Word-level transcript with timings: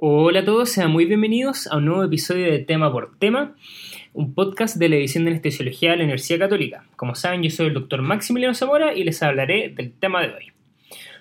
Hola 0.00 0.40
a 0.40 0.44
todos, 0.44 0.68
sean 0.70 0.92
muy 0.92 1.06
bienvenidos 1.06 1.66
a 1.66 1.78
un 1.78 1.86
nuevo 1.86 2.04
episodio 2.04 2.44
de 2.44 2.60
Tema 2.60 2.92
por 2.92 3.18
Tema, 3.18 3.56
un 4.12 4.32
podcast 4.32 4.76
de 4.76 4.88
la 4.88 4.94
edición 4.94 5.24
de 5.24 5.30
Anestesiología 5.30 5.90
de 5.90 5.96
la 5.96 6.04
Universidad 6.04 6.38
Católica. 6.38 6.84
Como 6.94 7.16
saben, 7.16 7.42
yo 7.42 7.50
soy 7.50 7.66
el 7.66 7.74
doctor 7.74 8.00
Maximiliano 8.02 8.54
Zamora 8.54 8.94
y 8.94 9.02
les 9.02 9.20
hablaré 9.24 9.70
del 9.70 9.90
tema 9.90 10.22
de 10.22 10.34
hoy. 10.34 10.52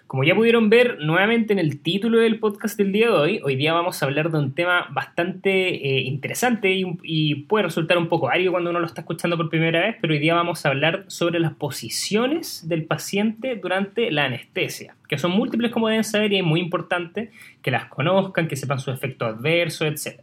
Como 0.07 0.23
ya 0.23 0.35
pudieron 0.35 0.69
ver 0.69 0.99
nuevamente 1.01 1.51
en 1.51 1.59
el 1.59 1.81
título 1.81 2.19
del 2.19 2.39
podcast 2.39 2.77
del 2.77 2.93
día 2.93 3.07
de 3.07 3.13
hoy, 3.13 3.41
hoy 3.43 3.57
día 3.57 3.73
vamos 3.73 4.01
a 4.01 4.05
hablar 4.05 4.31
de 4.31 4.39
un 4.39 4.55
tema 4.55 4.87
bastante 4.91 5.51
eh, 5.51 5.99
interesante 5.99 6.73
y, 6.73 7.35
puede 7.35 7.65
resultar 7.65 7.97
un 7.97 8.07
poco 8.07 8.29
árido 8.29 8.53
cuando 8.53 8.69
uno 8.69 8.79
lo 8.79 8.85
está 8.85 9.01
escuchando 9.01 9.35
por 9.35 9.49
primera 9.49 9.81
vez, 9.81 9.97
pero 9.99 10.13
hoy 10.13 10.19
día 10.19 10.33
vamos 10.33 10.65
a 10.65 10.69
hablar 10.69 11.03
sobre 11.07 11.41
las 11.41 11.55
posiciones 11.55 12.69
del 12.69 12.85
paciente 12.85 13.57
durante 13.57 14.09
la 14.09 14.25
anestesia, 14.25 14.95
que 15.09 15.17
son 15.17 15.31
múltiples 15.31 15.71
como 15.71 15.89
deben 15.89 16.05
saber 16.05 16.31
y 16.31 16.37
es 16.37 16.43
muy 16.45 16.61
importante 16.61 17.31
que 17.61 17.71
las 17.71 17.87
conozcan, 17.87 18.47
que 18.47 18.55
sepan 18.55 18.79
su 18.79 18.91
efecto 18.91 19.25
adverso, 19.25 19.85
etc. 19.85 20.21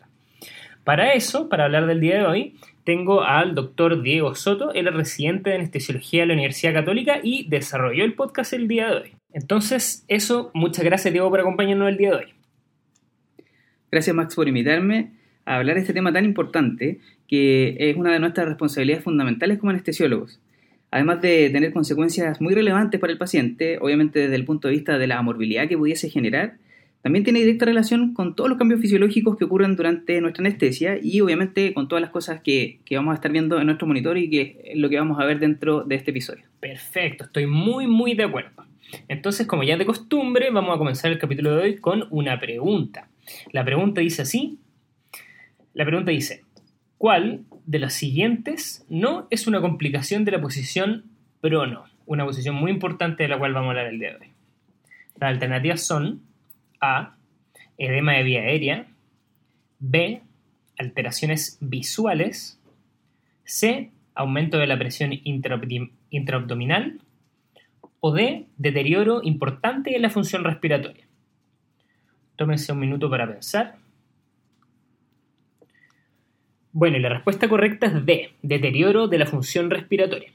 Para 0.83 1.12
eso, 1.12 1.51
para 1.51 1.66
hablar 1.66 1.87
del 1.87 2.01
día 2.01 2.16
de 2.16 2.25
hoy, 2.25 2.57
tengo 2.85 3.23
al 3.23 3.55
doctor 3.55 4.01
Diego 4.01 4.35
Soto, 4.35 4.73
él 4.73 4.89
es 4.89 4.95
residente 4.95 5.51
de 5.51 5.57
anestesiología 5.57 6.23
de 6.23 6.29
la 6.29 6.35
Universidad 6.35 6.73
Católica 6.73 7.21
y 7.23 7.47
desarrolló 7.48 8.05
el 8.05 8.15
podcast 8.15 8.55
el 8.55 8.66
día 8.66 8.89
de 8.89 8.97
hoy. 8.97 9.14
Entonces, 9.34 10.05
eso, 10.06 10.52
muchas 10.55 10.84
gracias 10.84 11.12
Diego 11.12 11.29
por 11.29 11.41
acompañarnos 11.41 11.88
el 11.88 11.97
día 11.97 12.11
de 12.11 12.16
hoy. 12.16 12.34
Gracias 13.91 14.15
Max 14.15 14.37
por 14.37 14.47
invitarme 14.47 15.11
a 15.45 15.56
hablar 15.56 15.75
de 15.75 15.83
este 15.83 15.92
tema 15.92 16.12
tan 16.12 16.25
importante 16.25 17.01
que 17.27 17.77
es 17.78 17.97
una 17.97 18.12
de 18.12 18.20
nuestras 18.20 18.47
responsabilidades 18.47 19.02
fundamentales 19.02 19.59
como 19.59 19.70
anestesiólogos. 19.70 20.41
Además 20.92 21.20
de 21.20 21.51
tener 21.51 21.73
consecuencias 21.73 22.41
muy 22.41 22.55
relevantes 22.55 23.01
para 23.01 23.12
el 23.12 23.19
paciente, 23.19 23.78
obviamente 23.80 24.20
desde 24.20 24.37
el 24.37 24.45
punto 24.45 24.69
de 24.69 24.75
vista 24.75 24.98
de 24.98 25.09
la 25.09 25.20
morbilidad 25.20 25.69
que 25.69 25.77
pudiese 25.77 26.09
generar, 26.09 26.59
también 27.03 27.25
tiene 27.25 27.41
directa 27.41 27.64
relación 27.64 28.14
con 28.14 28.37
todos 28.37 28.48
los 28.48 28.56
cambios 28.56 28.80
fisiológicos 28.80 29.37
que 29.37 29.45
ocurren 29.45 29.75
durante 29.75 30.20
nuestra 30.20 30.42
anestesia 30.42 30.97
y 31.03 31.20
obviamente 31.20 31.75
con 31.75 31.89
todas 31.89 32.03
las 32.03 32.11
cosas 32.11 32.41
que, 32.41 32.78
que, 32.84 32.97
vamos 32.97 33.12
a 33.12 33.16
estar 33.16 33.33
viendo 33.33 33.59
en 33.59 33.66
nuestro 33.66 33.89
monitor 33.89 34.16
y 34.16 34.31
que 34.31 34.61
es 34.64 34.78
lo 34.78 34.89
que 34.89 34.97
vamos 34.97 35.19
a 35.20 35.25
ver 35.25 35.41
dentro 35.41 35.83
de 35.83 35.97
este 35.97 36.12
episodio. 36.12 36.44
Perfecto, 36.61 37.25
estoy 37.25 37.47
muy 37.47 37.89
muy 37.89 38.14
de 38.14 38.22
acuerdo. 38.22 38.64
Entonces, 39.09 39.47
como 39.47 39.63
ya 39.63 39.77
de 39.77 39.87
costumbre, 39.87 40.51
vamos 40.51 40.75
a 40.75 40.79
comenzar 40.79 41.11
el 41.11 41.19
capítulo 41.19 41.55
de 41.55 41.63
hoy 41.63 41.77
con 41.77 42.07
una 42.11 42.39
pregunta. 42.39 43.09
La 43.53 43.65
pregunta 43.65 44.01
dice 44.01 44.23
así. 44.23 44.59
La 45.73 45.85
pregunta 45.85 46.11
dice, 46.11 46.45
¿cuál 46.99 47.45
de 47.67 47.79
las 47.79 47.95
siguientes 47.95 48.85
no 48.89 49.27
es 49.31 49.47
una 49.47 49.61
complicación 49.61 50.25
de 50.25 50.33
la 50.33 50.41
posición 50.41 51.05
prono? 51.41 51.85
Una 52.07 52.25
posición 52.25 52.55
muy 52.55 52.71
importante 52.71 53.23
de 53.23 53.29
la 53.29 53.39
cual 53.39 53.55
vamos 53.55 53.69
a 53.69 53.71
hablar 53.71 53.87
el 53.87 53.99
día 53.99 54.11
de 54.11 54.17
hoy. 54.17 54.33
Las 55.19 55.31
alternativas 55.31 55.83
son 55.83 56.23
A, 56.81 57.17
edema 57.79 58.12
de 58.12 58.23
vía 58.23 58.43
aérea, 58.43 58.87
B, 59.79 60.23
alteraciones 60.79 61.59
visuales, 61.61 62.61
C, 63.45 63.91
aumento 64.15 64.59
de 64.59 64.67
la 64.67 64.79
presión 64.79 65.12
intraabdominal 65.25 67.01
o 68.06 68.12
D, 68.12 68.48
deterioro 68.58 69.22
importante 69.22 69.97
en 69.97 70.02
la 70.02 70.10
función 70.10 70.44
respiratoria. 70.44 71.06
Tómense 72.36 72.70
un 72.70 72.78
minuto 72.78 73.08
para 73.08 73.27
pensar. 73.27 73.77
Bueno, 76.70 76.98
y 76.98 77.00
la 77.00 77.08
respuesta 77.08 77.48
correcta 77.48 77.86
es 77.86 78.05
D, 78.05 78.32
deterioro 78.42 79.08
de 79.08 79.16
la 79.16 79.25
función 79.25 79.70
respiratoria. 79.70 80.30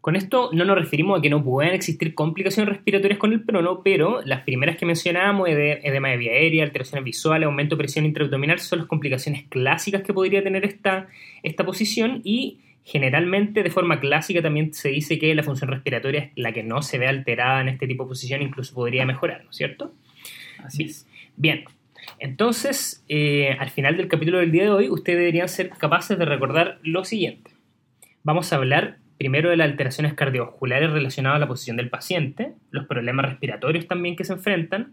Con 0.00 0.14
esto 0.14 0.50
no 0.52 0.64
nos 0.64 0.78
referimos 0.78 1.18
a 1.18 1.20
que 1.20 1.30
no 1.30 1.42
puedan 1.42 1.74
existir 1.74 2.14
complicaciones 2.14 2.74
respiratorias 2.74 3.18
con 3.18 3.32
el 3.32 3.42
prono, 3.42 3.82
pero 3.82 4.22
las 4.24 4.44
primeras 4.44 4.76
que 4.76 4.86
mencionábamos, 4.86 5.48
edema 5.48 6.10
de 6.10 6.16
vía 6.16 6.30
aérea, 6.30 6.62
alteraciones 6.62 7.04
visuales, 7.04 7.46
aumento 7.46 7.74
de 7.74 7.80
presión 7.80 8.06
intraabdominal, 8.06 8.60
son 8.60 8.78
las 8.78 8.88
complicaciones 8.88 9.48
clásicas 9.48 10.02
que 10.02 10.14
podría 10.14 10.44
tener 10.44 10.64
esta, 10.64 11.08
esta 11.42 11.66
posición 11.66 12.20
y 12.22 12.60
Generalmente, 12.84 13.62
de 13.62 13.70
forma 13.70 14.00
clásica, 14.00 14.42
también 14.42 14.72
se 14.74 14.88
dice 14.88 15.18
que 15.18 15.34
la 15.34 15.42
función 15.42 15.70
respiratoria 15.70 16.20
es 16.20 16.30
la 16.36 16.52
que 16.52 16.62
no 16.62 16.82
se 16.82 16.98
ve 16.98 17.06
alterada 17.06 17.60
en 17.60 17.68
este 17.68 17.86
tipo 17.86 18.04
de 18.04 18.08
posición, 18.08 18.42
incluso 18.42 18.74
podría 18.74 19.04
mejorar, 19.04 19.44
¿no 19.44 19.50
es 19.50 19.56
cierto? 19.56 19.94
Así 20.64 20.84
es. 20.84 21.06
Bien, 21.36 21.64
entonces, 22.18 23.04
eh, 23.08 23.56
al 23.58 23.70
final 23.70 23.96
del 23.96 24.08
capítulo 24.08 24.38
del 24.38 24.52
día 24.52 24.64
de 24.64 24.70
hoy, 24.70 24.88
ustedes 24.88 25.18
deberían 25.18 25.48
ser 25.48 25.70
capaces 25.70 26.18
de 26.18 26.24
recordar 26.24 26.78
lo 26.82 27.04
siguiente. 27.04 27.52
Vamos 28.22 28.52
a 28.52 28.56
hablar 28.56 28.98
primero 29.18 29.50
de 29.50 29.56
las 29.56 29.70
alteraciones 29.70 30.14
cardiovasculares 30.14 30.90
relacionadas 30.90 31.36
a 31.36 31.40
la 31.40 31.48
posición 31.48 31.76
del 31.76 31.90
paciente, 31.90 32.54
los 32.70 32.86
problemas 32.86 33.26
respiratorios 33.26 33.86
también 33.86 34.16
que 34.16 34.24
se 34.24 34.32
enfrentan, 34.32 34.92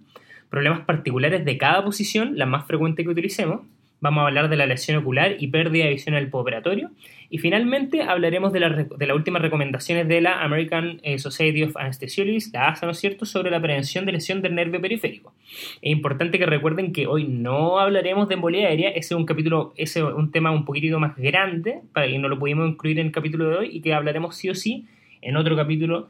problemas 0.49 0.81
particulares 0.81 1.45
de 1.45 1.57
cada 1.57 1.83
posición, 1.83 2.37
la 2.37 2.45
más 2.45 2.67
frecuente 2.67 3.03
que 3.03 3.09
utilicemos, 3.09 3.61
Vamos 3.99 4.23
a 4.23 4.27
hablar 4.27 4.49
de 4.49 4.57
la 4.57 4.65
lesión 4.65 4.97
ocular 4.97 5.37
y 5.39 5.47
pérdida 5.47 5.85
de 5.85 5.91
visión 5.91 6.15
en 6.15 6.23
el 6.23 6.29
postoperatorio. 6.29 6.91
Y 7.29 7.39
finalmente 7.39 8.03
hablaremos 8.03 8.53
de, 8.53 8.59
las 8.61 9.15
últimas 9.15 9.41
recomendaciones 9.41 10.07
de 10.07 10.21
la 10.21 10.43
American 10.43 11.01
eh, 11.03 11.19
Society 11.19 11.63
of 11.63 11.75
Anesthesiologists, 11.75 12.53
la 12.53 12.69
ASA, 12.69 12.85
¿no 12.85 12.93
es 12.93 12.99
cierto?, 12.99 13.25
sobre 13.25 13.51
la 13.51 13.61
prevención 13.61 14.05
de 14.05 14.13
lesión 14.13 14.41
del 14.41 14.55
nervio 14.55 14.79
periférico. 14.79 15.33
Es 15.81 15.91
importante 15.91 16.39
que 16.39 16.45
recuerden 16.45 16.93
que 16.93 17.05
hoy 17.05 17.25
no 17.25 17.79
hablaremos 17.79 18.29
de 18.29 18.35
embolia 18.35 18.67
aérea, 18.67 18.89
ese 18.89 19.13
es 19.13 19.17
un 19.17 19.25
capítulo, 19.25 19.73
ese 19.75 19.99
es 19.99 20.05
un 20.05 20.31
tema 20.31 20.51
un 20.51 20.63
poquitito 20.63 20.99
más 20.99 21.17
grande, 21.17 21.81
para 21.91 22.07
que 22.07 22.17
no 22.17 22.29
lo 22.29 22.39
pudimos 22.39 22.69
incluir 22.69 22.99
en 22.99 23.07
el 23.07 23.11
capítulo 23.11 23.49
de 23.49 23.57
hoy 23.57 23.69
y 23.73 23.81
que 23.81 23.93
hablaremos 23.93 24.37
sí 24.37 24.49
o 24.49 24.55
sí 24.55 24.85
en 25.21 25.35
otro 25.35 25.55
capítulo 25.57 26.07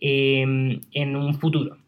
eh, 0.00 0.78
en 0.92 1.16
un 1.16 1.34
futuro. 1.34 1.78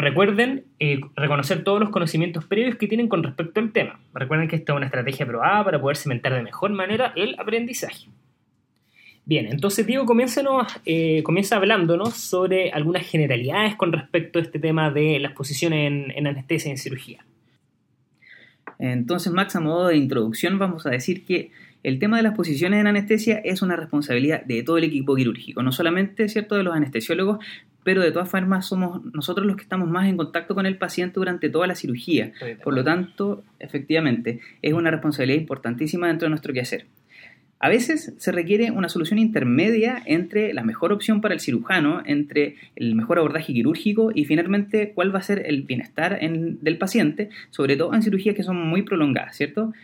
Recuerden 0.00 0.64
eh, 0.78 0.98
reconocer 1.14 1.62
todos 1.62 1.78
los 1.78 1.90
conocimientos 1.90 2.46
previos 2.46 2.76
que 2.76 2.86
tienen 2.86 3.06
con 3.06 3.22
respecto 3.22 3.60
al 3.60 3.70
tema. 3.70 4.00
Recuerden 4.14 4.48
que 4.48 4.56
esta 4.56 4.72
es 4.72 4.76
una 4.78 4.86
estrategia 4.86 5.26
probada 5.26 5.62
para 5.62 5.78
poder 5.78 5.98
cimentar 5.98 6.32
de 6.32 6.42
mejor 6.42 6.70
manera 6.70 7.12
el 7.16 7.38
aprendizaje. 7.38 8.08
Bien, 9.26 9.46
entonces 9.46 9.86
Diego, 9.86 10.06
eh, 10.86 11.22
comienza 11.22 11.56
hablándonos 11.56 12.14
sobre 12.14 12.70
algunas 12.70 13.06
generalidades 13.06 13.76
con 13.76 13.92
respecto 13.92 14.38
a 14.38 14.42
este 14.42 14.58
tema 14.58 14.90
de 14.90 15.20
las 15.20 15.32
posiciones 15.32 15.86
en, 15.86 16.10
en 16.16 16.26
anestesia 16.26 16.70
y 16.70 16.72
en 16.72 16.78
cirugía. 16.78 17.26
Entonces, 18.78 19.30
Max, 19.30 19.54
a 19.56 19.60
modo 19.60 19.88
de 19.88 19.98
introducción, 19.98 20.58
vamos 20.58 20.86
a 20.86 20.90
decir 20.90 21.26
que 21.26 21.50
el 21.82 21.98
tema 21.98 22.16
de 22.16 22.22
las 22.22 22.34
posiciones 22.34 22.80
en 22.80 22.86
anestesia 22.86 23.38
es 23.44 23.60
una 23.60 23.76
responsabilidad 23.76 24.44
de 24.44 24.62
todo 24.62 24.78
el 24.78 24.84
equipo 24.84 25.14
quirúrgico, 25.14 25.62
no 25.62 25.72
solamente 25.72 26.28
cierto 26.30 26.56
de 26.56 26.62
los 26.62 26.74
anestesiólogos, 26.74 27.44
pero 27.84 28.02
de 28.02 28.12
todas 28.12 28.28
formas 28.28 28.66
somos 28.66 29.04
nosotros 29.14 29.46
los 29.46 29.56
que 29.56 29.62
estamos 29.62 29.88
más 29.88 30.08
en 30.08 30.16
contacto 30.16 30.54
con 30.54 30.66
el 30.66 30.76
paciente 30.76 31.14
durante 31.14 31.48
toda 31.48 31.66
la 31.66 31.74
cirugía. 31.74 32.32
Por 32.62 32.74
lo 32.74 32.84
tanto, 32.84 33.44
efectivamente, 33.58 34.40
es 34.62 34.72
una 34.72 34.90
responsabilidad 34.90 35.40
importantísima 35.40 36.08
dentro 36.08 36.26
de 36.26 36.30
nuestro 36.30 36.52
quehacer. 36.52 36.86
A 37.62 37.68
veces 37.68 38.14
se 38.16 38.32
requiere 38.32 38.70
una 38.70 38.88
solución 38.88 39.18
intermedia 39.18 40.02
entre 40.06 40.54
la 40.54 40.62
mejor 40.62 40.94
opción 40.94 41.20
para 41.20 41.34
el 41.34 41.40
cirujano, 41.40 42.02
entre 42.06 42.56
el 42.74 42.94
mejor 42.94 43.18
abordaje 43.18 43.52
quirúrgico 43.52 44.12
y 44.14 44.24
finalmente 44.24 44.92
cuál 44.94 45.14
va 45.14 45.18
a 45.18 45.22
ser 45.22 45.42
el 45.44 45.64
bienestar 45.64 46.18
del 46.18 46.78
paciente, 46.78 47.28
sobre 47.50 47.76
todo 47.76 47.92
en 47.92 48.02
cirugías 48.02 48.34
que 48.34 48.44
son 48.44 48.56
muy 48.56 48.80
prolongadas, 48.80 49.36
¿cierto? 49.36 49.74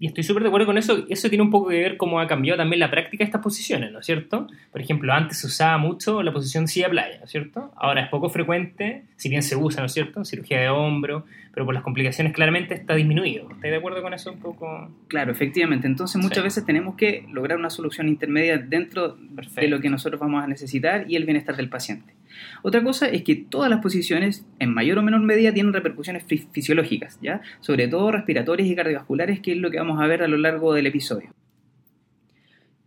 Y 0.00 0.06
estoy 0.06 0.24
súper 0.24 0.42
de 0.42 0.48
acuerdo 0.48 0.66
con 0.66 0.78
eso. 0.78 1.04
Eso 1.10 1.28
tiene 1.28 1.44
un 1.44 1.50
poco 1.50 1.68
que 1.68 1.78
ver 1.78 1.98
cómo 1.98 2.20
ha 2.20 2.26
cambiado 2.26 2.56
también 2.56 2.80
la 2.80 2.90
práctica 2.90 3.22
de 3.22 3.26
estas 3.26 3.42
posiciones, 3.42 3.92
¿no 3.92 4.00
es 4.00 4.06
cierto? 4.06 4.46
Por 4.72 4.80
ejemplo, 4.80 5.12
antes 5.12 5.38
se 5.38 5.46
usaba 5.46 5.76
mucho 5.76 6.22
la 6.22 6.32
posición 6.32 6.68
silla-playa, 6.68 7.18
¿no 7.18 7.26
es 7.26 7.30
cierto? 7.30 7.70
Ahora 7.76 8.00
es 8.00 8.08
poco 8.08 8.30
frecuente, 8.30 9.04
si 9.16 9.28
bien 9.28 9.42
se 9.42 9.56
usa, 9.56 9.80
¿no 9.80 9.86
es 9.86 9.92
cierto? 9.92 10.24
Cirugía 10.24 10.58
de 10.58 10.70
hombro, 10.70 11.26
pero 11.52 11.66
por 11.66 11.74
las 11.74 11.84
complicaciones 11.84 12.32
claramente 12.32 12.72
está 12.72 12.94
disminuido. 12.94 13.42
¿Estás 13.50 13.70
de 13.70 13.76
acuerdo 13.76 14.00
con 14.00 14.14
eso 14.14 14.32
un 14.32 14.38
poco? 14.40 14.90
Claro, 15.08 15.32
efectivamente. 15.32 15.86
Entonces 15.86 16.20
muchas 16.20 16.44
veces 16.44 16.64
tenemos 16.64 16.94
que 16.94 17.26
lograr 17.30 17.58
una 17.58 17.68
solución 17.68 18.08
intermedia 18.08 18.56
dentro 18.56 19.18
de 19.18 19.68
lo 19.68 19.80
que 19.80 19.90
nosotros 19.90 20.18
vamos 20.18 20.42
a 20.42 20.46
necesitar 20.46 21.04
y 21.10 21.16
el 21.16 21.26
bienestar 21.26 21.56
del 21.56 21.68
paciente. 21.68 22.14
Otra 22.62 22.82
cosa 22.82 23.06
es 23.08 23.22
que 23.22 23.36
todas 23.36 23.70
las 23.70 23.80
posiciones, 23.80 24.46
en 24.58 24.72
mayor 24.72 24.98
o 24.98 25.02
menor 25.02 25.20
medida, 25.22 25.52
tienen 25.52 25.72
repercusiones 25.72 26.24
fisiológicas, 26.24 27.18
¿ya? 27.22 27.40
Sobre 27.60 27.88
todo 27.88 28.12
respiratorias 28.12 28.68
y 28.68 28.74
cardiovasculares, 28.74 29.40
que 29.40 29.52
es 29.52 29.58
lo 29.58 29.70
que 29.70 29.78
vamos 29.78 30.00
a 30.00 30.06
ver 30.06 30.22
a 30.22 30.28
lo 30.28 30.38
largo 30.38 30.74
del 30.74 30.86
episodio. 30.86 31.34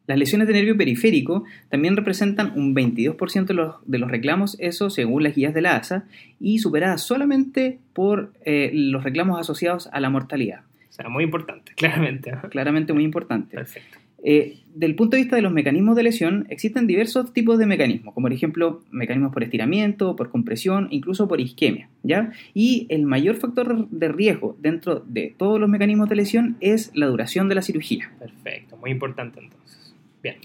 Las 0.06 0.18
lesiones 0.18 0.48
de 0.48 0.54
nervio 0.54 0.76
periférico 0.76 1.46
también 1.70 1.96
representan 1.96 2.52
un 2.56 2.76
22% 2.76 3.46
de 3.46 3.54
los, 3.54 3.76
de 3.86 3.98
los, 4.00 4.12
reclamos, 4.12 4.58
eso 4.60 4.90
según 4.90 5.24
las 5.24 5.34
guías 5.34 5.54
de 5.54 5.62
la 5.62 5.78
ASA, 5.78 6.06
y 6.42 6.60
superadas 6.60 7.02
solamente 7.02 7.80
por 7.94 8.34
eh, 8.44 8.72
los 8.74 9.04
reclamos 9.04 9.40
asociados 9.40 9.88
a 9.94 10.02
la 10.02 10.10
mortalidad. 10.10 10.62
O 10.90 10.94
sea, 10.94 11.08
muy 11.08 11.24
importante, 11.24 11.74
claramente. 11.78 12.34
Claramente 12.50 12.92
muy 12.92 13.04
importante. 13.04 13.56
Perfecto. 13.56 14.03
Eh, 14.24 14.60
del 14.74 14.96
punto 14.96 15.16
de 15.16 15.24
vista 15.24 15.36
de 15.36 15.42
los 15.42 15.52
mecanismos 15.52 15.96
de 15.96 16.04
lesión, 16.04 16.48
existen 16.50 16.88
diversos 16.88 17.34
tipos 17.34 17.60
de 17.60 17.66
mecanismos, 17.66 18.14
como 18.14 18.26
por 18.26 18.34
ejemplo 18.34 18.82
mecanismos 18.90 19.34
por 19.34 19.44
estiramiento, 19.44 20.16
por 20.16 20.32
compresión, 20.32 20.88
incluso 20.90 21.28
por 21.28 21.40
isquemia, 21.42 21.90
¿ya? 22.02 22.32
Y 22.54 22.88
el 22.90 23.04
mayor 23.06 23.36
factor 23.36 23.88
de 23.90 24.08
riesgo 24.08 24.56
dentro 24.60 25.04
de 25.06 25.36
todos 25.38 25.60
los 25.60 25.70
mecanismos 25.70 26.10
de 26.10 26.16
lesión 26.16 26.58
es 26.62 26.92
la 26.96 27.08
duración 27.08 27.50
de 27.50 27.56
la 27.56 27.62
cirugía. 27.62 28.12
Perfecto, 28.18 28.78
muy 28.78 28.92
importante 28.92 29.42
entonces. 29.42 29.94
Bien. 30.24 30.38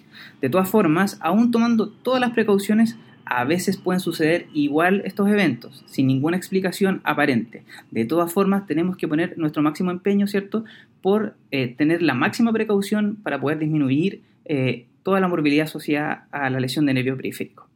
De 0.42 0.50
todas 0.50 0.68
formas, 0.68 1.18
aún 1.20 1.52
tomando 1.52 1.88
todas 1.88 2.20
las 2.20 2.32
precauciones, 2.32 2.98
a 3.30 3.44
veces 3.44 3.76
pueden 3.76 4.00
suceder 4.00 4.46
igual 4.54 5.02
estos 5.04 5.28
eventos, 5.28 5.84
sin 5.86 6.06
ninguna 6.06 6.36
explicación 6.36 7.02
aparente. 7.04 7.62
De 7.90 8.06
todas 8.06 8.32
formas, 8.32 8.66
tenemos 8.66 8.96
que 8.96 9.06
poner 9.06 9.36
nuestro 9.36 9.62
máximo 9.62 9.90
empeño, 9.90 10.26
¿cierto?, 10.26 10.64
por 11.02 11.36
eh, 11.50 11.74
tener 11.76 12.02
la 12.02 12.14
máxima 12.14 12.52
precaución 12.52 13.16
para 13.22 13.40
poder 13.40 13.58
disminuir 13.58 14.22
eh, 14.44 14.86
toda 15.02 15.20
la 15.20 15.28
morbilidad 15.28 15.64
asociada 15.64 16.28
a 16.30 16.50
la 16.50 16.60
lesión 16.60 16.86
de 16.86 16.94
nervio 16.94 17.16
periférico. 17.16 17.68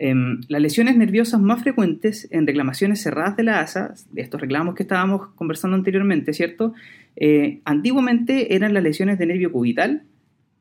Em, 0.00 0.40
las 0.46 0.62
lesiones 0.62 0.96
nerviosas 0.96 1.40
más 1.40 1.60
frecuentes 1.60 2.28
en 2.30 2.46
reclamaciones 2.46 3.02
cerradas 3.02 3.36
de 3.36 3.42
la 3.42 3.60
ASA, 3.60 3.94
de 4.12 4.22
estos 4.22 4.40
reclamos 4.40 4.76
que 4.76 4.84
estábamos 4.84 5.28
conversando 5.34 5.76
anteriormente, 5.76 6.32
¿cierto? 6.32 6.72
Eh, 7.16 7.60
antiguamente 7.64 8.54
eran 8.54 8.74
las 8.74 8.84
lesiones 8.84 9.18
de 9.18 9.26
nervio 9.26 9.50
cubital 9.50 10.04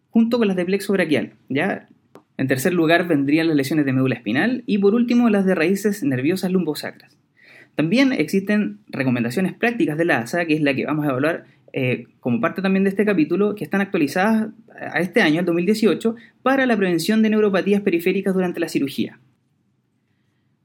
junto 0.10 0.40
con 0.40 0.48
las 0.48 0.58
de 0.58 0.66
plexo 0.66 0.94
braquial, 0.94 1.34
¿ya? 1.50 1.88
En 2.38 2.48
tercer 2.48 2.74
lugar 2.74 3.08
vendrían 3.08 3.48
las 3.48 3.56
lesiones 3.56 3.86
de 3.86 3.94
médula 3.94 4.16
espinal 4.16 4.64
y 4.66 4.80
por 4.80 4.96
último 4.96 5.30
las 5.30 5.46
de 5.46 5.54
raíces 5.54 6.02
nerviosas 6.02 6.52
lumbosacras. 6.52 7.16
También 7.76 8.14
existen 8.14 8.80
recomendaciones 8.88 9.54
prácticas 9.54 10.00
de 10.00 10.06
la 10.06 10.18
ASA, 10.18 10.46
que 10.46 10.56
es 10.56 10.62
la 10.62 10.74
que 10.74 10.88
vamos 10.88 11.06
a 11.06 11.10
evaluar 11.10 11.46
eh, 11.80 12.08
como 12.22 12.42
parte 12.42 12.64
también 12.64 12.86
de 12.86 12.90
este 12.90 13.06
capítulo, 13.06 13.54
que 13.54 13.64
están 13.64 13.82
actualizadas 13.82 14.50
a 14.92 15.00
este 15.00 15.22
año, 15.22 15.42
el 15.42 15.46
2018, 15.46 16.16
para 16.42 16.66
la 16.66 16.76
prevención 16.76 17.22
de 17.22 17.30
neuropatías 17.30 17.82
periféricas 17.82 18.34
durante 18.34 18.60
la 18.60 18.68
cirugía. 18.68 19.20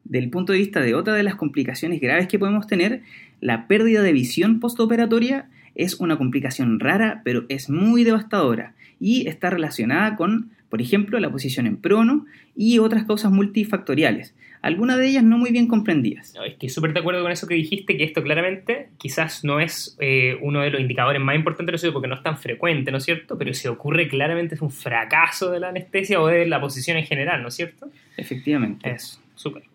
Del 0.04 0.30
punto 0.30 0.54
de 0.54 0.60
vista 0.60 0.80
de 0.80 0.94
otra 0.94 1.12
de 1.12 1.22
las 1.22 1.34
complicaciones 1.34 2.00
graves 2.00 2.28
que 2.28 2.38
podemos 2.38 2.66
tener, 2.66 3.02
la 3.42 3.66
pérdida 3.66 4.00
de 4.00 4.14
visión 4.14 4.58
postoperatoria 4.58 5.50
es 5.74 6.00
una 6.00 6.16
complicación 6.16 6.80
rara, 6.80 7.20
pero 7.26 7.44
es 7.50 7.68
muy 7.68 8.04
devastadora 8.04 8.74
y 8.98 9.28
está 9.28 9.50
relacionada 9.50 10.16
con, 10.16 10.52
por 10.70 10.80
ejemplo, 10.80 11.20
la 11.20 11.30
posición 11.30 11.66
en 11.66 11.76
prono 11.76 12.24
y 12.56 12.78
otras 12.78 13.04
causas 13.04 13.32
multifactoriales, 13.32 14.34
algunas 14.62 14.96
de 14.96 15.08
ellas 15.08 15.24
no 15.24 15.38
muy 15.38 15.50
bien 15.50 15.66
comprendidas. 15.66 16.34
estoy 16.46 16.68
súper 16.68 16.92
de 16.92 17.00
acuerdo 17.00 17.22
con 17.22 17.32
eso 17.32 17.46
que 17.46 17.54
dijiste, 17.54 17.96
que 17.96 18.04
esto 18.04 18.22
claramente 18.22 18.88
quizás 18.96 19.44
no 19.44 19.60
es 19.60 19.96
eh, 20.00 20.38
uno 20.40 20.60
de 20.60 20.70
los 20.70 20.80
indicadores 20.80 21.20
más 21.20 21.34
importantes 21.34 21.80
de 21.80 21.88
la 21.88 21.92
porque 21.92 22.08
no 22.08 22.14
es 22.14 22.22
tan 22.22 22.38
frecuente, 22.38 22.92
¿no 22.92 22.98
es 22.98 23.04
cierto? 23.04 23.36
Pero 23.36 23.52
si 23.54 23.68
ocurre 23.68 24.08
claramente 24.08 24.54
es 24.54 24.62
un 24.62 24.70
fracaso 24.70 25.50
de 25.50 25.60
la 25.60 25.68
anestesia 25.68 26.20
o 26.20 26.28
de 26.28 26.46
la 26.46 26.60
posición 26.60 26.96
en 26.96 27.04
general, 27.04 27.42
¿no 27.42 27.48
es 27.48 27.54
cierto? 27.54 27.90
Efectivamente. 28.16 28.88
Es 28.88 29.20
súper. 29.34 29.71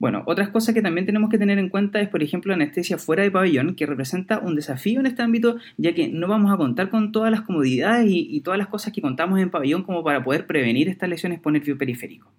Bueno, 0.00 0.22
otras 0.24 0.48
cosas 0.48 0.74
que 0.74 0.80
también 0.80 1.04
tenemos 1.04 1.28
que 1.28 1.36
tener 1.36 1.58
en 1.58 1.68
cuenta 1.68 2.00
es, 2.00 2.08
por 2.08 2.22
ejemplo, 2.22 2.48
la 2.48 2.54
anestesia 2.54 2.96
fuera 2.96 3.22
de 3.22 3.30
pabellón, 3.30 3.74
que 3.74 3.84
representa 3.84 4.38
un 4.38 4.54
desafío 4.54 4.98
en 4.98 5.04
este 5.04 5.20
ámbito, 5.20 5.58
ya 5.76 5.92
que 5.92 6.08
no 6.08 6.26
vamos 6.26 6.50
a 6.50 6.56
contar 6.56 6.88
con 6.88 7.12
todas 7.12 7.30
las 7.30 7.42
comodidades 7.42 8.06
y, 8.08 8.40
todas 8.40 8.56
las 8.56 8.68
cosas 8.68 8.94
que 8.94 9.02
contamos 9.02 9.38
en 9.40 9.50
pabellón 9.50 9.82
como 9.82 10.02
para 10.02 10.24
poder 10.24 10.46
prevenir 10.46 10.88
estas 10.88 11.10
lesiones 11.10 11.38
por 11.38 11.52
nervio 11.52 11.76
periférico. 11.76 12.32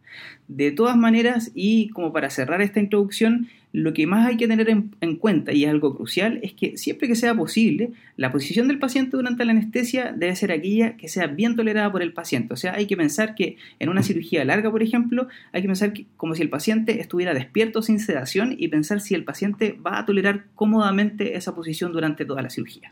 De 0.48 0.72
todas 0.72 0.98
maneras, 0.98 1.52
y 1.54 1.90
como 1.90 2.12
para 2.12 2.32
cerrar 2.32 2.64
esta 2.64 2.80
introducción, 2.80 3.48
lo 3.74 3.94
que 3.94 4.08
más 4.08 4.28
hay 4.28 4.38
que 4.38 4.48
tener 4.48 4.70
en, 4.70 5.16
cuenta, 5.16 5.54
y 5.54 5.64
es 5.64 5.70
algo 5.70 5.96
crucial, 5.96 6.40
es 6.44 6.54
que 6.54 6.78
siempre 6.78 7.08
que 7.08 7.16
sea 7.16 7.36
posible, 7.36 7.92
la 8.18 8.32
posición 8.32 8.68
del 8.68 8.80
paciente 8.80 9.18
durante 9.18 9.46
la 9.46 9.52
anestesia 9.52 10.14
debe 10.16 10.36
ser 10.36 10.52
aquella 10.52 10.98
que 10.98 11.08
sea 11.08 11.28
bien 11.28 11.56
tolerada 11.56 11.92
por 11.92 12.02
el 12.02 12.14
paciente. 12.14 12.54
O 12.54 12.58
sea, 12.58 12.74
hay 12.74 12.86
que 12.86 12.98
pensar 12.98 13.36
que 13.36 13.58
en 13.80 13.90
una 13.90 14.04
cirugía 14.04 14.44
larga, 14.44 14.72
por 14.72 14.84
ejemplo, 14.84 15.28
hay 15.54 15.62
que 15.62 15.68
pensar 15.68 15.94
como 16.18 16.36
si 16.36 16.42
el 16.42 16.50
paciente 16.50 17.00
estuviera 17.00 17.34
despierto 17.34 17.82
sin 17.82 18.00
sedación 18.00 18.56
y 18.58 18.68
pensar 18.68 19.00
si 19.00 19.16
el 19.16 19.24
paciente 19.24 19.78
va 19.86 20.00
a 20.00 20.06
tolerar 20.06 20.46
cómodamente 20.56 21.38
esa 21.38 21.56
posición 21.56 21.94
durante 21.94 22.26
toda 22.26 22.42
la 22.42 22.50
cirugía. 22.50 22.92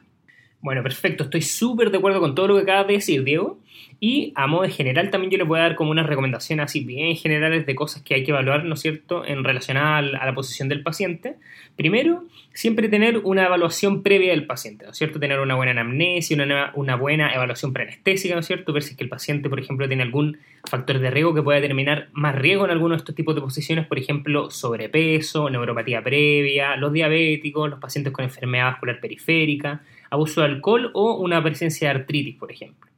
Bueno, 0.61 0.83
perfecto, 0.83 1.23
estoy 1.23 1.41
súper 1.41 1.89
de 1.89 1.99
acuerdo 1.99 2.19
con 2.19 2.35
todo 2.35 2.49
lo 2.49 2.55
que 2.57 2.63
acabas 2.63 2.87
de 2.87 2.93
decir, 2.93 3.23
Diego. 3.23 3.59
Y 4.01 4.33
a 4.35 4.47
modo 4.47 4.63
de 4.63 4.71
general 4.71 5.09
también 5.09 5.31
yo 5.31 5.37
le 5.37 5.43
voy 5.43 5.59
a 5.59 5.63
dar 5.63 5.75
como 5.75 5.91
unas 5.91 6.05
recomendaciones 6.05 6.65
así 6.65 6.83
bien 6.83 7.15
generales 7.15 7.65
de 7.65 7.75
cosas 7.75 8.01
que 8.01 8.13
hay 8.13 8.23
que 8.23 8.31
evaluar, 8.31 8.65
¿no 8.65 8.73
es 8.73 8.81
cierto?, 8.81 9.25
en 9.25 9.43
relación 9.43 9.77
a 9.77 10.01
la 10.01 10.33
posición 10.33 10.69
del 10.69 10.83
paciente. 10.83 11.35
Primero, 11.75 12.25
siempre 12.53 12.89
tener 12.89 13.19
una 13.19 13.45
evaluación 13.45 14.03
previa 14.03 14.31
del 14.31 14.45
paciente, 14.45 14.85
¿no 14.85 14.91
es 14.91 14.97
cierto? 14.97 15.19
Tener 15.19 15.39
una 15.39 15.55
buena 15.55 15.71
anamnesia, 15.71 16.35
una, 16.41 16.71
una 16.75 16.95
buena 16.95 17.33
evaluación 17.33 17.71
preanestésica, 17.71 18.33
¿no 18.33 18.41
es 18.41 18.47
cierto? 18.47 18.73
Ver 18.73 18.83
si 18.83 18.91
es 18.91 18.97
que 18.97 19.03
el 19.03 19.09
paciente, 19.09 19.49
por 19.49 19.59
ejemplo, 19.59 19.87
tiene 19.87 20.03
algún 20.03 20.37
factor 20.65 20.99
de 20.99 21.09
riesgo 21.09 21.33
que 21.33 21.41
pueda 21.41 21.59
determinar 21.59 22.09
más 22.11 22.35
riesgo 22.35 22.65
en 22.65 22.71
alguno 22.71 22.95
de 22.95 22.97
estos 22.97 23.15
tipos 23.15 23.35
de 23.35 23.41
posiciones, 23.41 23.87
por 23.87 23.97
ejemplo, 23.97 24.49
sobrepeso, 24.49 25.49
neuropatía 25.49 26.03
previa, 26.03 26.75
los 26.75 26.91
diabéticos, 26.91 27.69
los 27.69 27.79
pacientes 27.79 28.11
con 28.11 28.25
enfermedad 28.25 28.71
vascular 28.71 28.99
periférica, 28.99 29.81
abuso 30.09 30.41
de 30.41 30.47
alcohol 30.47 30.91
o 30.93 31.15
una 31.17 31.41
presencia 31.43 31.89
de 31.89 31.99
artritis, 31.99 32.35
por 32.35 32.51
ejemplo. 32.51 32.89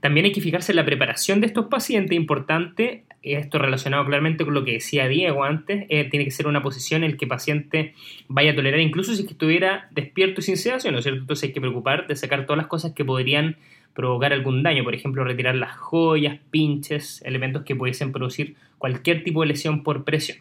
También 0.00 0.26
hay 0.26 0.32
que 0.32 0.42
fijarse 0.42 0.72
en 0.72 0.76
la 0.76 0.84
preparación 0.84 1.40
de 1.40 1.46
estos 1.46 1.66
pacientes, 1.66 2.14
importante, 2.14 3.04
esto 3.22 3.58
relacionado 3.58 4.04
claramente 4.04 4.44
con 4.44 4.52
lo 4.52 4.62
que 4.62 4.72
decía 4.72 5.08
Diego 5.08 5.44
antes, 5.44 5.86
eh, 5.88 6.04
tiene 6.10 6.26
que 6.26 6.30
ser 6.30 6.46
una 6.46 6.62
posición 6.62 7.04
en 7.04 7.12
la 7.12 7.16
que 7.16 7.24
el 7.24 7.30
paciente 7.30 7.94
vaya 8.28 8.52
a 8.52 8.54
tolerar, 8.54 8.80
incluso 8.80 9.14
si 9.14 9.22
estuviera 9.22 9.88
despierto 9.92 10.42
y 10.42 10.44
sin 10.44 10.58
sedación, 10.58 10.92
¿no 10.92 10.98
es 10.98 11.04
cierto? 11.04 11.20
Entonces 11.22 11.48
hay 11.48 11.54
que 11.54 11.60
preocupar 11.62 12.06
de 12.06 12.16
sacar 12.16 12.44
todas 12.44 12.58
las 12.58 12.66
cosas 12.66 12.92
que 12.92 13.02
podrían 13.02 13.56
provocar 13.94 14.34
algún 14.34 14.62
daño, 14.62 14.84
por 14.84 14.94
ejemplo, 14.94 15.24
retirar 15.24 15.54
las 15.54 15.74
joyas, 15.76 16.38
pinches, 16.50 17.22
elementos 17.24 17.62
que 17.62 17.74
pudiesen 17.74 18.12
producir 18.12 18.56
cualquier 18.76 19.24
tipo 19.24 19.40
de 19.40 19.46
lesión 19.46 19.82
por 19.82 20.04
presión. 20.04 20.38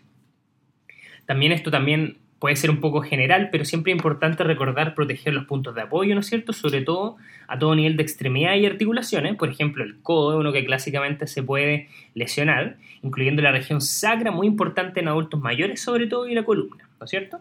También 1.25 1.53
esto 1.53 1.71
también 1.71 2.17
puede 2.43 2.57
ser 2.57 2.71
un 2.71 2.81
poco 2.81 3.01
general, 3.01 3.47
pero 3.53 3.63
siempre 3.63 3.93
es 3.93 3.95
importante 3.95 4.43
recordar 4.43 4.95
proteger 4.95 5.33
los 5.33 5.45
puntos 5.45 5.75
de 5.75 5.81
apoyo, 5.83 6.13
¿no 6.13 6.19
es 6.19 6.27
cierto? 6.27 6.51
Sobre 6.51 6.81
todo 6.81 7.15
a 7.47 7.57
todo 7.57 7.73
nivel 7.73 7.95
de 7.95 8.03
extremidad 8.03 8.55
y 8.55 8.65
articulaciones. 8.65 9.37
Por 9.37 9.47
ejemplo, 9.47 9.81
el 9.81 10.01
codo 10.01 10.39
uno 10.39 10.51
que 10.51 10.65
clásicamente 10.65 11.25
se 11.25 11.41
puede 11.41 11.87
lesionar, 12.15 12.75
incluyendo 13.01 13.41
la 13.41 13.53
región 13.53 13.79
sacra, 13.79 14.31
muy 14.31 14.45
importante 14.45 14.99
en 14.99 15.07
adultos 15.07 15.39
mayores 15.39 15.79
sobre 15.79 16.05
todo, 16.07 16.27
y 16.27 16.35
la 16.35 16.43
columna, 16.43 16.89
¿no 16.99 17.05
es 17.05 17.09
cierto? 17.09 17.39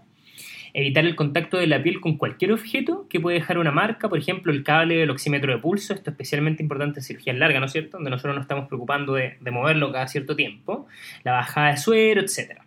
Evitar 0.73 1.05
el 1.05 1.17
contacto 1.17 1.57
de 1.57 1.67
la 1.67 1.83
piel 1.83 2.01
con 2.01 2.17
cualquier 2.17 2.53
objeto 2.53 3.09
que 3.11 3.19
puede 3.19 3.41
dejar 3.41 3.59
una 3.59 3.73
marca, 3.73 4.09
por 4.09 4.21
ejemplo, 4.21 4.53
el 4.53 4.63
cable 4.63 4.99
del 4.99 5.11
oxímetro 5.11 5.53
de 5.53 5.59
pulso, 5.59 5.95
esto 5.95 6.11
es 6.11 6.15
especialmente 6.15 6.63
importante 6.63 7.01
en 7.01 7.03
cirugía 7.03 7.33
larga, 7.33 7.59
¿no 7.59 7.67
es 7.67 7.73
cierto? 7.73 7.97
Donde 7.97 8.11
nosotros 8.11 8.37
nos 8.37 8.45
estamos 8.45 8.69
preocupando 8.69 9.15
de, 9.15 9.37
de 9.41 9.51
moverlo 9.51 9.91
cada 9.91 10.07
cierto 10.07 10.37
tiempo, 10.37 10.87
la 11.25 11.33
bajada 11.33 11.73
de 11.73 11.77
suero, 11.79 12.21
etcétera. 12.21 12.63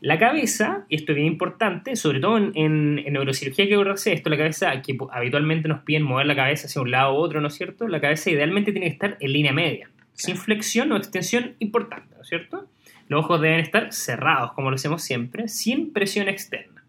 La 0.00 0.18
cabeza, 0.18 0.86
y 0.88 0.96
esto 0.96 1.12
es 1.12 1.16
bien 1.16 1.26
importante, 1.26 1.94
sobre 1.94 2.20
todo 2.20 2.38
en, 2.38 2.94
neurocirugía 2.94 3.68
que 3.68 3.74
hacer 3.74 4.14
esto, 4.14 4.30
la 4.30 4.38
cabeza, 4.38 4.80
que 4.80 4.96
habitualmente 5.10 5.68
nos 5.68 5.82
piden 5.82 6.04
mover 6.04 6.26
la 6.26 6.34
cabeza 6.34 6.66
hacia 6.66 6.80
un 6.80 6.90
lado 6.90 7.14
u 7.14 7.16
otro, 7.18 7.42
¿no 7.42 7.48
es 7.48 7.54
cierto? 7.54 7.86
La 7.86 8.00
cabeza 8.00 8.30
idealmente 8.30 8.72
tiene 8.72 8.86
que 8.86 8.92
estar 8.92 9.18
en 9.20 9.32
línea 9.32 9.52
media, 9.52 9.90
sin 10.14 10.36
flexión 10.36 10.90
o 10.92 10.96
extensión 10.96 11.54
importante, 11.58 12.14
¿no 12.16 12.22
es 12.22 12.28
cierto? 12.28 12.66
Los 13.08 13.24
ojos 13.24 13.42
deben 13.42 13.60
estar 13.60 13.92
cerrados, 13.92 14.52
como 14.54 14.70
lo 14.70 14.76
hacemos 14.76 15.02
siempre, 15.02 15.48
sin 15.48 15.92
presión 15.92 16.28
externa. 16.28 16.82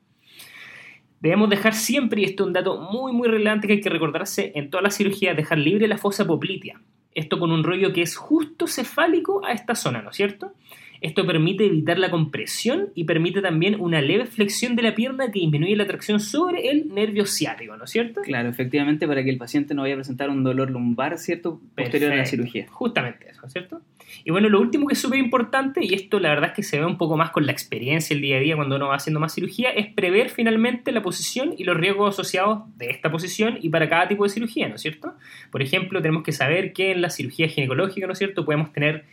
Debemos 1.20 1.50
dejar 1.50 1.74
siempre, 1.74 2.22
y 2.22 2.26
esto 2.26 2.44
es 2.44 2.48
un 2.48 2.54
dato 2.54 2.80
muy 2.80 3.12
muy 3.12 3.28
relevante 3.28 3.68
que 3.68 3.74
hay 3.74 3.82
que 3.82 3.90
recordarse 3.90 4.54
en 4.56 4.70
toda 4.70 4.84
la 4.84 4.90
cirugía, 4.90 5.34
dejar 5.34 5.58
libre 5.58 5.88
la 5.88 5.98
fosa 5.98 6.26
poplitea. 6.26 6.80
Esto 7.14 7.40
con 7.40 7.52
un 7.52 7.66
rollo 7.66 7.92
que 7.92 8.04
es 8.04 8.16
justo 8.16 8.68
cefálico 8.68 9.46
a 9.46 9.52
esta 9.52 9.76
zona, 9.76 10.02
¿no 10.02 10.12
es 10.12 10.16
cierto? 10.16 10.54
Esto 11.02 11.26
permite 11.26 11.66
evitar 11.66 11.98
la 11.98 12.12
compresión 12.12 12.90
y 12.94 13.06
permite 13.06 13.42
también 13.42 13.76
una 13.80 14.02
leve 14.02 14.28
flexión 14.28 14.76
de 14.76 14.84
la 14.84 14.94
pierna 14.94 15.32
que 15.32 15.40
disminuye 15.40 15.76
la 15.76 15.88
tracción 15.88 16.20
sobre 16.20 16.70
el 16.70 16.94
nervio 16.94 17.26
ciático, 17.26 17.76
¿no 17.76 17.86
es 17.86 17.90
cierto? 17.90 18.22
Claro, 18.22 18.50
efectivamente, 18.50 19.08
para 19.08 19.24
que 19.24 19.32
el 19.32 19.38
paciente 19.38 19.74
no 19.74 19.82
vaya 19.82 19.96
a 19.96 19.98
presentar 19.98 20.30
un 20.30 20.44
dolor 20.44 20.70
lumbar, 20.70 21.18
¿cierto? 21.18 21.60
Posterior 21.76 22.12
a 22.12 22.18
la 22.18 22.26
cirugía. 22.28 22.68
Justamente 22.70 23.30
eso, 23.32 23.50
¿cierto? 23.50 23.82
Y 24.24 24.30
bueno, 24.30 24.48
lo 24.50 24.60
último 24.60 24.86
que 24.86 24.94
es 24.94 25.00
súper 25.00 25.18
importante, 25.18 25.84
y 25.84 25.94
esto 25.96 26.20
la 26.20 26.30
verdad 26.30 26.50
es 26.50 26.56
que 26.56 26.64
se 26.64 26.80
ve 26.80 26.86
un 26.86 26.98
poco 26.98 27.18
más 27.18 27.32
con 27.32 27.48
la 27.48 27.52
experiencia 27.52 28.14
el 28.14 28.22
día 28.22 28.38
a 28.38 28.40
día 28.40 28.56
cuando 28.56 28.76
uno 28.76 28.90
va 28.90 28.96
haciendo 28.96 29.20
más 29.20 29.34
cirugía, 29.34 29.72
es 29.72 29.88
prever 29.88 30.30
finalmente 30.30 30.92
la 30.92 31.02
posición 31.02 31.56
y 31.58 31.64
los 31.64 31.78
riesgos 31.78 32.14
asociados 32.14 32.60
de 32.78 32.92
esta 32.92 33.10
posición 33.10 33.58
y 33.60 33.70
para 33.70 33.90
cada 33.90 34.08
tipo 34.08 34.24
de 34.24 34.30
cirugía, 34.30 34.70
¿no 34.70 34.76
es 34.76 34.82
cierto? 34.82 35.14
Por 35.50 35.64
ejemplo, 35.64 36.00
tenemos 36.02 36.22
que 36.24 36.32
saber 36.32 36.74
que 36.74 36.92
en 36.92 37.02
la 37.02 37.10
cirugía 37.10 37.48
ginecológica, 37.48 38.06
¿no 38.06 38.14
es 38.14 38.20
cierto?, 38.20 38.46
podemos 38.46 38.72
tener 38.72 39.06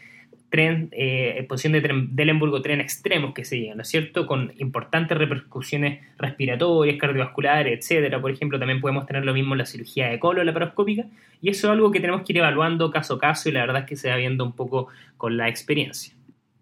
tren, 0.51 0.89
eh, 0.93 1.45
posición 1.49 1.75
de 1.75 1.81
tren, 1.81 2.17
Delenburgo 2.17 2.63
tren 2.63 2.81
extremos 2.81 3.35
que 3.35 3.45
se 3.45 3.59
llegan, 3.59 3.77
¿no 3.77 3.83
es 3.83 3.89
cierto? 3.89 4.27
Con 4.27 4.53
importantes 4.59 5.17
repercusiones 5.17 6.01
respiratorias, 6.17 6.97
cardiovasculares, 6.99 7.79
etcétera. 7.79 8.21
Por 8.21 8.31
ejemplo, 8.31 8.59
también 8.59 8.81
podemos 8.81 9.07
tener 9.07 9.25
lo 9.25 9.35
mismo 9.35 9.55
en 9.55 9.59
la 9.59 9.67
cirugía 9.67 10.09
de 10.09 10.19
colon 10.19 10.47
laparoscópica, 10.47 11.07
y 11.43 11.51
eso 11.51 11.67
es 11.67 11.73
algo 11.73 11.91
que 11.91 12.01
tenemos 12.01 12.23
que 12.23 12.33
ir 12.33 12.39
evaluando 12.39 12.91
caso 12.91 13.15
a 13.15 13.19
caso, 13.19 13.49
y 13.49 13.53
la 13.53 13.61
verdad 13.61 13.83
es 13.83 13.89
que 13.89 13.97
se 13.97 14.11
va 14.11 14.17
viendo 14.17 14.45
un 14.45 14.53
poco 14.53 14.89
con 15.17 15.37
la 15.37 15.49
experiencia. 15.49 16.15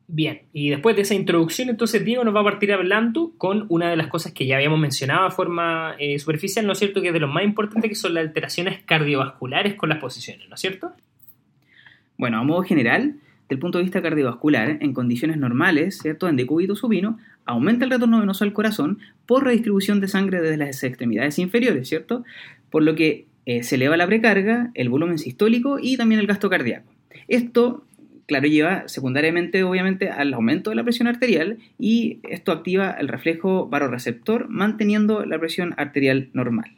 Bien, 0.08 0.42
y 0.52 0.70
después 0.70 0.94
de 0.94 1.02
esa 1.02 1.14
introducción, 1.14 1.68
entonces 1.68 2.04
Diego 2.04 2.22
nos 2.22 2.34
va 2.34 2.40
a 2.40 2.44
partir 2.44 2.72
hablando 2.72 3.32
con 3.38 3.66
una 3.68 3.90
de 3.90 3.96
las 3.96 4.06
cosas 4.06 4.32
que 4.32 4.46
ya 4.46 4.54
habíamos 4.54 4.78
mencionado 4.78 5.24
de 5.24 5.30
forma 5.32 5.96
eh, 5.98 6.18
superficial, 6.20 6.64
¿no 6.64 6.72
es 6.72 6.78
cierto? 6.78 7.02
Que 7.02 7.08
es 7.08 7.12
de 7.12 7.18
lo 7.18 7.26
más 7.26 7.42
importante, 7.42 7.88
que 7.88 7.96
son 7.96 8.14
las 8.14 8.24
alteraciones 8.24 8.80
cardiovasculares 8.84 9.74
con 9.74 9.88
las 9.88 9.98
posiciones, 9.98 10.48
¿no 10.48 10.54
es 10.54 10.60
cierto? 10.60 10.92
Bueno, 12.18 12.38
a 12.38 12.44
modo 12.44 12.62
general, 12.62 13.16
del 13.48 13.58
punto 13.58 13.78
de 13.78 13.84
vista 13.84 14.02
cardiovascular, 14.02 14.78
en 14.80 14.92
condiciones 14.92 15.38
normales, 15.38 15.98
¿cierto? 15.98 16.28
En 16.28 16.36
decúbito 16.36 16.74
supino, 16.76 17.18
aumenta 17.44 17.84
el 17.84 17.90
retorno 17.90 18.20
venoso 18.20 18.44
al 18.44 18.52
corazón 18.52 18.98
por 19.26 19.44
redistribución 19.44 20.00
de 20.00 20.08
sangre 20.08 20.40
desde 20.40 20.56
las 20.56 20.82
extremidades 20.82 21.38
inferiores, 21.38 21.88
¿cierto? 21.88 22.24
Por 22.70 22.82
lo 22.82 22.94
que 22.94 23.26
eh, 23.46 23.62
se 23.62 23.76
eleva 23.76 23.96
la 23.96 24.06
precarga, 24.06 24.70
el 24.74 24.88
volumen 24.88 25.18
sistólico 25.18 25.78
y 25.80 25.96
también 25.96 26.20
el 26.20 26.26
gasto 26.26 26.50
cardíaco. 26.50 26.92
Esto 27.28 27.84
claro, 28.26 28.46
lleva 28.48 28.88
secundariamente, 28.88 29.62
obviamente, 29.62 30.10
al 30.10 30.34
aumento 30.34 30.70
de 30.70 30.76
la 30.76 30.84
presión 30.84 31.08
arterial 31.08 31.58
y 31.78 32.18
esto 32.28 32.52
activa 32.52 32.90
el 32.90 33.08
reflejo 33.08 33.68
baroreceptor 33.68 34.48
manteniendo 34.48 35.24
la 35.24 35.38
presión 35.38 35.74
arterial 35.76 36.28
normal. 36.32 36.72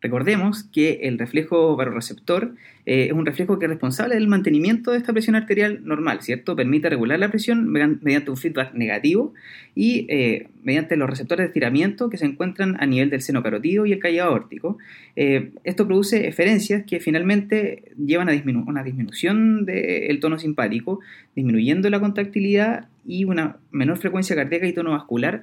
Recordemos 0.00 0.62
que 0.62 1.00
el 1.02 1.18
reflejo 1.18 1.74
baroreceptor 1.74 2.54
eh, 2.86 3.06
es 3.06 3.12
un 3.12 3.26
reflejo 3.26 3.58
que 3.58 3.66
es 3.66 3.70
responsable 3.70 4.14
del 4.14 4.28
mantenimiento 4.28 4.92
de 4.92 4.98
esta 4.98 5.12
presión 5.12 5.34
arterial 5.34 5.80
normal, 5.84 6.22
¿cierto? 6.22 6.54
Permite 6.54 6.88
regular 6.88 7.18
la 7.18 7.30
presión 7.30 7.68
mediante 7.68 8.30
un 8.30 8.36
feedback 8.36 8.74
negativo 8.74 9.34
y 9.74 10.06
eh, 10.08 10.48
mediante 10.62 10.96
los 10.96 11.10
receptores 11.10 11.44
de 11.44 11.48
estiramiento 11.48 12.08
que 12.10 12.16
se 12.16 12.26
encuentran 12.26 12.76
a 12.80 12.86
nivel 12.86 13.10
del 13.10 13.22
seno 13.22 13.42
carotido 13.42 13.86
y 13.86 13.92
el 13.92 13.98
callado 13.98 14.30
aórtico. 14.30 14.78
Eh, 15.16 15.50
esto 15.64 15.86
produce 15.86 16.28
eferencias 16.28 16.84
que 16.86 17.00
finalmente 17.00 17.92
llevan 17.98 18.28
a 18.28 18.32
una 18.66 18.84
disminución 18.84 19.66
del 19.66 20.20
tono 20.20 20.38
simpático, 20.38 21.00
disminuyendo 21.34 21.90
la 21.90 22.00
contractilidad 22.00 22.86
y 23.06 23.24
una 23.24 23.56
menor 23.70 23.98
frecuencia 23.98 24.36
cardíaca 24.36 24.66
y 24.66 24.72
tono 24.72 24.92
vascular 24.92 25.42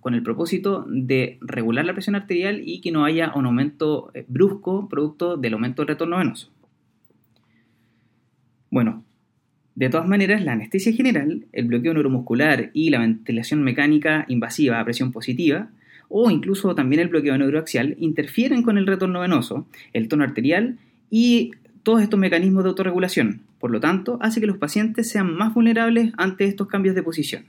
con 0.00 0.14
el 0.14 0.22
propósito 0.22 0.84
de 0.88 1.38
regular 1.40 1.84
la 1.84 1.92
presión 1.92 2.16
arterial 2.16 2.62
y 2.64 2.80
que 2.80 2.90
no 2.90 3.04
haya 3.04 3.32
un 3.34 3.46
aumento 3.46 4.10
eh, 4.14 4.24
brusco 4.28 4.88
producto 4.88 5.36
del 5.36 5.54
aumento 5.54 5.82
del 5.82 5.88
retorno 5.88 6.18
venoso. 6.18 6.50
Bueno, 8.70 9.04
de 9.74 9.88
todas 9.88 10.06
maneras, 10.06 10.44
la 10.44 10.52
anestesia 10.52 10.92
general, 10.92 11.46
el 11.52 11.66
bloqueo 11.66 11.94
neuromuscular 11.94 12.70
y 12.74 12.90
la 12.90 13.00
ventilación 13.00 13.62
mecánica 13.62 14.24
invasiva 14.28 14.78
a 14.78 14.84
presión 14.84 15.10
positiva, 15.10 15.70
o 16.08 16.30
incluso 16.30 16.74
también 16.74 17.00
el 17.00 17.08
bloqueo 17.08 17.36
neuroaxial, 17.36 17.96
interfieren 17.98 18.62
con 18.62 18.78
el 18.78 18.86
retorno 18.86 19.20
venoso, 19.20 19.66
el 19.92 20.08
tono 20.08 20.24
arterial 20.24 20.78
y 21.10 21.52
todos 21.84 22.02
estos 22.02 22.18
mecanismos 22.18 22.64
de 22.64 22.70
autorregulación. 22.70 23.42
Por 23.60 23.70
lo 23.70 23.78
tanto, 23.78 24.18
hace 24.20 24.40
que 24.40 24.48
los 24.48 24.58
pacientes 24.58 25.08
sean 25.08 25.32
más 25.32 25.54
vulnerables 25.54 26.12
ante 26.16 26.46
estos 26.46 26.66
cambios 26.66 26.96
de 26.96 27.02
posición. 27.04 27.44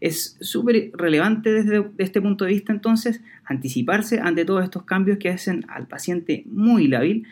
Es 0.00 0.36
súper 0.40 0.90
relevante 0.94 1.52
desde 1.52 1.84
este 1.98 2.20
punto 2.20 2.44
de 2.44 2.52
vista 2.52 2.72
entonces 2.72 3.20
anticiparse 3.44 4.20
ante 4.20 4.44
todos 4.44 4.64
estos 4.64 4.84
cambios 4.84 5.18
que 5.18 5.30
hacen 5.30 5.64
al 5.68 5.86
paciente 5.86 6.44
muy 6.46 6.86
lábil 6.86 7.26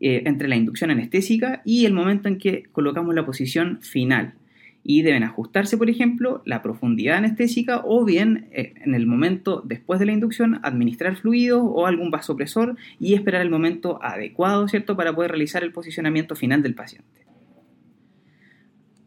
eh, 0.00 0.22
entre 0.26 0.48
la 0.48 0.56
inducción 0.56 0.90
anestésica 0.90 1.62
y 1.64 1.86
el 1.86 1.92
momento 1.92 2.28
en 2.28 2.38
que 2.38 2.64
colocamos 2.72 3.14
la 3.14 3.26
posición 3.26 3.80
final. 3.82 4.34
Y 4.82 5.02
deben 5.02 5.22
ajustarse, 5.22 5.76
por 5.76 5.90
ejemplo, 5.90 6.42
la 6.46 6.62
profundidad 6.62 7.18
anestésica 7.18 7.82
o 7.84 8.04
bien 8.04 8.48
eh, 8.52 8.74
en 8.82 8.94
el 8.94 9.06
momento 9.06 9.62
después 9.64 10.00
de 10.00 10.06
la 10.06 10.12
inducción 10.12 10.60
administrar 10.62 11.16
fluidos 11.16 11.62
o 11.62 11.86
algún 11.86 12.10
vasopresor 12.10 12.76
y 12.98 13.14
esperar 13.14 13.42
el 13.42 13.50
momento 13.50 14.02
adecuado, 14.02 14.66
¿cierto?, 14.68 14.96
para 14.96 15.14
poder 15.14 15.32
realizar 15.32 15.62
el 15.62 15.72
posicionamiento 15.72 16.34
final 16.34 16.62
del 16.62 16.74
paciente 16.74 17.20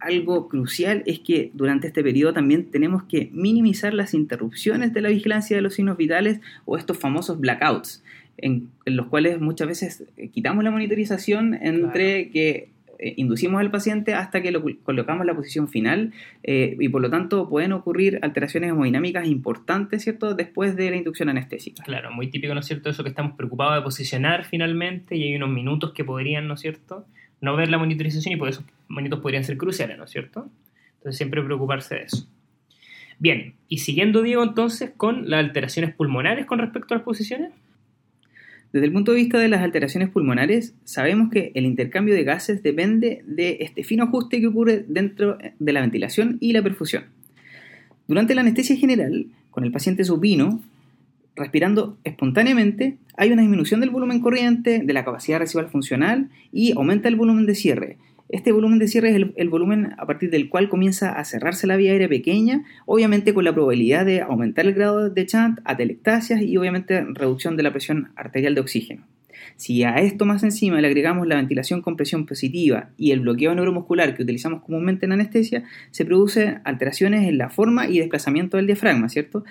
algo 0.04 0.50
crucial 0.50 1.02
es 1.06 1.20
que 1.20 1.52
durante 1.54 1.88
este 1.88 2.04
periodo 2.04 2.34
también 2.34 2.70
tenemos 2.70 3.04
que 3.04 3.30
minimizar 3.32 3.94
las 3.94 4.14
interrupciones 4.14 4.94
de 4.94 5.02
la 5.02 5.10
vigilancia 5.10 5.56
de 5.56 5.62
los 5.62 5.76
signos 5.76 5.98
vitales 5.98 6.42
o 6.66 6.78
estos 6.78 6.98
famosos 6.98 7.40
blackouts, 7.40 8.04
en, 8.38 8.70
los 8.86 9.08
cuales 9.08 9.40
muchas 9.40 9.68
veces 9.68 10.04
eh, 10.18 10.30
quitamos 10.30 10.64
la 10.64 10.72
monitorización 10.72 11.54
entre 11.54 12.30
que 12.32 12.73
eh, 13.00 13.14
inducimos 13.18 13.60
al 13.60 13.72
paciente 13.72 14.14
hasta 14.14 14.42
que 14.42 14.52
lo 14.52 14.64
colocamos 14.84 15.22
en 15.22 15.28
la 15.28 15.36
posición 15.36 15.68
final 15.68 16.14
eh, 16.44 16.76
y 16.80 16.90
por 16.90 17.02
lo 17.02 17.10
tanto 17.10 17.50
pueden 17.50 17.74
ocurrir 17.74 18.20
alteraciones 18.22 18.72
hemodinámicas 18.72 19.28
importantes, 19.28 20.04
¿cierto?, 20.04 20.36
después 20.36 20.76
de 20.76 20.90
la 20.90 20.98
inducción 20.98 21.30
anestésica. 21.30 21.84
Claro, 21.84 22.12
muy 22.12 22.28
típico, 22.30 22.54
¿no 22.54 22.60
es 22.60 22.66
cierto?, 22.66 22.90
eso 22.90 23.04
que 23.04 23.10
estamos 23.10 23.36
preocupados 23.36 23.76
de 23.76 23.82
posicionar 23.82 24.46
finalmente 24.46 25.16
y 25.16 25.24
hay 25.24 25.36
unos 25.36 25.50
minutos 25.50 25.94
que 25.94 26.04
podrían, 26.04 26.48
¿no 26.48 26.54
es 26.54 26.62
cierto?, 26.62 27.06
no 27.42 27.56
ver 27.56 27.70
la 27.70 27.78
monitorización 27.78 28.34
y 28.34 28.38
por 28.38 28.48
eso 28.48 28.64
momentos 28.88 29.20
podrían 29.20 29.44
ser 29.44 29.58
cruciales, 29.58 29.98
¿no 29.98 30.06
es 30.06 30.12
cierto? 30.12 30.50
Entonces 30.96 31.18
siempre 31.18 31.44
preocuparse 31.44 31.96
de 31.96 32.04
eso. 32.04 32.28
Bien, 33.20 33.56
y 33.68 33.80
siguiendo 33.80 34.22
Diego 34.22 34.44
entonces 34.44 34.92
con 34.96 35.30
las 35.30 35.40
alteraciones 35.40 35.94
pulmonares 35.94 36.46
con 36.46 36.60
respecto 36.60 36.94
a 36.94 36.98
las 36.98 37.06
posiciones. 37.06 37.52
Desde 38.74 38.88
el 38.88 38.92
punto 38.92 39.12
de 39.12 39.18
vista 39.18 39.38
de 39.38 39.50
las 39.50 39.62
alteraciones 39.62 40.10
pulmonares, 40.10 40.74
sabemos 40.84 41.30
que 41.30 41.52
el 41.54 41.66
intercambio 41.66 42.16
de 42.16 42.24
gases 42.24 42.64
depende 42.64 43.24
de 43.28 43.60
este 43.62 43.84
fino 43.84 44.06
ajuste 44.06 44.42
que 44.42 44.48
ocurre 44.48 44.84
dentro 44.88 45.38
de 45.60 45.74
la 45.74 45.82
ventilación 45.82 46.38
y 46.40 46.54
la 46.54 46.64
perfusión. 46.64 47.04
Durante 48.08 48.34
la 48.34 48.42
anestesia 48.42 48.76
general, 48.76 49.28
con 49.52 49.64
el 49.64 49.72
paciente 49.72 50.04
supino, 50.04 50.60
respirando 51.36 52.00
espontáneamente, 52.04 52.98
hay 53.16 53.32
una 53.32 53.44
disminución 53.44 53.80
del 53.80 53.92
volumen 53.92 54.22
corriente, 54.22 54.82
de 54.84 54.94
la 54.94 55.06
capacidad 55.06 55.38
residual 55.38 55.70
funcional 55.70 56.30
y 56.52 56.72
aumenta 56.72 57.10
el 57.10 57.16
volumen 57.16 57.46
de 57.46 57.54
cierre. 57.54 57.98
Este 58.34 58.52
volumen 58.52 58.80
de 58.80 58.88
cierre 58.88 59.12
es 59.12 59.28
el, 59.36 59.50
volumen 59.50 59.94
a 60.00 60.08
partir 60.08 60.32
del 60.32 60.50
cual 60.50 60.68
comienza 60.68 61.12
a 61.12 61.24
cerrarse 61.24 61.68
la 61.68 61.78
vía 61.78 61.92
aérea 61.92 62.10
pequeña, 62.10 62.64
obviamente 62.88 63.32
con 63.32 63.46
la 63.46 63.54
probabilidad 63.54 64.08
de 64.08 64.22
aumentar 64.22 64.66
el 64.66 64.74
grado 64.74 65.12
de 65.12 65.26
chant, 65.28 65.60
atelectasias 65.66 66.42
y 66.42 66.58
obviamente 66.58 67.06
reducción 67.14 67.58
de 67.58 67.62
la 67.62 67.70
presión 67.70 68.12
arterial 68.16 68.56
de 68.56 68.62
oxígeno. 68.62 69.06
Si 69.56 69.84
a 69.84 69.98
esto 69.98 70.26
más 70.26 70.42
encima 70.42 70.82
le 70.82 70.88
agregamos 70.88 71.28
la 71.28 71.36
ventilación 71.36 71.84
con 71.84 71.96
presión 71.96 72.26
positiva 72.26 72.90
y 72.98 73.12
el 73.12 73.20
bloqueo 73.20 73.54
neuromuscular 73.54 74.16
que 74.16 74.24
utilizamos 74.24 74.64
comúnmente 74.64 75.06
en 75.06 75.12
anestesia, 75.12 75.66
se 75.92 76.04
producen 76.04 76.62
alteraciones 76.64 77.30
en 77.30 77.38
la 77.38 77.52
forma 77.52 77.88
y 77.88 78.00
desplazamiento 78.00 78.58
del 78.58 78.66
diafragma, 78.66 79.10
¿cierto? 79.10 79.44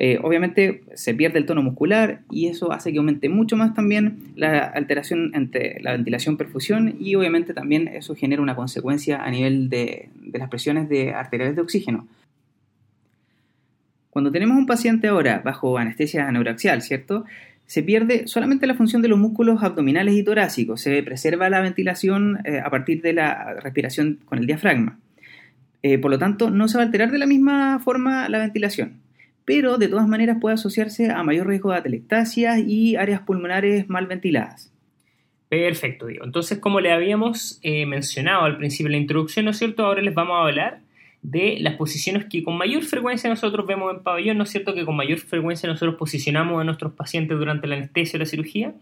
Eh, 0.00 0.20
obviamente 0.22 0.84
se 0.94 1.12
pierde 1.12 1.40
el 1.40 1.46
tono 1.46 1.60
muscular 1.60 2.20
y 2.30 2.46
eso 2.46 2.70
hace 2.70 2.92
que 2.92 2.98
aumente 2.98 3.28
mucho 3.28 3.56
más 3.56 3.74
también 3.74 4.32
la 4.36 4.60
alteración 4.60 5.32
entre 5.34 5.80
la 5.80 5.90
ventilación-perfusión 5.90 6.94
y 7.00 7.16
obviamente 7.16 7.52
también 7.52 7.88
eso 7.88 8.14
genera 8.14 8.40
una 8.40 8.54
consecuencia 8.54 9.24
a 9.24 9.28
nivel 9.28 9.68
de, 9.68 10.10
las 10.32 10.48
presiones 10.50 10.88
de 10.88 11.14
arteriales 11.14 11.56
de 11.56 11.62
oxígeno. 11.62 12.06
Cuando 14.10 14.30
tenemos 14.30 14.56
un 14.56 14.66
paciente 14.66 15.08
ahora 15.08 15.42
bajo 15.44 15.78
anestesia 15.78 16.30
neuraxial, 16.30 16.80
¿cierto? 16.80 17.24
se 17.66 17.82
pierde 17.82 18.28
solamente 18.28 18.68
la 18.68 18.74
función 18.74 19.02
de 19.02 19.08
los 19.08 19.18
músculos 19.18 19.64
abdominales 19.64 20.14
y 20.14 20.22
torácicos, 20.22 20.80
se 20.80 21.02
preserva 21.02 21.50
la 21.50 21.60
ventilación 21.60 22.38
eh, 22.44 22.60
a 22.64 22.70
partir 22.70 23.02
de 23.02 23.14
la 23.14 23.54
respiración 23.54 24.20
con 24.24 24.38
el 24.38 24.46
diafragma. 24.46 25.00
Eh, 25.82 25.98
por 25.98 26.12
lo 26.12 26.20
tanto, 26.20 26.50
no 26.50 26.68
se 26.68 26.78
va 26.78 26.84
a 26.84 26.86
alterar 26.86 27.10
de 27.10 27.18
la 27.18 27.26
misma 27.26 27.80
forma 27.80 28.28
la 28.28 28.38
ventilación, 28.38 29.00
pero 29.48 29.78
de 29.78 29.88
todas 29.88 30.06
maneras 30.06 30.36
puede 30.42 30.56
asociarse 30.56 31.10
a 31.10 31.22
mayor 31.22 31.46
riesgo 31.46 31.70
de 31.72 31.78
atelectasia 31.78 32.58
y 32.58 32.96
áreas 32.96 33.22
pulmonares 33.22 33.88
mal 33.88 34.06
ventiladas. 34.06 34.70
Perfecto, 35.48 36.04
digo. 36.04 36.26
Entonces, 36.26 36.58
como 36.58 36.80
le 36.80 36.92
habíamos 36.92 37.58
eh, 37.62 37.86
mencionado 37.86 38.44
al 38.44 38.58
principio 38.58 38.88
de 38.88 38.98
la 38.98 39.00
introducción, 39.00 39.46
¿no 39.46 39.52
es 39.52 39.56
cierto? 39.56 39.86
Ahora 39.86 40.02
les 40.02 40.12
vamos 40.12 40.36
a 40.36 40.42
hablar 40.42 40.80
de 41.22 41.56
las 41.60 41.76
posiciones 41.76 42.26
que 42.26 42.42
con 42.42 42.58
mayor 42.58 42.82
frecuencia 42.82 43.30
nosotros 43.30 43.66
vemos 43.66 43.90
en 43.94 44.02
pabellón, 44.02 44.36
¿no 44.36 44.44
es 44.44 44.50
cierto? 44.50 44.74
Que 44.74 44.84
con 44.84 44.94
mayor 44.94 45.16
frecuencia 45.16 45.66
nosotros 45.66 45.96
posicionamos 45.96 46.60
a 46.60 46.64
nuestros 46.64 46.92
pacientes 46.92 47.38
durante 47.38 47.66
la 47.66 47.76
anestesia 47.76 48.18
o 48.18 48.20
la 48.20 48.26
cirugía. 48.26 48.74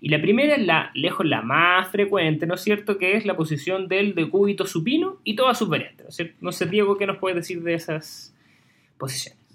Y 0.00 0.08
la 0.08 0.22
primera 0.22 0.56
es 0.56 0.64
la, 0.64 0.92
lejos 0.94 1.26
la 1.26 1.42
más 1.42 1.90
frecuente, 1.90 2.46
¿no 2.46 2.54
es 2.54 2.62
cierto? 2.62 2.96
Que 2.96 3.18
es 3.18 3.26
la 3.26 3.36
posición 3.36 3.86
del 3.86 4.14
decúbito 4.14 4.64
supino 4.64 5.18
y 5.24 5.36
todas 5.36 5.58
sus 5.58 5.68
variantes, 5.68 6.04
¿no 6.04 6.08
es 6.08 6.16
cierto? 6.16 6.36
No 6.40 6.52
sé, 6.52 6.64
Diego, 6.64 6.96
¿qué 6.96 7.06
nos 7.06 7.18
puedes 7.18 7.36
decir 7.36 7.62
de 7.62 7.74
esas 7.74 8.34
posiciones? 8.96 9.45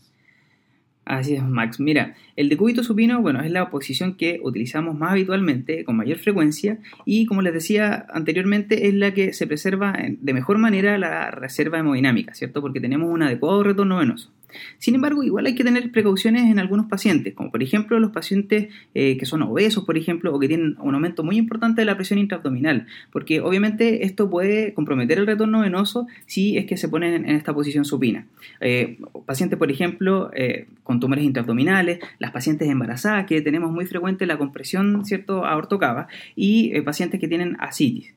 Así 1.11 1.35
es, 1.35 1.43
Max. 1.43 1.77
Mira, 1.81 2.15
el 2.37 2.47
decúbito 2.47 2.85
supino, 2.85 3.21
bueno, 3.21 3.41
es 3.41 3.51
la 3.51 3.69
posición 3.69 4.15
que 4.15 4.39
utilizamos 4.41 4.97
más 4.97 5.11
habitualmente, 5.11 5.83
con 5.83 5.97
mayor 5.97 6.19
frecuencia, 6.19 6.77
y 7.03 7.25
como 7.25 7.41
les 7.41 7.53
decía 7.53 8.05
anteriormente, 8.13 8.87
es 8.87 8.93
la 8.93 9.13
que 9.13 9.33
se 9.33 9.45
preserva 9.45 9.93
de 10.09 10.33
mejor 10.33 10.57
manera 10.57 10.97
la 10.97 11.29
reserva 11.29 11.79
hemodinámica, 11.79 12.33
¿cierto? 12.33 12.61
Porque 12.61 12.79
tenemos 12.79 13.09
un 13.09 13.23
adecuado 13.23 13.61
retorno 13.61 13.97
venoso. 13.97 14.31
Sin 14.77 14.95
embargo, 14.95 15.23
igual 15.23 15.45
hay 15.45 15.55
que 15.55 15.63
tener 15.63 15.91
precauciones 15.91 16.43
en 16.43 16.59
algunos 16.59 16.87
pacientes, 16.87 17.33
como 17.33 17.51
por 17.51 17.63
ejemplo 17.63 17.99
los 17.99 18.11
pacientes 18.11 18.69
eh, 18.93 19.17
que 19.17 19.25
son 19.25 19.41
obesos, 19.43 19.85
por 19.85 19.97
ejemplo, 19.97 20.33
o 20.33 20.39
que 20.39 20.47
tienen 20.47 20.75
un 20.79 20.95
aumento 20.95 21.23
muy 21.23 21.37
importante 21.37 21.81
de 21.81 21.85
la 21.85 21.95
presión 21.95 22.19
intraabdominal, 22.19 22.87
porque 23.11 23.41
obviamente 23.41 24.05
esto 24.05 24.29
puede 24.29 24.73
comprometer 24.73 25.19
el 25.19 25.27
retorno 25.27 25.61
venoso 25.61 26.07
si 26.25 26.57
es 26.57 26.65
que 26.65 26.77
se 26.77 26.89
ponen 26.89 27.25
en 27.25 27.35
esta 27.35 27.53
posición 27.53 27.85
supina. 27.85 28.27
Eh, 28.59 28.97
pacientes, 29.25 29.57
por 29.57 29.71
ejemplo, 29.71 30.31
eh, 30.33 30.67
con 30.83 30.99
tumores 30.99 31.23
intraabdominales, 31.23 31.99
las 32.19 32.31
pacientes 32.31 32.69
embarazadas, 32.69 33.25
que 33.25 33.41
tenemos 33.41 33.71
muy 33.71 33.85
frecuente 33.85 34.25
la 34.25 34.37
compresión, 34.37 35.05
¿cierto?, 35.05 35.45
aortocava, 35.45 36.07
y 36.35 36.79
pacientes 36.81 37.19
que 37.19 37.27
tienen 37.27 37.57
asitis. 37.59 38.13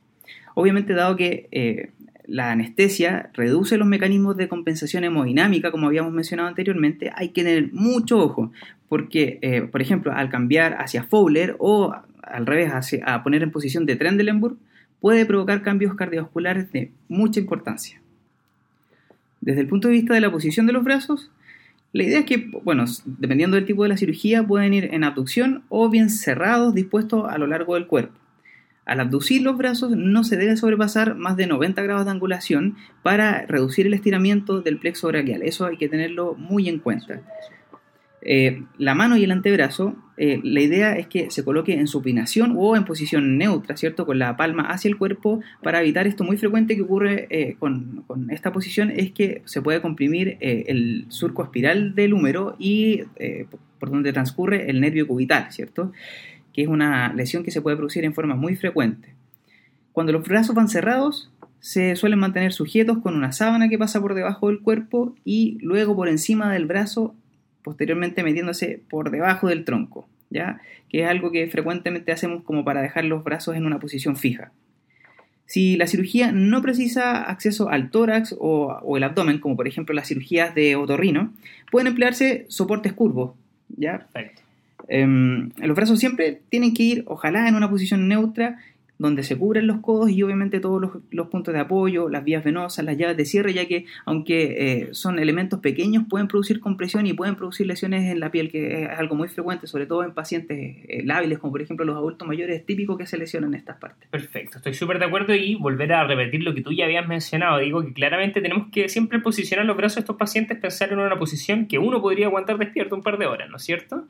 Obviamente, 0.54 0.94
dado 0.94 1.16
que 1.16 1.90
la 2.26 2.50
anestesia 2.50 3.30
reduce 3.34 3.76
los 3.76 3.86
mecanismos 3.86 4.36
de 4.36 4.48
compensación 4.48 5.04
hemodinámica, 5.04 5.70
como 5.70 5.86
habíamos 5.86 6.12
mencionado 6.12 6.48
anteriormente, 6.48 7.12
hay 7.14 7.30
que 7.30 7.44
tener 7.44 7.72
mucho 7.72 8.18
ojo, 8.18 8.52
porque, 8.88 9.38
eh, 9.42 9.62
por 9.62 9.82
ejemplo, 9.82 10.12
al 10.12 10.30
cambiar 10.30 10.76
hacia 10.80 11.04
Fowler 11.04 11.56
o 11.58 11.94
al 12.22 12.46
revés, 12.46 12.72
a 13.04 13.22
poner 13.22 13.42
en 13.42 13.50
posición 13.50 13.86
de 13.86 13.96
Trendelenburg, 13.96 14.56
puede 15.00 15.26
provocar 15.26 15.62
cambios 15.62 15.94
cardiovasculares 15.94 16.72
de 16.72 16.90
mucha 17.08 17.40
importancia. 17.40 18.00
Desde 19.40 19.60
el 19.60 19.66
punto 19.66 19.88
de 19.88 19.94
vista 19.94 20.14
de 20.14 20.22
la 20.22 20.32
posición 20.32 20.66
de 20.66 20.72
los 20.72 20.84
brazos, 20.84 21.30
la 21.92 22.02
idea 22.02 22.20
es 22.20 22.24
que, 22.24 22.50
bueno, 22.64 22.86
dependiendo 23.04 23.56
del 23.56 23.66
tipo 23.66 23.82
de 23.82 23.90
la 23.90 23.96
cirugía, 23.96 24.42
pueden 24.42 24.72
ir 24.72 24.88
en 24.92 25.04
abducción 25.04 25.62
o 25.68 25.90
bien 25.90 26.08
cerrados, 26.08 26.74
dispuestos 26.74 27.26
a 27.28 27.36
lo 27.36 27.46
largo 27.46 27.74
del 27.74 27.86
cuerpo. 27.86 28.18
Al 28.86 29.00
abducir 29.00 29.42
los 29.42 29.56
brazos 29.56 29.96
no 29.96 30.24
se 30.24 30.36
debe 30.36 30.56
sobrepasar 30.56 31.14
más 31.14 31.36
de 31.36 31.46
90 31.46 31.82
grados 31.82 32.04
de 32.04 32.10
angulación 32.10 32.76
para 33.02 33.46
reducir 33.46 33.86
el 33.86 33.94
estiramiento 33.94 34.60
del 34.60 34.78
plexo 34.78 35.08
braquial. 35.08 35.42
Eso 35.42 35.66
hay 35.66 35.76
que 35.76 35.88
tenerlo 35.88 36.34
muy 36.34 36.68
en 36.68 36.78
cuenta. 36.78 37.22
Eh, 38.26 38.62
la 38.78 38.94
mano 38.94 39.18
y 39.18 39.24
el 39.24 39.30
antebrazo, 39.30 39.96
eh, 40.16 40.40
la 40.42 40.62
idea 40.62 40.96
es 40.96 41.06
que 41.06 41.30
se 41.30 41.44
coloque 41.44 41.74
en 41.74 41.86
supinación 41.86 42.54
o 42.56 42.74
en 42.74 42.86
posición 42.86 43.36
neutra, 43.36 43.76
¿cierto? 43.76 44.06
Con 44.06 44.18
la 44.18 44.34
palma 44.36 44.68
hacia 44.70 44.88
el 44.88 44.96
cuerpo 44.96 45.40
para 45.62 45.82
evitar 45.82 46.06
esto 46.06 46.24
muy 46.24 46.38
frecuente 46.38 46.74
que 46.74 46.82
ocurre 46.82 47.26
eh, 47.28 47.56
con, 47.58 48.02
con, 48.06 48.30
esta 48.30 48.50
posición 48.50 48.90
es 48.90 49.12
que 49.12 49.42
se 49.44 49.60
puede 49.60 49.82
comprimir 49.82 50.38
el 50.40 51.04
surco 51.08 51.44
espiral 51.44 51.94
del 51.94 52.14
húmero 52.14 52.56
y 52.58 53.02
por 53.78 53.90
donde 53.90 54.14
transcurre 54.14 54.70
el 54.70 54.80
nervio 54.80 55.06
cubital, 55.06 55.52
¿cierto? 55.52 55.92
Que 56.54 56.62
es 56.62 56.68
una 56.68 57.12
lesión 57.12 57.44
que 57.44 57.50
se 57.50 57.60
puede 57.60 57.76
producir 57.76 58.04
en 58.04 58.14
forma 58.14 58.34
muy 58.34 58.56
frecuente. 58.56 59.12
Cuando 59.92 60.12
los 60.12 60.26
brazos 60.26 60.54
van 60.54 60.68
cerrados, 60.68 61.30
se 61.60 61.96
suelen 61.96 62.18
mantener 62.18 62.52
sujetos 62.52 62.98
con 62.98 63.14
una 63.14 63.32
sábana 63.32 63.68
que 63.68 63.78
pasa 63.78 64.00
por 64.00 64.14
debajo 64.14 64.48
del 64.48 64.60
cuerpo 64.60 65.14
y 65.24 65.58
luego 65.60 65.94
por 65.94 66.08
encima 66.08 66.52
del 66.52 66.66
brazo 66.66 67.14
posteriormente 67.62 68.22
metiéndose 68.22 68.82
por 68.90 69.10
debajo 69.10 69.48
del 69.48 69.64
tronco, 69.64 70.06
¿ya? 70.30 70.60
que 70.90 71.02
es 71.02 71.08
algo 71.08 71.32
que 71.32 71.48
frecuentemente 71.48 72.12
hacemos 72.12 72.44
como 72.44 72.64
para 72.64 72.82
dejar 72.82 73.06
los 73.06 73.24
brazos 73.24 73.56
en 73.56 73.64
una 73.64 73.80
posición 73.80 74.16
fija. 74.16 74.52
Si 75.46 75.76
la 75.76 75.86
cirugía 75.86 76.32
no 76.32 76.62
precisa 76.62 77.22
acceso 77.22 77.68
al 77.68 77.90
tórax 77.90 78.34
o, 78.38 78.96
el 78.96 79.02
abdomen, 79.02 79.40
como 79.40 79.56
por 79.56 79.66
ejemplo 79.66 79.94
las 79.94 80.08
cirugías 80.08 80.54
de 80.54 80.76
otorrino, 80.76 81.32
pueden 81.70 81.88
emplearse 81.88 82.46
soportes 82.48 82.92
curvos. 82.92 83.32
¿ya? 83.68 84.06
Perfecto. 84.12 84.42
Em, 84.88 85.50
los 85.56 85.76
brazos 85.76 85.98
siempre 85.98 86.42
tienen 86.48 86.74
que 86.74 86.82
ir, 86.82 87.04
ojalá, 87.06 87.48
en 87.48 87.54
una 87.54 87.70
posición 87.70 88.08
neutra 88.08 88.58
donde 88.98 89.22
se 89.22 89.36
cubren 89.36 89.66
los 89.66 89.78
codos 89.78 90.10
y 90.10 90.22
obviamente 90.22 90.60
todos 90.60 90.80
los, 91.10 91.28
puntos 91.28 91.52
de 91.52 91.60
apoyo, 91.60 92.08
las 92.08 92.24
vías 92.24 92.44
venosas, 92.44 92.84
las 92.84 92.96
llaves 92.96 93.16
de 93.16 93.24
cierre, 93.24 93.52
ya 93.52 93.66
que 93.66 93.86
aunque 94.04 94.82
eh, 94.82 94.88
son 94.92 95.18
elementos 95.18 95.60
pequeños 95.60 96.04
pueden 96.08 96.28
producir 96.28 96.60
compresión 96.60 97.06
y 97.06 97.12
pueden 97.12 97.34
producir 97.34 97.66
lesiones 97.66 98.10
en 98.10 98.20
la 98.20 98.30
piel, 98.30 98.50
que 98.50 98.84
es 98.84 98.88
algo 98.90 99.16
muy 99.16 99.28
frecuente, 99.28 99.66
sobre 99.66 99.86
todo 99.86 100.04
en 100.04 100.14
pacientes 100.14 100.58
eh, 100.88 101.02
lábiles, 101.04 101.38
como 101.38 101.52
por 101.52 101.62
ejemplo 101.62 101.84
los 101.84 101.96
adultos 101.96 102.26
mayores, 102.26 102.60
es 102.60 102.66
típico 102.66 102.96
que 102.96 103.06
se 103.06 103.18
lesionen 103.18 103.50
en 103.50 103.54
estas 103.56 103.78
partes. 103.78 104.08
Perfecto, 104.10 104.58
estoy 104.58 104.74
súper 104.74 104.98
de 104.98 105.06
acuerdo 105.06 105.34
y 105.34 105.56
volver 105.56 105.92
a 105.92 106.06
repetir 106.06 106.42
lo 106.42 106.54
que 106.54 106.62
tú 106.62 106.72
ya 106.72 106.84
habías 106.84 107.08
mencionado, 107.08 107.58
digo 107.58 107.84
que 107.84 107.92
claramente 107.92 108.40
tenemos 108.40 108.68
que 108.70 108.88
siempre 108.88 109.18
posicionar 109.18 109.66
los 109.66 109.76
brazos 109.76 109.96
de 109.96 110.00
estos 110.00 110.16
pacientes, 110.16 110.58
pensar 110.58 110.92
en 110.92 111.00
una 111.00 111.18
posición 111.18 111.66
que 111.66 111.78
uno 111.78 112.00
podría 112.00 112.26
aguantar 112.26 112.58
despierto 112.58 112.94
un 112.94 113.02
par 113.02 113.18
de 113.18 113.26
horas, 113.26 113.50
¿no 113.50 113.56
es 113.56 113.64
cierto? 113.64 114.06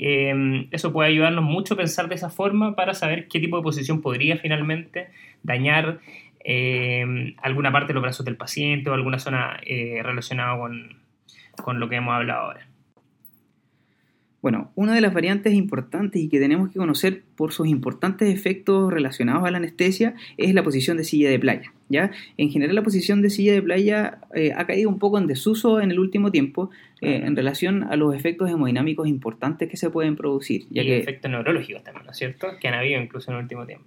Em, 0.00 0.68
eso 0.70 0.92
puede 0.92 1.08
ayudarnos 1.10 1.42
mucho 1.42 1.74
a 1.74 1.76
pensar 1.76 2.08
de 2.08 2.14
esa 2.14 2.30
forma 2.30 2.76
para 2.76 2.94
saber 2.94 3.26
qué 3.26 3.40
tipo 3.40 3.56
de 3.56 3.64
posición 3.64 4.00
podría 4.00 4.36
finalmente 4.36 5.08
dañar 5.42 5.98
em, 6.44 7.34
alguna 7.42 7.72
parte 7.72 7.88
de 7.88 7.94
los 7.94 8.02
brazos 8.02 8.24
del 8.24 8.36
paciente 8.36 8.88
o 8.90 8.94
alguna 8.94 9.18
zona 9.18 9.58
eh, 9.66 10.00
relacionada 10.04 10.56
con, 10.56 11.02
con 11.60 11.80
lo 11.80 11.88
que 11.88 11.96
hemos 11.96 12.14
hablado 12.14 12.42
ahora. 12.42 12.67
Bueno, 14.40 14.70
una 14.76 14.94
de 14.94 15.00
las 15.00 15.12
variantes 15.12 15.52
importantes 15.54 16.22
y 16.22 16.28
que 16.28 16.38
tenemos 16.38 16.70
que 16.70 16.78
conocer 16.78 17.24
por 17.34 17.52
sus 17.52 17.66
importantes 17.66 18.32
efectos 18.32 18.92
relacionados 18.92 19.44
a 19.44 19.50
la 19.50 19.58
anestesia 19.58 20.14
es 20.36 20.54
la 20.54 20.62
posición 20.62 20.96
de 20.96 21.02
silla 21.02 21.28
de 21.28 21.40
playa. 21.40 21.72
¿ya? 21.88 22.12
En 22.36 22.48
general 22.50 22.76
la 22.76 22.82
posición 22.82 23.20
de 23.20 23.30
silla 23.30 23.52
de 23.52 23.62
playa 23.62 24.18
eh, 24.34 24.52
ha 24.56 24.64
caído 24.66 24.90
un 24.90 25.00
poco 25.00 25.18
en 25.18 25.26
desuso 25.26 25.80
en 25.80 25.90
el 25.90 25.98
último 25.98 26.30
tiempo 26.30 26.70
eh, 27.00 27.22
en 27.24 27.34
relación 27.34 27.82
a 27.84 27.96
los 27.96 28.14
efectos 28.14 28.48
hemodinámicos 28.48 29.08
importantes 29.08 29.68
que 29.68 29.76
se 29.76 29.90
pueden 29.90 30.14
producir. 30.14 30.66
Ya 30.70 30.82
y 30.82 30.92
efectos 30.92 31.30
neurológicos 31.30 31.82
también, 31.82 32.06
¿no 32.06 32.12
es 32.12 32.18
cierto? 32.18 32.46
Que 32.60 32.68
han 32.68 32.74
habido 32.74 33.02
incluso 33.02 33.32
en 33.32 33.38
el 33.38 33.42
último 33.42 33.66
tiempo. 33.66 33.86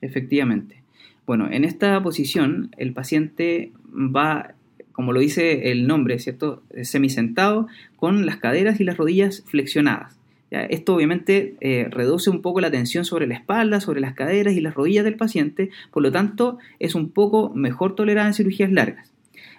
Efectivamente. 0.00 0.82
Bueno, 1.26 1.48
en 1.50 1.64
esta 1.64 2.02
posición 2.02 2.70
el 2.78 2.94
paciente 2.94 3.72
va 3.92 4.54
como 5.00 5.14
lo 5.14 5.20
dice 5.20 5.70
el 5.72 5.86
nombre, 5.86 6.18
¿cierto? 6.18 6.62
Semisentado, 6.82 7.68
con 7.96 8.26
las 8.26 8.36
caderas 8.36 8.80
y 8.80 8.84
las 8.84 8.98
rodillas 8.98 9.42
flexionadas. 9.46 10.18
Esto 10.50 10.94
obviamente 10.94 11.54
eh, 11.62 11.86
reduce 11.90 12.28
un 12.28 12.42
poco 12.42 12.60
la 12.60 12.70
tensión 12.70 13.06
sobre 13.06 13.26
la 13.26 13.32
espalda, 13.32 13.80
sobre 13.80 14.02
las 14.02 14.12
caderas 14.12 14.52
y 14.52 14.60
las 14.60 14.74
rodillas 14.74 15.04
del 15.04 15.16
paciente, 15.16 15.70
por 15.90 16.02
lo 16.02 16.12
tanto 16.12 16.58
es 16.80 16.94
un 16.94 17.08
poco 17.08 17.50
mejor 17.54 17.94
tolerada 17.94 18.28
en 18.28 18.34
cirugías 18.34 18.70
largas. 18.70 19.10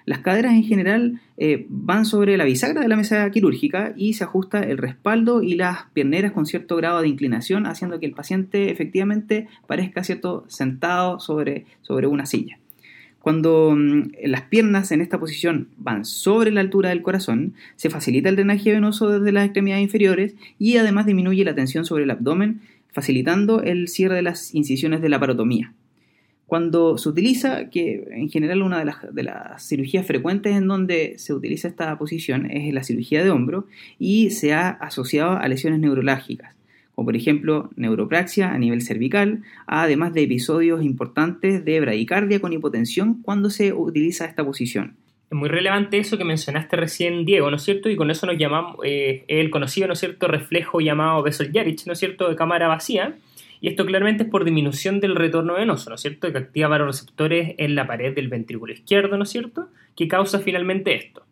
Las 0.06 0.20
caderas 0.20 0.54
en 0.54 0.64
general 0.64 1.22
eh, 1.38 1.66
van 1.70 2.06
sobre 2.06 2.38
la 2.38 2.46
bisagra 2.46 2.82
de 2.82 2.88
la 2.88 2.96
mesa 2.96 3.28
quirúrgica 3.32 3.94
y 3.98 4.14
se 4.14 4.26
ajusta 4.26 4.62
el 4.62 4.78
respaldo 4.78 5.42
y 5.42 5.56
las 5.56 5.86
pierneras 5.94 6.34
con 6.34 6.46
cierto 6.46 6.76
grado 6.76 7.02
de 7.02 7.08
inclinación, 7.08 7.66
haciendo 7.66 8.00
que 8.00 8.06
el 8.06 8.14
paciente 8.14 8.70
efectivamente 8.70 9.48
parezca 9.66 10.04
cierto 10.04 10.46
sentado 10.50 11.20
sobre, 11.20 11.66
sobre 11.82 12.06
una 12.06 12.28
silla. 12.28 12.60
Cuando 13.22 13.76
mm, 13.76 14.14
las 14.26 14.42
piernas 14.44 14.92
en 14.92 15.02
esta 15.02 15.20
posición 15.20 15.70
van 15.78 16.06
sobre 16.06 16.52
la 16.52 16.62
altura 16.62 16.90
del 16.90 17.04
corazón, 17.04 17.54
se 17.76 17.90
facilita 17.90 18.30
el 18.30 18.36
drenaje 18.36 18.72
venoso 18.72 19.10
desde 19.10 19.32
las 19.32 19.46
extremidades 19.46 19.84
inferiores 19.84 20.36
y 20.58 20.78
además 20.78 21.06
disminuye 21.06 21.46
la 21.46 21.56
tensión 21.56 21.86
sobre 21.86 22.04
el 22.04 22.12
abdomen, 22.12 22.62
facilitando 22.92 23.62
el 23.62 23.88
cierre 23.88 24.16
de 24.16 24.22
las 24.24 24.54
incisiones 24.56 25.02
de 25.02 25.10
la 25.10 25.20
parotomía. 25.20 25.74
Cuando 26.48 26.98
se 26.98 27.08
utiliza, 27.08 27.70
que 27.70 28.08
en 28.12 28.30
general 28.30 28.62
una 28.62 28.80
de 28.80 28.86
las, 28.86 28.98
de 29.14 29.24
las, 29.24 29.66
cirugías 29.66 30.06
frecuentes 30.06 30.54
en 30.54 30.68
donde 30.68 31.14
se 31.18 31.34
utiliza 31.34 31.70
esta 31.70 31.98
posición 31.98 32.52
es 32.52 32.74
la 32.74 32.84
cirugía 32.84 33.24
de 33.24 33.30
hombro 33.30 33.68
y 34.00 34.32
se 34.32 34.52
ha 34.52 34.70
asociado 34.70 35.38
a 35.38 35.48
lesiones 35.48 35.80
neurológicas 35.80 36.56
como 36.96 37.06
por 37.06 37.16
ejemplo 37.16 37.70
neuropraxia 37.76 38.54
a 38.54 38.58
nivel 38.58 38.82
cervical, 38.82 39.44
además 39.68 40.14
de 40.14 40.24
episodios 40.24 40.84
importantes 40.84 41.64
de 41.66 41.80
bradicardia 41.80 42.40
con 42.40 42.54
hipotensión 42.54 43.22
cuando 43.22 43.50
se 43.50 43.74
utiliza 43.74 44.26
esta 44.26 44.44
posición. 44.44 44.96
Es 45.32 45.38
muy 45.38 45.48
relevante 45.48 45.98
eso 45.98 46.18
que 46.18 46.26
mencionaste 46.26 46.76
recién, 46.76 47.24
Diego, 47.24 47.50
¿no 47.50 47.56
es 47.56 47.64
cierto? 47.64 47.90
Y 47.90 47.96
con 47.96 48.12
eso 48.12 48.26
nos 48.28 48.38
llamamos, 48.38 48.76
eh, 48.84 49.24
el 49.30 49.50
conocido, 49.50 49.88
¿no 49.88 49.94
es 49.94 50.00
cierto?, 50.00 50.28
reflejo 50.28 50.82
llamado 50.82 51.24
Bessel-Yarich, 51.24 51.86
¿no 51.86 51.94
es 51.94 52.00
cierto?, 52.00 52.28
de 52.28 52.36
cámara 52.36 52.68
vacía. 52.68 53.16
Y 53.62 53.70
esto 53.70 53.86
claramente 53.86 54.24
es 54.24 54.30
por 54.30 54.44
disminución 54.44 55.00
del 55.00 55.16
retorno 55.16 55.54
venoso, 55.54 55.90
¿no 55.90 55.96
es 55.96 56.02
cierto?, 56.02 56.30
que 56.30 56.38
activa 56.38 56.78
receptores 56.78 57.56
en 57.58 57.76
la 57.76 57.88
pared 57.88 58.14
del 58.14 58.28
ventrículo 58.28 58.74
izquierdo, 58.74 59.16
¿no 59.16 59.24
es 59.24 59.30
cierto?, 59.30 59.70
que 59.96 60.10
causa 60.10 60.40
finalmente 60.40 60.96
esto. 60.96 61.24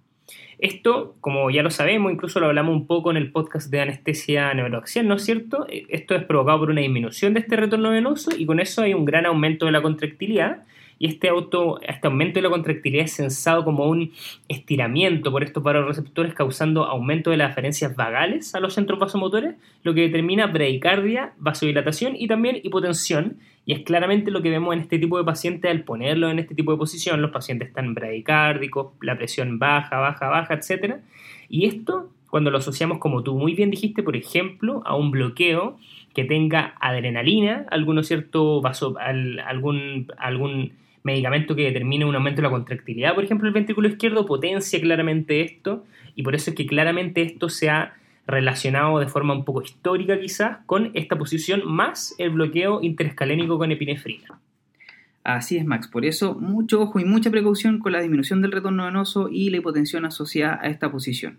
Esto, 0.60 1.16
como 1.22 1.50
ya 1.50 1.64
lo 1.64 1.72
sabemos, 1.72 2.12
incluso 2.12 2.42
lo 2.42 2.48
hablamos 2.48 2.76
un 2.76 2.86
poco 2.86 3.12
en 3.12 3.18
el 3.18 3.32
podcast 3.32 3.72
de 3.72 3.80
anestesia 3.80 4.54
neuroaxial, 4.54 5.08
¿no 5.08 5.16
es 5.16 5.24
cierto? 5.24 5.66
Eh, 5.70 5.86
esto 5.88 6.16
es 6.16 6.24
provocado 6.26 6.60
por 6.60 6.70
una 6.70 6.82
disminución 6.82 7.34
de 7.34 7.40
este 7.40 7.56
retorno 7.56 7.92
venoso 7.92 8.32
y 8.38 8.46
con 8.46 8.60
eso 8.60 8.82
hay 8.82 8.94
un 8.94 9.06
gran 9.06 9.26
aumento 9.26 9.66
de 9.66 9.72
la 9.72 9.82
contractilidad 9.82 10.64
y 11.00 11.08
este, 11.08 11.30
auto, 11.30 11.80
este 11.82 12.08
aumento 12.08 12.36
de 12.36 12.42
la 12.44 12.50
contractilidad 12.50 13.06
es 13.06 13.14
sensado 13.14 13.64
como 13.64 13.86
un 13.86 14.12
estiramiento 14.50 15.32
por 15.32 15.44
estos 15.44 15.64
receptores 15.64 16.34
causando 16.34 16.84
aumento 16.84 17.32
de 17.32 17.38
las 17.38 17.52
aferencias 17.52 17.96
vagales 17.96 18.54
a 18.54 18.60
los 18.60 18.74
centros 18.74 19.00
vasomotores, 19.00 19.56
lo 19.84 19.94
que 19.94 20.02
determina 20.02 20.48
bradicardia, 20.48 21.34
vasodilatación 21.38 22.18
y 22.18 22.28
también 22.28 22.60
hipotensión, 22.62 23.38
y 23.66 23.74
es 23.74 23.80
claramente 23.82 24.30
lo 24.30 24.42
que 24.42 24.50
vemos 24.50 24.74
en 24.74 24.82
este 24.82 25.00
tipo 25.00 25.18
de 25.18 25.24
pacientes 25.24 25.72
al 25.72 25.84
ponerlo 25.84 26.30
en 26.30 26.40
este 26.40 26.54
tipo 26.54 26.72
de 26.74 26.78
posición, 26.78 27.22
los 27.22 27.32
pacientes 27.32 27.70
están 27.70 27.94
bradicárdicos, 27.94 28.94
la 29.02 29.18
presión 29.18 29.58
baja, 29.58 30.00
baja, 30.00 30.28
baja, 30.28 30.54
etc. 30.56 30.96
Y 31.48 31.66
esto, 31.66 32.10
cuando 32.30 32.52
lo 32.52 32.58
asociamos, 32.58 32.98
como 32.98 33.24
tú 33.24 33.38
muy 33.38 33.54
bien 33.54 33.72
dijiste, 33.72 34.04
por 34.04 34.18
ejemplo, 34.18 34.82
a 34.86 34.96
un 34.96 35.12
bloqueo 35.12 35.78
que 36.14 36.26
tenga 36.26 36.74
adrenalina, 36.82 37.66
alguno 37.70 38.04
cierto 38.04 38.60
vaso, 38.60 38.96
algún, 39.00 40.08
algún 40.18 40.74
medicamento 41.12 41.56
que 41.56 41.64
determine 41.64 42.06
un 42.06 42.16
aumento 42.16 42.42
de 42.42 42.48
la 42.48 42.52
contractilidad, 42.52 43.16
por 43.16 43.24
ejemplo, 43.24 43.48
el 43.48 43.54
ventrículo 43.54 43.88
izquierdo 43.88 44.26
potencia 44.26 44.80
claramente 44.80 45.42
esto 45.42 45.86
y 46.16 46.24
por 46.24 46.36
eso 46.36 46.52
es 46.52 46.56
que 46.56 46.66
claramente 46.66 47.22
esto 47.22 47.50
se 47.50 47.70
ha 47.70 47.94
relacionado 48.28 49.00
de 49.00 49.08
forma 49.08 49.34
un 49.34 49.44
poco 49.44 49.64
histórica 49.64 50.20
quizás 50.20 50.60
con 50.66 50.92
esta 50.94 51.18
posición 51.18 51.62
más 51.66 52.14
el 52.20 52.30
bloqueo 52.30 52.82
interescalénico 52.82 53.58
con 53.58 53.72
epinefrina. 53.72 54.40
Así 55.24 55.58
es, 55.58 55.66
Max. 55.66 55.88
Por 55.88 56.06
eso, 56.06 56.36
mucho 56.36 56.82
ojo 56.82 57.00
y 57.00 57.06
mucha 57.06 57.30
precaución 57.30 57.80
con 57.80 57.92
la 57.92 58.02
disminución 58.02 58.42
del 58.42 58.52
retorno 58.52 58.86
venoso 58.86 59.30
y 59.32 59.50
la 59.50 59.58
hipotensión 59.58 60.06
asociada 60.06 60.60
a 60.62 60.68
esta 60.68 60.92
posición. 60.92 61.38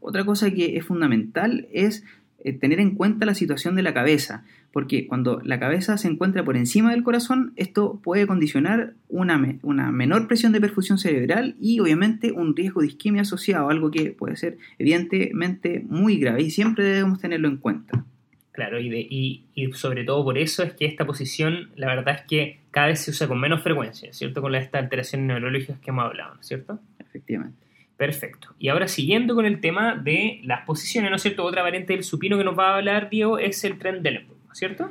Otra 0.00 0.24
cosa 0.24 0.50
que 0.50 0.76
es 0.76 0.84
fundamental 0.84 1.68
es 1.72 2.04
eh, 2.44 2.52
tener 2.52 2.80
en 2.80 2.94
cuenta 2.94 3.26
la 3.26 3.34
situación 3.34 3.76
de 3.76 3.82
la 3.82 3.94
cabeza, 3.94 4.44
porque 4.72 5.06
cuando 5.06 5.40
la 5.44 5.58
cabeza 5.58 5.98
se 5.98 6.08
encuentra 6.08 6.44
por 6.44 6.56
encima 6.56 6.92
del 6.92 7.02
corazón, 7.02 7.52
esto 7.56 8.00
puede 8.02 8.26
condicionar 8.26 8.94
una, 9.08 9.58
una, 9.62 9.90
menor 9.90 10.28
presión 10.28 10.52
de 10.52 10.60
perfusión 10.60 10.98
cerebral 10.98 11.56
y 11.60 11.80
obviamente 11.80 12.32
un 12.32 12.54
riesgo 12.56 12.80
de 12.80 12.88
isquemia 12.88 13.22
asociado, 13.22 13.68
algo 13.68 13.90
que 13.90 14.10
puede 14.10 14.36
ser 14.36 14.58
evidentemente 14.78 15.84
muy 15.88 16.18
grave 16.18 16.42
y 16.42 16.50
siempre 16.50 16.84
debemos 16.84 17.20
tenerlo 17.20 17.48
en 17.48 17.56
cuenta. 17.56 18.04
Claro, 18.52 18.80
y, 18.80 18.88
y, 18.94 19.44
y, 19.54 19.72
sobre 19.72 20.04
todo 20.04 20.24
por 20.24 20.36
eso 20.36 20.62
es 20.62 20.72
que 20.74 20.84
esta 20.84 21.06
posición, 21.06 21.70
la 21.76 21.86
verdad 21.86 22.16
es 22.16 22.22
que 22.26 22.60
cada 22.70 22.88
vez 22.88 23.00
se 23.00 23.10
usa 23.10 23.28
con 23.28 23.40
menos 23.40 23.62
frecuencia, 23.62 24.12
¿cierto? 24.12 24.42
Con 24.42 24.54
estas 24.54 24.82
alteraciones 24.82 25.28
neurológicas 25.28 25.78
que 25.78 25.90
hemos 25.90 26.04
hablado, 26.04 26.34
¿no 26.34 26.40
es 26.40 26.46
cierto? 26.46 26.78
Efectivamente. 26.98 27.69
Perfecto. 28.00 28.54
Y 28.58 28.68
ahora 28.68 28.88
siguiendo 28.88 29.34
con 29.34 29.44
el 29.44 29.60
tema 29.60 29.94
de 29.94 30.40
las 30.44 30.64
posiciones, 30.64 31.10
¿no 31.10 31.16
es 31.16 31.22
cierto? 31.22 31.44
Otra 31.44 31.60
variante 31.60 31.92
del 31.92 32.02
supino 32.02 32.38
que 32.38 32.44
nos 32.44 32.58
va 32.58 32.70
a 32.70 32.76
hablar, 32.78 33.10
Diego, 33.10 33.38
es 33.38 33.62
el 33.62 33.76
tren 33.76 34.02
Dellenburg, 34.02 34.38
¿no 34.46 34.52
es 34.54 34.58
cierto? 34.58 34.90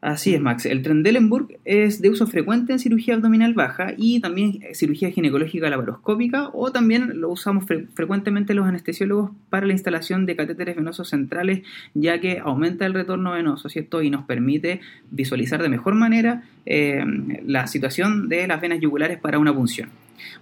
Así 0.00 0.34
es, 0.34 0.40
Max. 0.40 0.66
El 0.66 0.82
Trendelenburg 0.82 1.58
es 1.64 2.02
de 2.02 2.08
uso 2.08 2.26
frecuente 2.26 2.72
en 2.72 2.80
cirugía 2.80 3.14
abdominal 3.14 3.54
baja 3.54 3.92
y 3.96 4.18
también 4.18 4.60
cirugía 4.72 5.10
ginecológica 5.10 5.70
laparoscópica 5.70 6.48
o 6.52 6.72
también 6.72 7.20
lo 7.20 7.28
usamos 7.28 7.66
frecuentemente 7.94 8.54
los 8.54 8.66
anestesiólogos 8.66 9.30
para 9.48 9.66
la 9.66 9.72
instalación 9.72 10.26
de 10.26 10.34
catéteres 10.34 10.74
venosos 10.74 11.10
centrales 11.10 11.62
ya 11.94 12.18
que 12.18 12.40
aumenta 12.40 12.84
el 12.84 12.94
retorno 12.94 13.32
venoso, 13.32 13.68
¿cierto? 13.68 14.02
Y 14.02 14.10
nos 14.10 14.24
permite 14.24 14.80
visualizar 15.12 15.62
de 15.62 15.68
mejor 15.68 15.94
manera 15.94 16.42
eh, 16.66 17.04
la 17.44 17.68
situación 17.68 18.28
de 18.28 18.48
las 18.48 18.60
venas 18.60 18.80
yugulares 18.80 19.20
para 19.20 19.38
una 19.38 19.54
punción. 19.54 19.90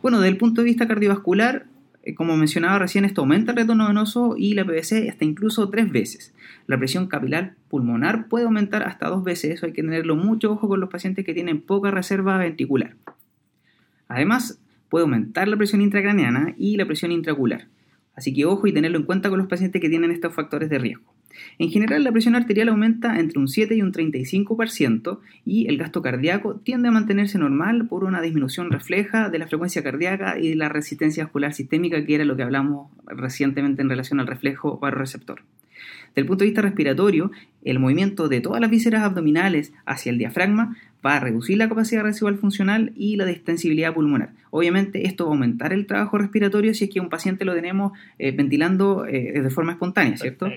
Bueno, 0.01 0.21
desde 0.21 0.31
el 0.31 0.39
punto 0.39 0.63
de 0.63 0.67
vista 0.67 0.87
cardiovascular, 0.87 1.65
eh, 1.65 1.78
como 2.15 2.37
mencionaba 2.37 2.79
recién, 2.79 3.05
esto 3.05 3.23
aumenta 3.23 3.53
el 3.53 3.59
retorno 3.59 3.89
venoso 3.89 4.35
y 4.37 4.55
la 4.55 4.65
PVC 4.65 5.09
hasta 5.09 5.25
incluso 5.25 5.69
tres 5.71 5.91
veces. 5.91 6.35
La 6.67 6.79
presión 6.79 7.07
capilar 7.07 7.55
pulmonar 7.69 8.29
puede 8.29 8.45
aumentar 8.45 8.83
hasta 8.83 9.09
dos 9.09 9.25
veces, 9.25 9.53
eso 9.53 9.67
hay 9.67 9.73
que 9.73 9.83
tenerlo 9.83 10.17
mucho 10.17 10.53
ojo 10.53 10.69
con 10.69 10.81
los 10.81 10.91
pacientes 10.91 11.25
que 11.25 11.35
tienen 11.35 11.61
poca 11.61 11.91
reserva 11.91 12.39
ventricular. 12.39 12.97
Además, 14.09 14.61
puede 14.89 15.03
aumentar 15.03 15.49
la 15.49 15.57
presión 15.57 15.83
intracraneana 15.83 16.55
y 16.57 16.77
la 16.77 16.87
presión 16.87 17.13
intraocular. 17.13 17.69
Así 18.15 18.35
que 18.35 18.47
ojo 18.47 18.67
y 18.67 18.73
tenerlo 18.73 18.99
en 18.99 19.05
cuenta 19.05 19.29
con 19.29 19.39
los 19.39 19.49
pacientes 19.49 19.81
que 19.81 19.89
tienen 19.89 20.11
estos 20.11 20.35
factores 20.35 20.71
de 20.71 20.79
riesgo. 20.79 21.18
En 21.59 21.71
general, 21.71 22.05
la 22.05 22.13
presión 22.13 22.35
arterial 22.35 22.69
aumenta 22.69 23.19
entre 23.19 23.39
un 23.39 23.49
7 23.49 23.75
y 23.75 23.83
un 23.83 23.93
35% 23.93 25.19
y 25.45 25.69
el 25.69 25.79
gasto 25.79 26.03
cardíaco 26.03 26.57
tiende 26.57 26.89
a 26.89 26.93
mantenerse 26.93 27.39
normal 27.39 27.87
por 27.89 28.05
una 28.05 28.21
disminución 28.21 28.71
refleja 28.71 29.29
de 29.29 29.39
la 29.39 29.47
frecuencia 29.47 29.83
cardíaca 29.83 30.39
y 30.39 30.51
de 30.51 30.57
la 30.57 30.69
resistencia 30.69 31.25
vascular 31.25 31.55
sistémica, 31.55 32.05
que 32.05 32.15
era 32.15 32.25
lo 32.25 32.37
que 32.37 32.43
hablamos 32.43 32.91
recientemente 33.07 33.83
en 33.83 33.89
relación 33.89 34.21
al 34.21 34.27
reflejo 34.27 34.79
receptor. 34.83 35.43
Desde 36.09 36.23
el 36.23 36.27
punto 36.27 36.43
de 36.43 36.51
vista 36.51 36.63
respiratorio, 36.63 37.31
el 37.65 37.79
movimiento 37.79 38.29
de 38.29 38.41
todas 38.41 38.61
las 38.61 38.71
vísceras 38.71 39.03
abdominales 39.03 39.73
hacia 39.87 40.11
el 40.11 40.19
diafragma 40.19 40.77
va 41.05 41.17
a 41.17 41.21
reducir 41.21 41.59
la 41.59 41.69
capacidad 41.69 42.03
residual 42.03 42.39
funcional 42.39 42.93
y 42.97 43.17
la 43.17 43.25
distensibilidad 43.25 43.95
pulmonar. 43.95 44.33
Obviamente 44.51 45.07
esto 45.07 45.27
va 45.27 45.31
a 45.31 45.35
aumentar 45.35 45.73
el 45.73 45.87
trabajo 45.87 46.19
respiratorio 46.19 46.75
si 46.75 46.85
es 46.85 46.91
que 46.91 47.01
un 47.01 47.09
paciente 47.09 47.45
lo 47.45 47.55
tenemos 47.55 47.93
eh, 48.19 48.33
ventilando 48.33 49.07
eh, 49.07 49.41
de 49.41 49.51
forma 49.51 49.73
espontánea, 49.73 50.17
¿cierto? 50.17 50.49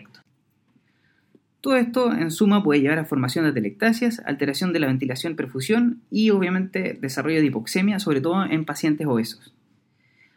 Todo 1.62 1.76
esto, 1.76 2.12
en 2.12 2.32
suma, 2.32 2.64
puede 2.64 2.82
llevar 2.82 2.98
a 2.98 3.06
formación 3.06 3.46
de 3.46 3.54
telectasias, 3.54 4.20
alteración 4.26 4.74
de 4.74 4.80
la 4.80 4.88
ventilación-perfusión 4.88 6.02
y, 6.10 6.32
obviamente, 6.32 6.98
desarrollo 7.00 7.40
de 7.40 7.46
hipoxemia, 7.46 8.00
sobre 8.00 8.20
todo 8.20 8.44
en 8.44 8.66
pacientes 8.66 9.06
obesos. 9.06 9.54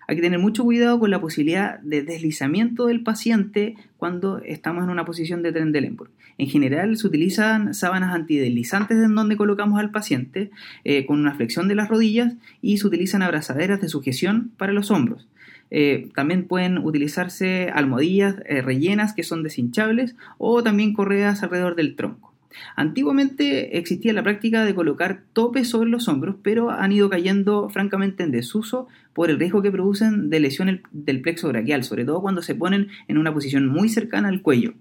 Hay 0.07 0.17
que 0.17 0.23
tener 0.23 0.39
mucho 0.39 0.65
cuidado 0.65 1.01
con 1.01 1.11
la 1.11 1.23
posibilidad 1.23 1.79
de 1.81 2.03
deslizamiento 2.03 2.87
del 2.87 3.03
paciente 3.03 3.75
cuando 3.97 4.39
estamos 4.45 4.85
en 4.85 4.91
una 4.91 5.07
posición 5.07 5.43
de 5.43 5.53
Trendelenburg. 5.53 6.11
En 6.39 6.49
general 6.49 6.97
se 6.97 7.07
utilizan 7.07 7.75
sábanas 7.75 8.15
antideslizantes 8.15 8.99
en 8.99 9.15
donde 9.15 9.37
colocamos 9.37 9.79
al 9.79 9.91
paciente 9.91 10.51
eh, 10.85 11.07
con 11.07 11.21
una 11.21 11.35
flexión 11.35 11.69
de 11.69 11.75
las 11.75 11.89
rodillas 11.89 12.35
y 12.61 12.79
se 12.79 12.87
utilizan 12.87 13.23
abrazaderas 13.23 13.81
de 13.81 13.89
sujeción 13.89 14.51
para 14.57 14.73
los 14.73 14.91
hombros. 14.91 15.29
Eh, 15.71 16.11
también 16.15 16.47
pueden 16.47 16.79
utilizarse 16.79 17.71
almohadillas 17.75 18.37
eh, 18.47 18.63
rellenas 18.63 19.15
que 19.15 19.23
son 19.23 19.43
deshinchables 19.43 20.15
o 20.39 20.63
también 20.63 20.93
correas 20.93 21.43
alrededor 21.43 21.75
del 21.77 21.97
tronco. 21.97 22.35
Antiguamente 22.77 23.79
existía 23.79 24.13
la 24.13 24.23
práctica 24.23 24.65
de 24.65 24.75
colocar 24.75 25.23
topes 25.33 25.69
sobre 25.69 25.91
los 25.91 26.07
hombros, 26.09 26.37
pero 26.43 26.71
han 26.71 26.93
ido 26.93 27.11
cayendo 27.11 27.69
francamente 27.69 28.23
en 28.23 28.31
desuso 28.31 28.87
por 29.13 29.31
el 29.31 29.39
riesgo 29.39 29.63
que 29.63 29.73
producen 29.73 30.31
de 30.31 30.41
lesión 30.41 30.83
del 30.93 31.21
plexo 31.21 31.49
braquial, 31.49 31.85
sobre 31.85 32.05
todo 32.05 32.21
cuando 32.23 32.43
se 32.43 32.55
ponen 32.55 32.89
en 33.09 33.19
una 33.19 33.33
posición 33.33 33.67
muy 33.67 33.89
cercana 33.89 34.29
al 34.29 34.43
cuello. 34.43 34.75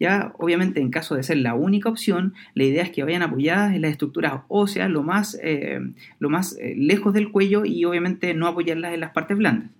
Ya, 0.00 0.32
obviamente, 0.38 0.80
en 0.80 0.90
caso 0.90 1.14
de 1.14 1.22
ser 1.22 1.38
la 1.38 1.54
única 1.54 1.88
opción, 1.88 2.34
la 2.54 2.64
idea 2.64 2.82
es 2.82 2.90
que 2.90 3.02
vayan 3.02 3.22
apoyadas 3.22 3.74
en 3.74 3.82
las 3.82 3.90
estructuras 3.90 4.42
óseas 4.48 4.90
lo 4.90 5.02
más, 5.02 5.38
eh, 5.42 5.80
lo 6.18 6.30
más 6.30 6.56
lejos 6.76 7.14
del 7.14 7.30
cuello 7.30 7.64
y 7.64 7.84
obviamente 7.84 8.34
no 8.34 8.46
apoyarlas 8.46 8.94
en 8.94 9.00
las 9.00 9.12
partes 9.12 9.36
blandas. 9.36 9.70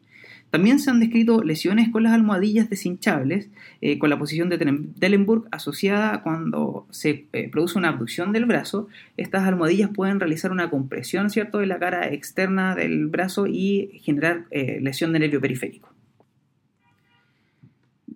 También 0.50 0.78
se 0.78 0.90
han 0.90 0.98
descrito 0.98 1.42
lesiones 1.42 1.90
con 1.90 2.02
las 2.02 2.14
almohadillas 2.14 2.70
deshinchables, 2.70 3.50
eh, 3.82 3.98
con 3.98 4.08
la 4.08 4.18
posición 4.18 4.48
de 4.48 4.56
Dellenburg 4.96 5.46
asociada 5.50 6.22
cuando 6.22 6.86
se 6.90 7.26
eh, 7.34 7.50
produce 7.50 7.78
una 7.78 7.90
abducción 7.90 8.32
del 8.32 8.46
brazo. 8.46 8.88
Estas 9.18 9.46
almohadillas 9.46 9.90
pueden 9.90 10.20
realizar 10.20 10.50
una 10.50 10.70
compresión 10.70 11.28
¿cierto? 11.28 11.58
de 11.58 11.66
la 11.66 11.78
cara 11.78 12.08
externa 12.08 12.74
del 12.74 13.08
brazo 13.08 13.46
y 13.46 14.00
generar 14.02 14.46
eh, 14.50 14.78
lesión 14.80 15.12
de 15.12 15.18
nervio 15.18 15.40
periférico. 15.40 15.97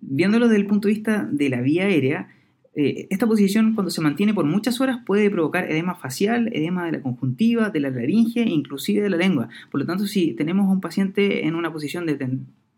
Viéndolo 0.05 0.47
desde 0.47 0.61
el 0.61 0.67
punto 0.67 0.87
de 0.87 0.93
vista 0.93 1.27
de 1.31 1.49
la 1.49 1.61
vía 1.61 1.85
aérea, 1.85 2.27
eh, 2.75 3.07
esta 3.11 3.27
posición 3.27 3.75
cuando 3.75 3.91
se 3.91 4.01
mantiene 4.01 4.33
por 4.33 4.45
muchas 4.45 4.81
horas 4.81 4.99
puede 5.05 5.29
provocar 5.29 5.69
edema 5.69 5.95
facial, 5.95 6.49
edema 6.53 6.85
de 6.85 6.93
la 6.93 7.01
conjuntiva, 7.01 7.69
de 7.69 7.79
la 7.79 7.89
laringe 7.89 8.41
e 8.41 8.49
inclusive 8.49 9.01
de 9.01 9.09
la 9.09 9.17
lengua. 9.17 9.49
Por 9.71 9.79
lo 9.79 9.85
tanto, 9.85 10.07
si 10.07 10.33
tenemos 10.33 10.67
a 10.67 10.71
un 10.71 10.81
paciente 10.81 11.45
en 11.45 11.55
una 11.55 11.71
posición 11.71 12.07
de 12.07 12.17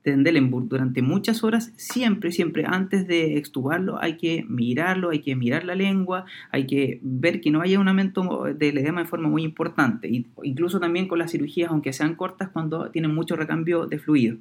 Tendelenburg 0.04 0.68
durante 0.68 1.02
muchas 1.02 1.44
horas, 1.44 1.72
siempre, 1.78 2.32
siempre 2.32 2.66
antes 2.68 3.08
de 3.08 3.38
extubarlo 3.38 3.98
hay 4.00 4.18
que 4.18 4.46
mirarlo, 4.48 5.12
hay 5.12 5.20
que 5.20 5.36
mirar 5.36 5.64
la 5.64 5.76
lengua, 5.76 6.26
hay 6.52 6.68
que 6.68 7.00
ver 7.02 7.40
que 7.40 7.52
no 7.52 7.62
haya 7.62 7.80
un 7.80 7.88
aumento 7.88 8.44
del 8.54 8.78
edema 8.78 9.02
de 9.02 9.08
forma 9.08 9.30
muy 9.30 9.44
importante, 9.44 10.10
incluso 10.44 10.80
también 10.80 11.08
con 11.08 11.20
las 11.20 11.32
cirugías, 11.32 11.72
aunque 11.72 11.94
sean 11.94 12.16
cortas, 12.16 12.50
cuando 12.50 12.92
tienen 12.92 13.16
mucho 13.16 13.38
recambio 13.38 13.88
de 13.88 13.98
fluido. 13.98 14.38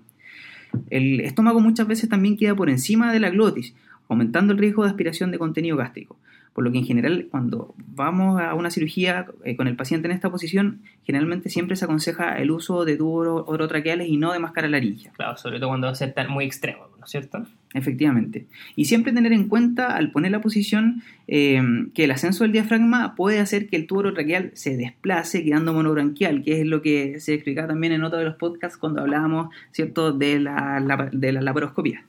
El 0.91 1.21
estómago 1.21 1.61
muchas 1.61 1.87
veces 1.87 2.09
también 2.09 2.37
queda 2.37 2.55
por 2.55 2.71
encima 2.71 3.13
de 3.13 3.21
la 3.21 3.31
glotis, 3.31 3.75
aumentando 4.09 4.53
el 4.53 4.59
riesgo 4.59 4.85
de 4.85 4.91
aspiración 4.91 5.31
de 5.31 5.39
contenido 5.39 5.77
gástrico. 5.77 6.17
Por 6.55 6.63
lo 6.65 6.71
que 6.71 6.79
en 6.79 6.87
general, 6.87 7.27
cuando 7.31 7.75
vamos 7.77 8.41
a 8.41 8.55
una 8.55 8.71
cirugía 8.71 9.27
eh, 9.45 9.57
con 9.57 9.67
el 9.67 9.75
paciente 9.75 10.07
en 10.07 10.13
esta 10.13 10.31
posición, 10.31 10.83
generalmente 11.03 11.51
siempre 11.51 11.75
se 11.75 11.85
aconseja 11.85 12.39
el 12.39 12.53
uso 12.53 12.85
de 12.85 12.97
tubos 12.97 13.45
orotraqueales 13.47 14.09
y 14.09 14.17
no 14.17 14.33
de 14.33 14.39
máscara 14.39 14.69
laringe. 14.69 15.11
Claro, 15.17 15.37
sobre 15.37 15.59
todo 15.59 15.71
cuando 15.71 15.89
va 15.89 15.93
a 15.93 15.97
ser 15.97 16.13
tan 16.13 16.31
muy 16.31 16.45
extremo, 16.45 16.87
¿no 16.97 17.05
es 17.05 17.11
cierto? 17.11 17.45
Efectivamente. 17.75 18.47
Y 18.77 18.85
siempre 18.85 19.13
tener 19.13 19.33
en 19.33 19.49
cuenta, 19.49 19.97
al 19.97 20.13
poner 20.13 20.31
la 20.31 20.41
posición, 20.41 21.03
eh, 21.27 21.61
que 21.93 22.05
el 22.05 22.13
ascenso 22.13 22.45
del 22.45 22.53
diafragma 22.53 23.17
puede 23.17 23.41
hacer 23.41 23.69
que 23.69 23.75
el 23.75 23.89
tubo 23.89 24.01
orotraqueal 24.01 24.53
se 24.55 24.77
desplace 24.77 25.43
quedando 25.43 25.75
monobranquial, 25.75 26.45
que 26.45 26.61
es 26.61 26.67
lo 26.67 26.83
que 26.83 27.19
se 27.19 27.35
explicaba 27.35 27.67
también 27.67 27.93
en 27.93 28.05
otro 28.05 28.21
de 28.21 28.27
los 28.27 28.37
podcasts 28.37 28.79
cuando 28.79 29.01
hablábamos, 29.01 29.49
¿cierto?, 29.73 30.13
de 30.13 30.39
la, 30.39 31.11
de 31.13 31.33
la 31.33 31.41
laparoscopia. 31.41 32.05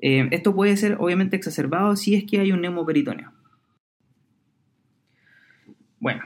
Eh, 0.00 0.28
esto 0.30 0.54
puede 0.54 0.76
ser 0.76 0.96
obviamente 0.98 1.36
exacerbado 1.36 1.96
si 1.96 2.14
es 2.14 2.24
que 2.24 2.40
hay 2.40 2.52
un 2.52 2.60
neumoperitoneo. 2.60 3.32
Bueno, 6.00 6.22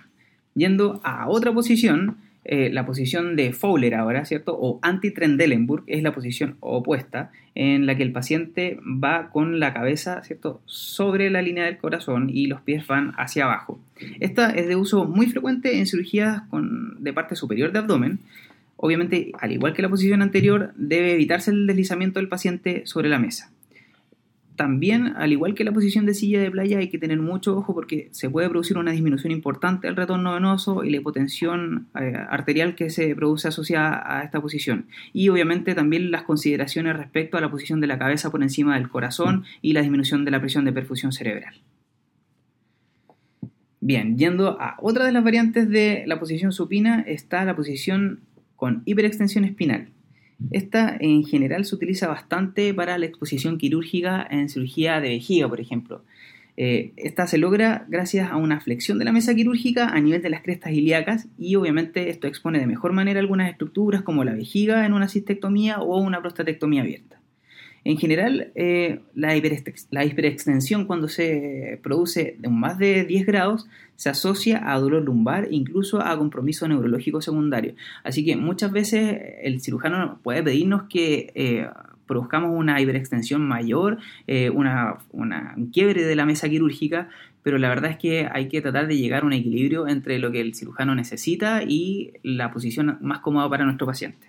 yendo 0.55 1.01
a 1.03 1.29
otra 1.29 1.53
posición, 1.53 2.19
eh, 2.45 2.71
la 2.71 2.85
posición 2.85 3.37
de 3.37 3.53
Fowler 3.53 3.95
ahora, 3.95 4.25
¿cierto? 4.27 4.55
O 4.59 4.79
anti-Trendelenburg 4.83 5.85
es 5.87 6.03
la 6.03 6.13
posición 6.13 6.57
opuesta 6.61 7.31
en 7.55 7.87
la 7.87 7.97
que 7.97 8.03
el 8.03 8.13
paciente 8.13 8.79
va 8.83 9.31
con 9.31 9.61
la 9.61 9.73
cabeza, 9.73 10.23
¿cierto? 10.25 10.61
Sobre 10.67 11.31
la 11.31 11.41
línea 11.41 11.65
del 11.65 11.79
corazón 11.79 12.29
y 12.31 12.47
los 12.47 12.61
pies 12.61 12.87
van 12.87 13.13
hacia 13.17 13.45
abajo. 13.45 13.81
Esta 14.21 14.51
es 14.51 14.69
de 14.69 14.77
uso 14.77 15.07
muy 15.07 15.27
frecuente 15.27 15.79
en 15.79 15.87
cirugías 15.87 16.43
de 16.99 17.13
parte 17.13 17.37
superior 17.37 17.73
de 17.73 17.79
abdomen. 17.79 18.19
Obviamente, 18.77 19.31
al 19.39 19.53
igual 19.53 19.73
que 19.73 19.83
la 19.83 19.89
posición 19.89 20.21
anterior, 20.21 20.73
debe 20.77 21.15
evitarse 21.15 21.53
el 21.53 21.67
deslizamiento 21.67 22.19
del 22.19 22.29
paciente 22.29 22.83
sobre 22.85 23.09
la 23.09 23.21
mesa 23.21 23.52
también, 24.57 25.15
al 25.17 25.33
igual 25.33 25.55
que 25.55 25.65
la 25.65 25.73
posición 25.73 26.05
de 26.05 26.15
silla 26.15 26.41
de 26.41 26.51
playa, 26.51 26.79
hay 26.79 26.89
que 26.89 26.99
tener 26.99 27.19
mucho 27.19 27.57
ojo 27.57 27.75
porque 27.75 28.09
se 28.13 28.29
puede 28.29 28.49
producir 28.49 28.77
una 28.77 28.93
disminución 28.93 29.33
importante 29.33 29.87
del 29.87 29.97
retorno 29.97 30.35
venoso 30.35 30.85
y 30.85 30.91
la 30.91 30.99
hipotensión 30.99 31.89
eh, 31.99 32.15
arterial 32.29 32.75
que 32.75 32.91
se 32.91 33.15
produce 33.15 33.49
asociada 33.49 34.03
a 34.05 34.25
esta 34.25 34.41
posición. 34.41 34.87
Y 35.13 35.29
obviamente 35.31 35.75
también 35.75 36.11
las 36.11 36.23
consideraciones 36.23 36.97
respecto 36.97 37.39
a 37.39 37.41
la 37.41 37.51
posición 37.51 37.81
de 37.81 37.87
la 37.87 37.99
cabeza 37.99 38.31
por 38.31 38.43
encima 38.43 38.75
del 38.75 38.89
corazón 38.89 39.45
y 39.63 39.73
la 39.73 39.81
disminución 39.81 40.25
de 40.25 40.31
la 40.31 40.41
presión 40.41 40.65
de 40.65 40.73
perfusión 40.73 41.13
cerebral. 41.13 41.55
Bien, 43.81 44.17
yendo 44.17 44.61
a 44.61 44.77
otra 44.81 45.07
de 45.07 45.13
las 45.13 45.25
variantes 45.25 45.69
de 45.69 46.05
la 46.07 46.21
posición 46.21 46.53
supina 46.53 47.01
está 47.01 47.45
la 47.45 47.57
posición 47.57 48.21
con 48.55 48.83
hiperextensión 48.85 49.45
espinal. 49.45 49.89
Esta 50.51 50.97
en 50.99 51.25
general 51.25 51.65
se 51.65 51.75
utiliza 51.75 52.09
bastante 52.09 52.75
para 52.75 52.99
la 52.99 53.07
exposición 53.07 53.59
quirúrgica 53.59 54.27
en 54.31 54.49
cirugía 54.49 55.01
de 55.01 55.11
vejiga, 55.11 55.49
por 55.49 55.61
ejemplo. 55.61 56.03
Eh, 56.57 56.93
esta 56.97 57.27
se 57.27 57.39
logra 57.39 57.87
gracias 57.89 58.31
a 58.31 58.37
una 58.37 58.61
flexión 58.61 58.99
de 58.99 59.07
la 59.07 59.13
mesa 59.13 59.35
quirúrgica 59.35 59.89
a 59.89 60.01
nivel 60.01 60.21
de 60.21 60.29
las 60.29 60.43
crestas 60.43 60.73
ilíacas 60.73 61.29
y 61.39 61.57
obviamente 61.57 62.11
esto 62.11 62.27
expone 62.27 62.59
de 62.59 62.67
mejor 62.67 62.93
manera 62.93 63.21
algunas 63.21 63.51
estructuras 63.51 64.03
como 64.03 64.23
la 64.23 64.35
vejiga 64.35 64.85
en 64.85 64.93
una 64.93 65.09
cistectomía 65.09 65.81
o 65.81 65.99
una 65.99 66.21
prostatectomía 66.21 66.83
abierta. 66.83 67.22
En 67.85 67.99
general, 67.99 68.53
eh, 68.55 69.01
la, 69.15 69.37
hiperextensión 69.37 70.87
cuando 70.87 71.09
se 71.09 71.81
produce 71.83 72.37
de 72.39 72.49
más 72.49 72.79
de 72.79 73.05
10 73.05 73.27
grados 73.27 73.67
se 73.97 74.09
asocia 74.09 74.73
a 74.73 74.79
dolor 74.79 75.03
lumbar 75.03 75.47
e 75.47 75.55
incluso 75.55 76.01
a 76.01 76.17
compromiso 76.17 76.69
neurológico 76.69 77.21
secundario. 77.21 77.75
Así 78.05 78.25
que 78.25 78.37
muchas 78.37 78.71
veces 78.71 79.21
el 79.43 79.61
cirujano 79.61 80.21
puede 80.23 80.45
pedirnos 80.45 80.85
que 80.85 81.33
eh, 81.35 81.69
produzcamos 82.07 82.51
una 82.55 82.81
hiperextensión 82.81 83.43
mayor, 83.43 83.99
eh, 84.29 84.51
una, 84.51 84.99
una, 85.11 85.55
un 85.57 85.71
quiebre 85.71 86.05
de 86.05 86.15
la 86.15 86.25
mesa 86.25 86.49
quirúrgica, 86.49 87.09
pero 87.43 87.59
la 87.59 87.69
verdad 87.69 87.91
es 87.91 87.97
que 87.97 88.29
hay 88.31 88.47
que 88.47 88.63
tratar 88.63 88.87
de 88.87 88.97
llegar 88.97 89.25
a 89.25 89.27
un 89.27 89.33
equilibrio 89.33 89.89
entre 89.89 90.21
lo 90.21 90.31
que 90.31 90.41
el 90.41 90.55
cirujano 90.55 90.95
necesita 90.95 91.65
y 91.65 92.13
la 92.23 92.53
posición 92.53 92.99
más 93.01 93.19
cómoda 93.21 93.49
para 93.49 93.65
nuestro 93.65 93.87
paciente. 93.87 94.29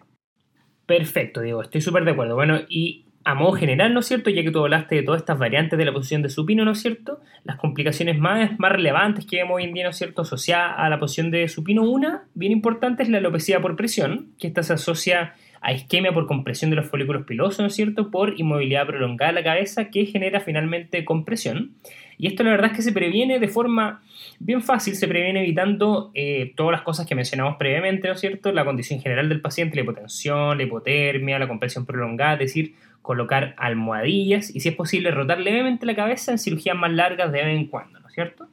Perfecto, 0.87 1.41
Diego, 1.41 1.61
estoy 1.61 1.81
súper 1.81 2.03
de 2.03 2.11
acuerdo. 2.11 2.35
Bueno, 2.35 2.59
y 2.67 3.05
a 3.25 3.35
modo 3.35 3.53
general, 3.53 3.93
¿no 3.93 4.01
es 4.01 4.07
cierto? 4.07 4.29
Ya 4.29 4.43
que 4.43 4.51
tú 4.51 4.59
hablaste 4.59 4.95
de 4.95 5.03
todas 5.03 5.21
estas 5.21 5.39
variantes 5.39 5.79
de 5.79 5.85
la 5.85 5.93
posición 5.93 6.21
de 6.21 6.29
supino, 6.29 6.65
¿no 6.65 6.71
es 6.71 6.81
cierto? 6.81 7.21
Las 7.43 7.57
complicaciones 7.57 8.17
más, 8.17 8.59
más 8.59 8.71
relevantes 8.71 9.25
que 9.25 9.37
vemos 9.37 9.55
hoy 9.55 9.63
en 9.63 9.73
día, 9.73 9.85
¿no 9.85 9.91
es 9.91 9.97
cierto?, 9.97 10.23
asociadas 10.23 10.73
a 10.77 10.89
la 10.89 10.99
posición 10.99 11.31
de 11.31 11.47
supino, 11.47 11.83
una 11.83 12.23
bien 12.33 12.51
importante 12.51 13.03
es 13.03 13.09
la 13.09 13.19
alopecia 13.19 13.61
por 13.61 13.75
presión, 13.75 14.27
que 14.39 14.47
esta 14.47 14.63
se 14.63 14.73
asocia 14.73 15.35
a 15.61 15.71
isquemia 15.71 16.11
por 16.11 16.27
compresión 16.27 16.69
de 16.69 16.75
los 16.75 16.87
folículos 16.87 17.25
pilosos, 17.25 17.59
¿no 17.59 17.67
es 17.67 17.75
cierto?, 17.75 18.11
por 18.11 18.37
inmovilidad 18.37 18.85
prolongada 18.85 19.31
de 19.31 19.39
la 19.39 19.43
cabeza, 19.43 19.89
que 19.89 20.05
genera 20.05 20.41
finalmente 20.41 21.05
compresión. 21.05 21.71
Y 22.17 22.27
esto 22.27 22.43
la 22.43 22.51
verdad 22.51 22.71
es 22.71 22.77
que 22.77 22.83
se 22.83 22.91
previene 22.91 23.39
de 23.39 23.47
forma 23.47 24.01
bien 24.39 24.61
fácil, 24.61 24.95
se 24.95 25.07
previene 25.07 25.41
evitando 25.41 26.11
eh, 26.13 26.53
todas 26.55 26.73
las 26.73 26.81
cosas 26.81 27.07
que 27.07 27.15
mencionamos 27.15 27.55
previamente, 27.57 28.07
¿no 28.09 28.13
es 28.15 28.19
cierto?, 28.19 28.51
la 28.51 28.65
condición 28.65 28.99
general 28.99 29.29
del 29.29 29.39
paciente, 29.39 29.77
la 29.77 29.83
hipotensión, 29.83 30.57
la 30.57 30.63
hipotermia, 30.63 31.39
la 31.39 31.47
compresión 31.47 31.85
prolongada, 31.85 32.33
es 32.33 32.39
decir, 32.39 32.75
colocar 33.03 33.53
almohadillas 33.57 34.55
y 34.55 34.61
si 34.61 34.69
es 34.69 34.75
posible 34.75 35.11
rotar 35.11 35.39
levemente 35.39 35.85
la 35.85 35.93
cabeza 35.93 36.31
en 36.31 36.39
cirugías 36.39 36.75
más 36.75 36.91
largas 36.91 37.31
de 37.31 37.43
vez 37.43 37.55
en 37.55 37.67
cuando, 37.67 37.99
¿no 37.99 38.07
es 38.07 38.13
cierto? 38.13 38.47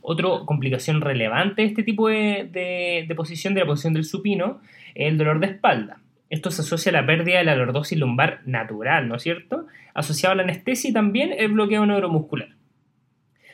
Otra 0.00 0.28
complicación 0.46 1.00
relevante 1.00 1.62
de 1.62 1.68
este 1.68 1.84
tipo 1.84 2.08
de, 2.08 3.06
posición, 3.14 3.54
de 3.54 3.60
la 3.60 3.66
posición 3.66 3.92
del 3.92 4.04
supino, 4.04 4.60
es 4.94 5.08
el 5.08 5.18
dolor 5.18 5.38
de 5.38 5.46
espalda. 5.46 6.00
Esto 6.30 6.50
se 6.50 6.62
asocia 6.62 6.90
a 6.90 6.94
la 6.94 7.06
pérdida 7.06 7.38
de 7.38 7.44
la 7.44 7.54
lordosis 7.54 7.98
lumbar 7.98 8.40
natural, 8.46 9.06
¿no 9.08 9.16
es 9.16 9.22
cierto? 9.22 9.66
Asociado 9.94 10.32
a 10.32 10.36
la 10.36 10.42
anestesia 10.42 10.90
y 10.90 10.92
también 10.94 11.34
el 11.36 11.52
bloqueo 11.52 11.84
neuromuscular. 11.84 12.48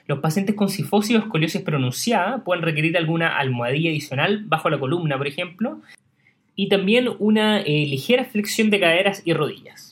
Los 0.07 0.21
pacientes 0.21 0.55
con 0.55 0.69
sifosis 0.69 1.17
o 1.17 1.19
escoliosis 1.19 1.61
pronunciada 1.63 2.45
pueden 2.45 2.63
requerir 2.63 2.97
alguna 2.97 3.37
almohadilla 3.37 3.91
adicional 3.91 4.45
bajo 4.47 4.71
la 4.71 4.79
columna, 4.79 5.19
por 5.19 5.27
ejemplo, 5.27 5.83
y 6.55 6.69
también 6.69 7.09
una 7.19 7.61
eh, 7.61 7.87
ligera 7.87 8.25
flexión 8.25 8.71
de 8.71 8.81
caderas 8.81 9.23
y 9.25 9.33
rodillas. 9.33 9.88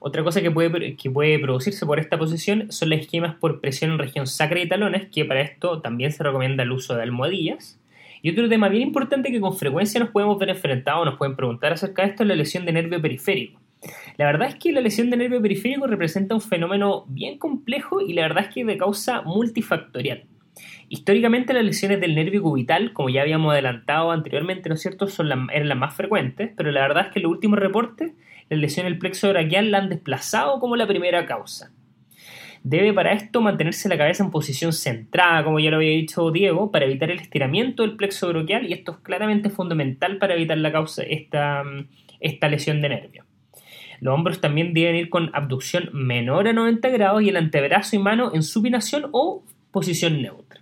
Otra 0.00 0.22
cosa 0.22 0.40
que 0.40 0.50
puede, 0.50 0.96
que 0.96 1.10
puede 1.10 1.38
producirse 1.38 1.84
por 1.86 1.98
esta 1.98 2.18
posición 2.18 2.70
son 2.70 2.90
las 2.90 3.00
esquemas 3.00 3.34
por 3.36 3.60
presión 3.60 3.92
en 3.92 3.98
región 3.98 4.26
sacra 4.26 4.60
y 4.60 4.68
talones, 4.68 5.08
que 5.08 5.24
para 5.24 5.40
esto 5.40 5.80
también 5.80 6.12
se 6.12 6.22
recomienda 6.22 6.62
el 6.62 6.72
uso 6.72 6.94
de 6.94 7.02
almohadillas. 7.02 7.80
Y 8.22 8.30
otro 8.30 8.48
tema 8.48 8.68
bien 8.68 8.82
importante 8.82 9.30
que 9.30 9.40
con 9.40 9.56
frecuencia 9.56 10.00
nos 10.00 10.10
podemos 10.10 10.38
ver 10.38 10.50
enfrentados, 10.50 11.04
nos 11.04 11.16
pueden 11.16 11.36
preguntar 11.36 11.72
acerca 11.72 12.02
de 12.02 12.08
esto, 12.08 12.22
es 12.22 12.28
la 12.28 12.36
lesión 12.36 12.64
de 12.64 12.72
nervio 12.72 13.00
periférico. 13.00 13.60
La 14.16 14.26
verdad 14.26 14.48
es 14.48 14.54
que 14.56 14.72
la 14.72 14.80
lesión 14.80 15.08
de 15.10 15.16
nervio 15.16 15.40
periférico 15.40 15.86
representa 15.86 16.34
un 16.34 16.40
fenómeno 16.40 17.04
bien 17.08 17.38
complejo 17.38 18.00
y 18.00 18.12
la 18.12 18.22
verdad 18.22 18.46
es 18.48 18.54
que 18.54 18.64
de 18.64 18.76
causa 18.76 19.22
multifactorial. 19.22 20.24
Históricamente 20.88 21.52
las 21.52 21.64
lesiones 21.64 22.00
del 22.00 22.14
nervio 22.14 22.42
cubital, 22.42 22.92
como 22.92 23.08
ya 23.10 23.22
habíamos 23.22 23.52
adelantado 23.52 24.10
anteriormente, 24.10 24.68
¿no 24.68 24.74
es 24.74 24.82
cierto?, 24.82 25.06
son 25.06 25.30
eran 25.52 25.68
las 25.68 25.78
más 25.78 25.94
frecuentes, 25.94 26.50
pero 26.56 26.72
la 26.72 26.80
verdad 26.80 27.06
es 27.06 27.12
que 27.12 27.18
en 27.20 27.24
los 27.24 27.32
últimos 27.32 27.58
reportes 27.58 28.12
la 28.48 28.56
lesión 28.56 28.86
del 28.86 28.98
plexo 28.98 29.28
braquial 29.28 29.70
la 29.70 29.78
han 29.78 29.88
desplazado 29.88 30.60
como 30.60 30.76
la 30.76 30.86
primera 30.86 31.26
causa. 31.26 31.72
Debe 32.62 32.92
para 32.92 33.12
esto 33.12 33.40
mantenerse 33.40 33.88
la 33.88 33.96
cabeza 33.96 34.24
en 34.24 34.30
posición 34.30 34.72
centrada, 34.72 35.44
como 35.44 35.60
ya 35.60 35.70
lo 35.70 35.76
había 35.76 35.90
dicho 35.90 36.30
Diego, 36.30 36.70
para 36.70 36.86
evitar 36.86 37.10
el 37.10 37.20
estiramiento 37.20 37.82
del 37.82 37.96
plexo 37.96 38.28
braquial 38.28 38.66
y 38.66 38.72
esto 38.72 38.92
es 38.92 38.98
claramente 38.98 39.48
fundamental 39.48 40.18
para 40.18 40.34
evitar 40.34 40.58
la 40.58 40.72
causa, 40.72 41.02
esta, 41.02 41.62
esta 42.20 42.48
lesión 42.48 42.80
de 42.80 42.88
nervio. 42.88 43.24
Los 44.00 44.14
hombros 44.14 44.40
también 44.40 44.74
deben 44.74 44.96
ir 44.96 45.08
con 45.08 45.30
abducción 45.34 45.90
menor 45.92 46.48
a 46.48 46.52
90 46.52 46.88
grados 46.88 47.22
y 47.22 47.28
el 47.28 47.36
antebrazo 47.36 47.96
y 47.96 47.98
mano 47.98 48.32
en 48.34 48.42
supinación 48.42 49.08
o 49.12 49.44
posición 49.70 50.20
neutra 50.22 50.60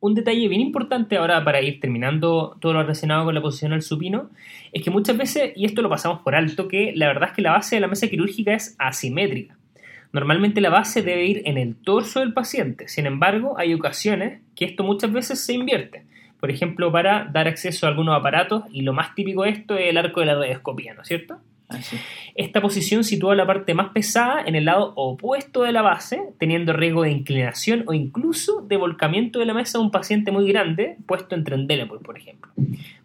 un 0.00 0.14
detalle 0.14 0.48
bien 0.48 0.60
importante 0.60 1.16
ahora 1.16 1.42
para 1.44 1.60
ir 1.60 1.80
terminando 1.80 2.56
todo 2.60 2.72
lo 2.72 2.82
relacionado 2.82 3.24
con 3.24 3.34
la 3.34 3.40
posición 3.40 3.72
al 3.72 3.82
supino 3.82 4.30
es 4.72 4.82
que 4.82 4.90
muchas 4.90 5.16
veces, 5.16 5.52
y 5.56 5.64
esto 5.64 5.82
lo 5.82 5.88
pasamos 5.88 6.20
por 6.22 6.34
alto, 6.34 6.68
que 6.68 6.92
la 6.94 7.06
verdad 7.06 7.30
es 7.30 7.36
que 7.36 7.42
la 7.42 7.52
base 7.52 7.76
de 7.76 7.80
la 7.80 7.88
mesa 7.88 8.08
quirúrgica 8.08 8.54
es 8.54 8.76
asimétrica. 8.78 9.56
Normalmente 10.12 10.60
la 10.60 10.70
base 10.70 11.02
debe 11.02 11.26
ir 11.26 11.42
en 11.44 11.58
el 11.58 11.76
torso 11.76 12.20
del 12.20 12.32
paciente, 12.32 12.88
sin 12.88 13.06
embargo 13.06 13.58
hay 13.58 13.74
ocasiones 13.74 14.40
que 14.54 14.64
esto 14.64 14.84
muchas 14.84 15.12
veces 15.12 15.44
se 15.44 15.52
invierte. 15.52 16.04
Por 16.40 16.50
ejemplo, 16.50 16.92
para 16.92 17.24
dar 17.24 17.48
acceso 17.48 17.86
a 17.86 17.90
algunos 17.90 18.16
aparatos, 18.16 18.64
y 18.70 18.82
lo 18.82 18.92
más 18.92 19.14
típico 19.14 19.42
de 19.42 19.50
esto 19.50 19.76
es 19.76 19.90
el 19.90 19.96
arco 19.96 20.20
de 20.20 20.26
la 20.26 20.34
radioscopía, 20.34 20.94
¿no 20.94 21.02
es 21.02 21.08
cierto? 21.08 21.38
Esta 22.34 22.60
posición 22.60 23.02
sitúa 23.02 23.34
la 23.34 23.46
parte 23.46 23.74
más 23.74 23.90
pesada 23.90 24.42
en 24.44 24.54
el 24.54 24.66
lado 24.66 24.92
opuesto 24.94 25.62
de 25.62 25.72
la 25.72 25.82
base, 25.82 26.22
teniendo 26.38 26.72
riesgo 26.72 27.02
de 27.02 27.10
inclinación 27.10 27.84
o 27.86 27.94
incluso 27.94 28.62
de 28.62 28.76
volcamiento 28.76 29.38
de 29.38 29.46
la 29.46 29.54
mesa 29.54 29.78
de 29.78 29.84
un 29.84 29.90
paciente 29.90 30.30
muy 30.30 30.46
grande 30.48 30.96
puesto 31.06 31.34
en 31.34 31.44
Trendelenburg, 31.44 32.02
por 32.02 32.16
ejemplo. 32.16 32.52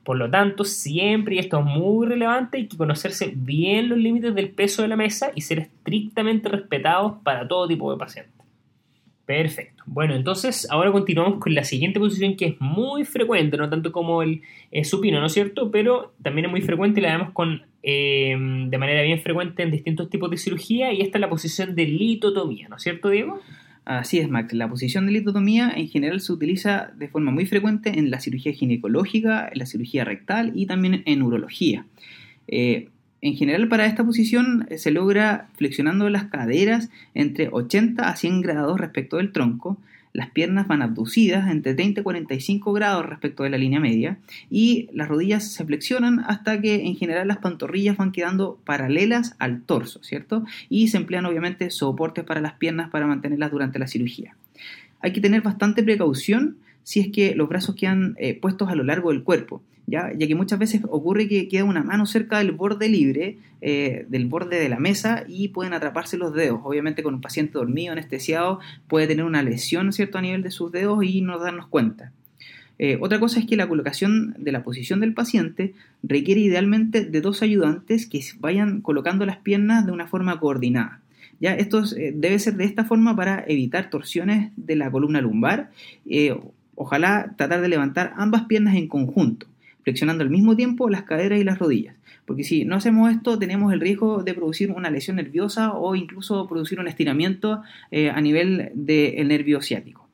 Por 0.04 0.18
lo 0.18 0.30
tanto, 0.30 0.66
siempre, 0.66 1.36
y 1.36 1.40
esto 1.40 1.60
es 1.60 1.66
muy 1.66 2.08
relevante, 2.08 2.58
hay 2.58 2.68
que 2.68 2.78
conocerse 2.78 3.34
bien 3.36 3.90
los 3.90 3.98
límites 3.98 4.34
del 4.34 4.50
peso 4.50 4.82
de 4.82 4.88
la 4.88 4.96
mesa 4.96 5.32
y 5.36 5.42
ser 5.42 5.60
estrictamente 5.60 6.50
respetados 6.50 7.14
para 7.24 7.48
todo 7.48 7.68
tipo 7.68 7.92
de 7.92 7.98
pacientes. 7.98 8.41
Perfecto. 9.32 9.82
Bueno, 9.86 10.14
entonces 10.14 10.68
ahora 10.70 10.92
continuamos 10.92 11.40
con 11.40 11.56
la 11.56 11.64
siguiente 11.64 12.02
posición 12.02 12.36
que 12.36 12.48
es 12.48 12.56
muy 12.60 13.06
frecuente, 13.06 13.56
no 13.56 13.70
tanto 13.70 13.94
como 13.94 14.24
el 14.24 14.42
supino, 14.84 15.22
¿no 15.22 15.28
es 15.28 15.32
cierto? 15.32 15.72
Pero 15.72 16.12
también 16.22 16.48
es 16.48 16.52
muy 16.52 16.60
frecuente 16.60 17.00
y 17.00 17.04
la 17.04 17.18
vemos 17.18 17.32
con, 17.32 17.62
eh, 17.82 18.36
de 18.68 18.78
manera 18.78 19.04
bien 19.04 19.22
frecuente 19.22 19.64
en 19.64 19.72
distintos 19.72 20.10
tipos 20.10 20.30
de 20.30 20.36
cirugía 20.36 20.92
y 20.92 21.00
esta 21.00 21.18
es 21.18 21.22
la 21.22 21.30
posición 21.30 21.76
de 21.76 21.86
litotomía, 21.86 22.68
¿no 22.68 22.76
es 22.76 22.84
cierto, 22.84 23.08
Diego? 23.08 23.40
Así 23.86 24.20
es, 24.20 24.28
Max. 24.28 24.52
La 24.52 24.68
posición 24.68 25.06
de 25.06 25.14
litotomía 25.14 25.72
en 25.78 25.88
general 25.88 26.20
se 26.20 26.34
utiliza 26.34 26.92
de 26.98 27.08
forma 27.08 27.32
muy 27.32 27.46
frecuente 27.46 27.98
en 27.98 28.12
la 28.12 28.20
cirugía 28.20 28.52
ginecológica, 28.52 29.48
en 29.50 29.60
la 29.60 29.66
cirugía 29.66 30.04
rectal 30.04 30.52
y 30.56 30.66
también 30.66 31.04
en 31.06 31.22
urología. 31.22 31.86
Eh, 32.50 32.90
en 33.22 33.36
general 33.36 33.68
para 33.68 33.86
esta 33.86 34.04
posición 34.04 34.66
eh, 34.70 34.78
se 34.78 34.92
logra 34.92 35.48
flexionando 35.56 36.10
las 36.10 36.26
caderas 36.26 36.90
entre 37.14 37.50
80 37.50 38.08
a 38.08 38.16
100 38.16 38.42
grados 38.42 38.80
respecto 38.80 39.18
del 39.18 39.32
tronco, 39.32 39.78
las 40.14 40.30
piernas 40.30 40.68
van 40.68 40.82
abducidas 40.82 41.50
entre 41.50 41.74
30 41.74 42.02
y 42.02 42.04
45 42.04 42.74
grados 42.74 43.06
respecto 43.06 43.44
de 43.44 43.50
la 43.50 43.58
línea 43.58 43.80
media 43.80 44.18
y 44.50 44.90
las 44.94 45.08
rodillas 45.08 45.54
se 45.54 45.64
flexionan 45.66 46.20
hasta 46.28 46.60
que 46.60 46.86
en 46.86 46.96
general 46.96 47.28
las 47.28 47.38
pantorrillas 47.38 47.96
van 47.96 48.12
quedando 48.12 48.60
paralelas 48.66 49.36
al 49.40 49.62
torso, 49.62 50.04
¿cierto? 50.04 50.44
Y 50.68 50.90
se 50.90 50.98
emplean 50.98 51.26
obviamente 51.26 51.70
soportes 51.70 52.26
para 52.26 52.42
las 52.42 52.54
piernas 52.54 52.90
para 52.90 53.08
mantenerlas 53.08 53.52
durante 53.52 53.80
la 53.80 53.88
cirugía. 53.88 54.36
Hay 55.00 55.14
que 55.14 55.22
tener 55.22 55.42
bastante 55.42 55.82
precaución 55.82 56.58
si 56.84 57.00
es 57.00 57.10
que 57.10 57.36
los 57.36 57.50
brazos 57.50 57.76
quedan 57.76 58.16
eh, 58.18 58.34
puestos 58.40 58.70
a 58.70 58.76
lo 58.76 58.84
largo 58.84 59.12
del 59.12 59.24
cuerpo. 59.24 59.62
¿ya? 59.88 60.12
que 60.18 60.36
muchas 60.36 60.60
veces 60.60 60.82
ocurre 60.90 61.28
que 61.28 61.48
queda 61.48 61.64
una 61.64 61.84
mano 61.84 62.06
cerca 62.06 62.40
del 62.40 62.52
borde 62.52 62.88
libre, 62.90 63.38
eh, 63.62 64.06
del 64.10 64.26
borde 64.26 64.60
de 64.60 64.70
la 64.70 64.80
mesa, 64.80 65.26
y 65.28 65.50
pueden 65.50 65.74
atraparse 65.74 66.18
los 66.18 66.34
dedos. 66.34 66.62
Obviamente 66.64 67.04
con 67.04 67.16
un 67.16 67.22
paciente 67.22 67.54
dormido, 67.54 67.92
anestesiado, 67.92 68.60
puede 68.88 69.08
tener 69.08 69.26
una 69.26 69.44
lesión 69.44 69.92
¿cierto? 69.94 70.18
a 70.18 70.22
nivel 70.22 70.44
de 70.44 70.52
sus 70.52 70.72
dedos 70.72 71.04
y 71.04 71.22
no 71.22 71.38
darnos 71.40 71.68
cuenta. 71.68 72.12
Eh, 72.80 72.98
otra 73.00 73.20
cosa 73.20 73.40
es 73.40 73.46
que 73.46 73.56
la 73.56 73.68
colocación 73.68 74.34
de 74.40 74.52
la 74.52 74.64
posición 74.64 75.02
del 75.02 75.14
paciente 75.14 75.74
requiere 76.02 76.42
idealmente 76.42 77.06
de 77.06 77.22
dos 77.22 77.44
ayudantes 77.44 78.08
que 78.08 78.24
vayan 78.40 78.82
colocando 78.82 79.26
las 79.26 79.38
piernas 79.38 79.86
de 79.86 79.92
una 79.92 80.08
forma 80.08 80.40
coordinada. 80.40 81.00
Ya, 81.40 81.56
esto 81.56 81.84
debe 82.14 82.38
ser 82.38 82.56
de 82.56 82.66
esta 82.66 82.86
forma 82.86 83.16
para 83.16 83.44
evitar 83.48 83.90
torsiones 83.90 84.52
de 84.58 84.76
la 84.76 84.92
columna 84.92 85.22
lumbar. 85.22 85.72
Ojalá 86.82 87.36
tratar 87.38 87.62
de 87.62 87.70
levantar 87.70 88.14
ambas 88.18 88.46
piernas 88.46 88.76
en 88.76 88.88
conjunto 88.88 89.46
flexionando 89.84 90.24
al 90.24 90.30
mismo 90.30 90.56
tiempo 90.56 90.90
las 90.90 91.04
caderas 91.04 91.40
y 91.40 91.44
las 91.44 91.60
rodillas. 91.60 91.96
Porque 92.26 92.44
si 92.44 92.66
no 92.66 92.76
hacemos 92.76 93.12
esto, 93.12 93.38
tenemos 93.38 93.74
el 93.74 93.80
riesgo 93.80 94.24
de 94.24 94.34
producir 94.34 94.72
una 94.72 94.90
lesión 94.90 95.18
nerviosa 95.18 95.74
o 95.74 95.96
incluso 95.96 96.48
producir 96.48 96.80
un 96.80 96.88
estiramiento 96.88 97.62
eh, 97.90 98.10
a 98.10 98.22
nivel 98.22 98.72
del 98.74 99.28
nervio 99.28 99.62
ciático. 99.62 100.08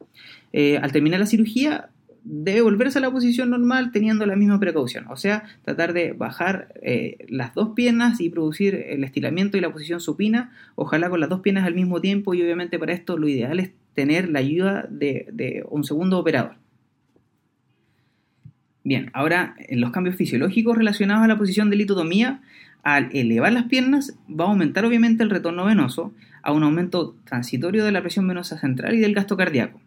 Eh, 0.54 0.78
al 0.78 0.92
terminar 0.92 1.20
la 1.20 1.26
cirugía, 1.26 1.90
debe 2.24 2.62
volverse 2.62 2.98
a 2.98 3.02
la 3.02 3.12
posición 3.12 3.50
normal 3.50 3.92
teniendo 3.92 4.26
la 4.26 4.36
misma 4.36 4.60
precaución, 4.60 5.06
o 5.10 5.16
sea, 5.16 5.44
tratar 5.64 5.94
de 5.94 6.12
bajar 6.12 6.74
eh, 6.82 7.26
las 7.30 7.54
dos 7.54 7.70
piernas 7.70 8.20
y 8.20 8.30
producir 8.30 8.76
el 8.76 9.04
estiramiento 9.06 9.58
y 9.58 9.62
la 9.62 9.72
posición 9.72 10.02
supina, 10.02 10.52
ojalá 10.76 11.10
con 11.10 11.22
las 11.22 11.30
dos 11.30 11.40
piernas 11.40 11.66
al 11.66 11.76
mismo 11.76 12.02
tiempo 12.02 12.34
y 12.34 12.42
obviamente 12.42 12.80
para 12.80 12.94
esto 12.94 13.18
lo 13.18 13.30
ideal 13.30 13.60
es 13.62 13.72
tener 13.98 14.30
la 14.30 14.38
ayuda 14.38 14.86
de 14.92 15.66
un 15.72 15.84
segundo 15.84 16.20
operador. 16.20 16.54
Bien, 18.84 19.10
ahora 19.14 19.56
en 19.58 19.82
los 19.82 19.90
cambios 19.90 20.16
fisiológicos 20.16 20.78
relacionados 20.78 21.24
a 21.24 21.28
la 21.28 21.38
posición 21.40 21.72
de 21.72 21.78
litotomía, 21.78 22.42
al 22.84 23.10
elevar 23.12 23.52
las 23.52 23.64
piernas 23.64 24.16
va 24.30 24.46
a 24.46 24.50
aumentar 24.50 24.86
obviamente 24.86 25.24
el 25.24 25.32
retorno 25.32 25.66
venoso 25.66 26.14
a 26.44 26.52
un 26.52 26.62
aumento 26.62 27.16
transitorio 27.26 27.84
de 27.84 27.92
la 27.92 28.02
presión 28.02 28.28
venosa 28.28 28.60
central 28.60 28.94
y 28.94 29.00
del 29.00 29.16
gasto 29.16 29.36
cardíaco. 29.36 29.82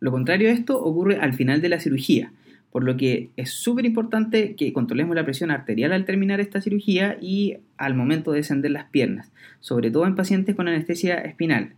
Lo 0.00 0.10
contrario 0.10 0.48
a 0.48 0.52
esto 0.52 0.82
ocurre 0.82 1.18
al 1.20 1.34
final 1.34 1.60
de 1.60 1.68
la 1.68 1.80
cirugía, 1.80 2.32
por 2.72 2.82
lo 2.82 2.96
que 2.96 3.28
es 3.36 3.50
súper 3.50 3.84
importante 3.84 4.56
que 4.56 4.72
controlemos 4.72 5.14
la 5.14 5.24
presión 5.24 5.50
arterial 5.50 5.92
al 5.92 6.06
terminar 6.06 6.40
esta 6.40 6.62
cirugía 6.62 7.18
y 7.20 7.58
al 7.76 7.94
momento 7.94 8.32
de 8.32 8.38
descender 8.38 8.70
las 8.70 8.86
piernas, 8.86 9.30
sobre 9.60 9.90
todo 9.90 10.06
en 10.06 10.16
pacientes 10.16 10.56
con 10.56 10.66
anestesia 10.66 11.18
espinal. 11.18 11.74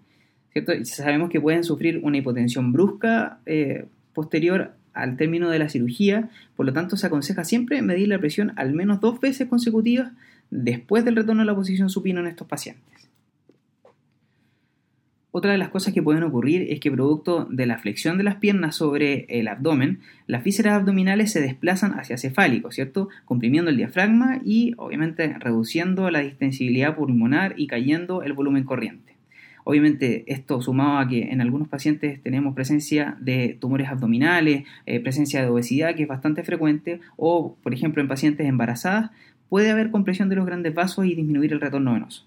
¿Cierto? 0.52 0.72
Sabemos 0.84 1.30
que 1.30 1.40
pueden 1.40 1.64
sufrir 1.64 2.00
una 2.02 2.18
hipotensión 2.18 2.72
brusca 2.72 3.38
eh, 3.46 3.86
posterior 4.14 4.72
al 4.94 5.16
término 5.16 5.48
de 5.48 5.58
la 5.58 5.68
cirugía, 5.68 6.28
por 6.56 6.66
lo 6.66 6.72
tanto 6.72 6.96
se 6.96 7.06
aconseja 7.06 7.44
siempre 7.44 7.82
medir 7.82 8.08
la 8.08 8.18
presión 8.18 8.52
al 8.56 8.74
menos 8.74 9.00
dos 9.00 9.20
veces 9.20 9.48
consecutivas 9.48 10.12
después 10.50 11.04
del 11.04 11.16
retorno 11.16 11.42
a 11.42 11.44
la 11.44 11.54
posición 11.54 11.88
supino 11.90 12.20
en 12.20 12.26
estos 12.26 12.48
pacientes. 12.48 13.08
Otra 15.30 15.52
de 15.52 15.58
las 15.58 15.68
cosas 15.68 15.92
que 15.92 16.02
pueden 16.02 16.22
ocurrir 16.22 16.66
es 16.72 16.80
que 16.80 16.90
producto 16.90 17.46
de 17.50 17.66
la 17.66 17.78
flexión 17.78 18.16
de 18.16 18.24
las 18.24 18.36
piernas 18.36 18.74
sobre 18.74 19.26
el 19.28 19.46
abdomen, 19.46 20.00
las 20.26 20.42
vísceras 20.42 20.74
abdominales 20.74 21.30
se 21.30 21.42
desplazan 21.42 21.92
hacia 21.92 22.16
cefálico, 22.16 22.72
¿cierto? 22.72 23.08
Comprimiendo 23.26 23.70
el 23.70 23.76
diafragma 23.76 24.40
y 24.42 24.72
obviamente 24.78 25.36
reduciendo 25.38 26.10
la 26.10 26.20
distensibilidad 26.20 26.96
pulmonar 26.96 27.54
y 27.58 27.66
cayendo 27.66 28.22
el 28.22 28.32
volumen 28.32 28.64
corriente. 28.64 29.17
Obviamente 29.70 30.24
esto 30.28 30.62
sumado 30.62 30.96
a 30.96 31.06
que 31.06 31.24
en 31.24 31.42
algunos 31.42 31.68
pacientes 31.68 32.22
tenemos 32.22 32.54
presencia 32.54 33.18
de 33.20 33.58
tumores 33.60 33.88
abdominales, 33.88 34.64
eh, 34.86 34.98
presencia 34.98 35.42
de 35.42 35.50
obesidad 35.50 35.94
que 35.94 36.04
es 36.04 36.08
bastante 36.08 36.42
frecuente 36.42 37.00
o 37.18 37.54
por 37.62 37.74
ejemplo 37.74 38.00
en 38.00 38.08
pacientes 38.08 38.46
embarazadas 38.46 39.10
puede 39.50 39.70
haber 39.70 39.90
compresión 39.90 40.30
de 40.30 40.36
los 40.36 40.46
grandes 40.46 40.72
vasos 40.72 41.04
y 41.04 41.14
disminuir 41.14 41.52
el 41.52 41.60
retorno 41.60 41.92
venoso. 41.92 42.24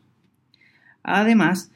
Además, 1.02 1.72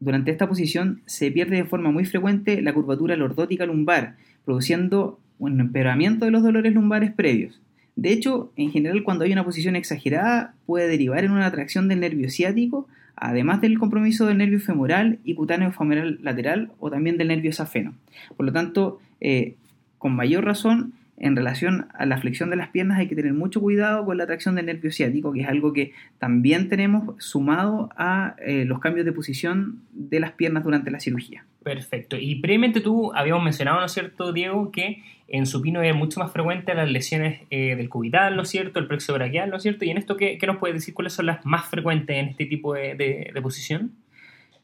durante 0.00 0.32
esta 0.32 0.46
posición 0.46 1.00
se 1.06 1.30
pierde 1.30 1.56
de 1.56 1.64
forma 1.64 1.90
muy 1.90 2.04
frecuente 2.04 2.60
la 2.60 2.74
curvatura 2.74 3.16
lordótica 3.16 3.64
lumbar, 3.64 4.16
produciendo 4.44 5.18
un 5.38 5.60
empeoramiento 5.60 6.26
de 6.26 6.30
los 6.30 6.42
dolores 6.42 6.74
lumbares 6.74 7.10
previos. 7.10 7.58
De 7.96 8.12
hecho, 8.12 8.52
en 8.54 8.70
general, 8.70 9.02
cuando 9.02 9.24
hay 9.24 9.32
una 9.32 9.46
posición 9.46 9.76
exagerada, 9.76 10.52
puede 10.66 10.88
derivar 10.88 11.24
en 11.24 11.30
una 11.30 11.46
atracción 11.46 11.88
del 11.88 12.00
nervio 12.00 12.28
ciático, 12.28 12.86
además 13.16 13.60
del 13.60 13.78
compromiso 13.78 14.26
del 14.26 14.38
nervio 14.38 14.60
femoral 14.60 15.18
y 15.24 15.34
cutáneo 15.34 15.72
femoral 15.72 16.18
lateral 16.22 16.72
o 16.78 16.90
también 16.90 17.16
del 17.16 17.28
nervio 17.28 17.52
safeno. 17.52 17.94
Por 18.36 18.46
lo 18.46 18.52
tanto, 18.52 19.00
eh, 19.20 19.56
con 19.98 20.14
mayor 20.14 20.44
razón, 20.44 20.94
en 21.20 21.36
relación 21.36 21.88
a 21.92 22.06
la 22.06 22.16
flexión 22.16 22.48
de 22.48 22.56
las 22.56 22.70
piernas 22.70 22.98
hay 22.98 23.06
que 23.06 23.14
tener 23.14 23.34
mucho 23.34 23.60
cuidado 23.60 24.06
con 24.06 24.16
la 24.16 24.26
tracción 24.26 24.54
del 24.54 24.66
nervio 24.66 24.90
ciático, 24.90 25.32
que 25.32 25.42
es 25.42 25.48
algo 25.48 25.74
que 25.74 25.92
también 26.18 26.68
tenemos 26.68 27.22
sumado 27.22 27.90
a 27.94 28.36
eh, 28.38 28.64
los 28.64 28.80
cambios 28.80 29.04
de 29.04 29.12
posición 29.12 29.82
de 29.92 30.18
las 30.18 30.32
piernas 30.32 30.64
durante 30.64 30.90
la 30.90 30.98
cirugía. 30.98 31.44
Perfecto. 31.62 32.16
Y 32.18 32.36
previamente 32.36 32.80
tú 32.80 33.12
habíamos 33.14 33.44
mencionado, 33.44 33.80
¿no 33.80 33.86
es 33.86 33.92
cierto, 33.92 34.32
Diego, 34.32 34.70
que 34.72 35.02
en 35.30 35.46
supino 35.46 35.82
es 35.82 35.94
mucho 35.94 36.20
más 36.20 36.32
frecuente 36.32 36.74
las 36.74 36.90
lesiones 36.90 37.40
eh, 37.50 37.76
del 37.76 37.88
cubital, 37.88 38.36
¿no 38.36 38.42
es 38.42 38.48
cierto?, 38.48 38.80
el 38.80 38.86
plexo 38.86 39.14
braquial, 39.14 39.50
¿no 39.50 39.56
es 39.56 39.62
cierto? 39.62 39.84
Y 39.84 39.90
en 39.90 39.98
esto, 39.98 40.16
¿qué, 40.16 40.38
nos 40.46 40.58
puedes 40.58 40.74
decir 40.74 40.92
cuáles 40.92 41.12
son 41.12 41.26
las 41.26 41.44
más 41.46 41.66
frecuentes 41.66 42.16
en 42.16 42.28
este 42.28 42.46
tipo 42.46 42.74
de 42.74 43.40
posición? 43.42 43.92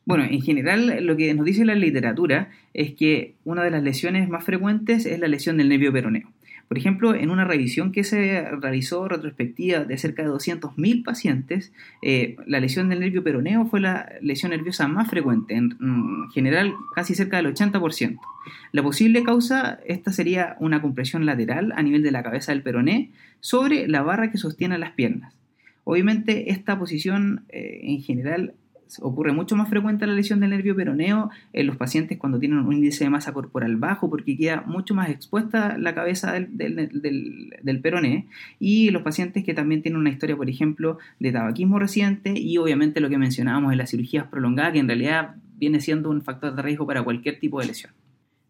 Bueno, 0.07 0.23
en 0.23 0.41
general 0.41 1.05
lo 1.05 1.17
que 1.17 1.35
nos 1.35 1.45
dice 1.45 1.65
la 1.65 1.75
literatura 1.75 2.51
es 2.75 2.95
que 2.95 3.35
una 3.45 3.65
de 3.65 3.73
las 3.73 3.83
lesiones 3.83 4.29
más 4.29 4.45
frecuentes 4.45 5.05
es 5.05 5.19
la 5.19 5.27
lesión 5.27 5.57
del 5.57 5.69
nervio 5.69 5.93
peroneo. 5.93 6.29
Por 6.69 6.79
ejemplo, 6.79 7.15
en 7.15 7.31
una 7.31 7.45
revisión 7.45 7.93
que 7.93 8.03
se 8.03 8.43
realizó 8.51 9.07
retrospectiva 9.07 9.85
de 9.85 9.99
cerca 9.99 10.23
de 10.23 10.31
200.000 10.31 11.05
pacientes, 11.05 11.73
eh, 12.03 12.37
la 12.47 12.59
lesión 12.59 12.89
del 12.89 13.01
nervio 13.01 13.23
peroneo 13.23 13.67
fue 13.67 13.81
la 13.81 14.13
lesión 14.21 14.51
nerviosa 14.51 14.89
más 14.89 15.09
frecuente, 15.09 15.55
en, 15.55 15.77
general 16.33 16.75
casi 16.95 17.15
cerca 17.15 17.37
del 17.37 17.55
80%. 17.55 18.19
La 18.73 18.83
posible 18.83 19.23
causa, 19.23 19.79
esta 19.87 20.13
sería 20.13 20.57
una 20.59 20.83
compresión 20.83 21.25
lateral 21.25 21.73
a 21.77 21.83
nivel 21.83 22.03
de 22.03 22.11
la 22.11 22.25
cabeza 22.25 22.51
del 22.51 22.63
peroné 22.63 23.13
sobre 23.39 23.87
la 23.87 24.03
barra 24.03 24.33
que 24.33 24.39
sostiene 24.39 24.77
las 24.77 24.93
piernas. 24.93 25.35
Obviamente 25.85 26.51
esta 26.51 26.77
posición 26.77 27.45
eh, 27.49 27.81
en 27.85 28.03
general 28.03 28.55
ocurre 29.01 29.33
mucho 29.33 29.57
más 29.57 29.69
frecuente 29.69 30.07
la 30.07 30.15
lesión 30.15 30.41
del 30.41 30.51
nervio 30.51 30.77
peroneo 30.77 31.31
en 31.53 31.67
los 31.67 31.77
pacientes 31.77 32.19
cuando 32.19 32.39
tienen 32.39 32.59
un 32.59 32.73
índice 32.73 33.05
de 33.05 33.11
masa 33.11 33.33
corporal 33.33 33.77
bajo 33.77 34.09
porque 34.09 34.37
queda 34.37 34.63
mucho 34.67 34.95
más 34.95 35.11
expuesta 35.11 35.77
la 35.79 35.95
cabeza 35.95 36.33
del, 36.33 36.57
del, 36.57 37.81
peroné 37.81 38.27
y 38.59 38.91
los 38.91 39.03
pacientes 39.03 39.45
que 39.45 39.55
también 39.55 39.83
tienen 39.83 40.01
una 40.01 40.11
historia, 40.11 40.37
por 40.37 40.49
ejemplo, 40.49 40.99
de 41.21 41.33
tabaquismo 41.33 41.79
reciente 41.79 42.39
y 42.39 42.59
obviamente 42.59 43.01
lo 43.01 43.09
que 43.09 43.19
mencionábamos 43.19 43.73
en 43.73 43.79
las 43.79 43.91
cirugías 43.91 44.27
prolongadas 44.27 44.73
que 44.73 44.79
en 44.79 44.89
realidad 44.89 45.37
viene 45.59 45.81
siendo 45.81 46.11
un 46.11 46.23
factor 46.23 46.55
de 46.55 46.63
riesgo 46.63 46.87
para 46.87 47.03
cualquier 47.03 47.39
tipo 47.39 47.61
de 47.61 47.67
lesión. 47.67 47.93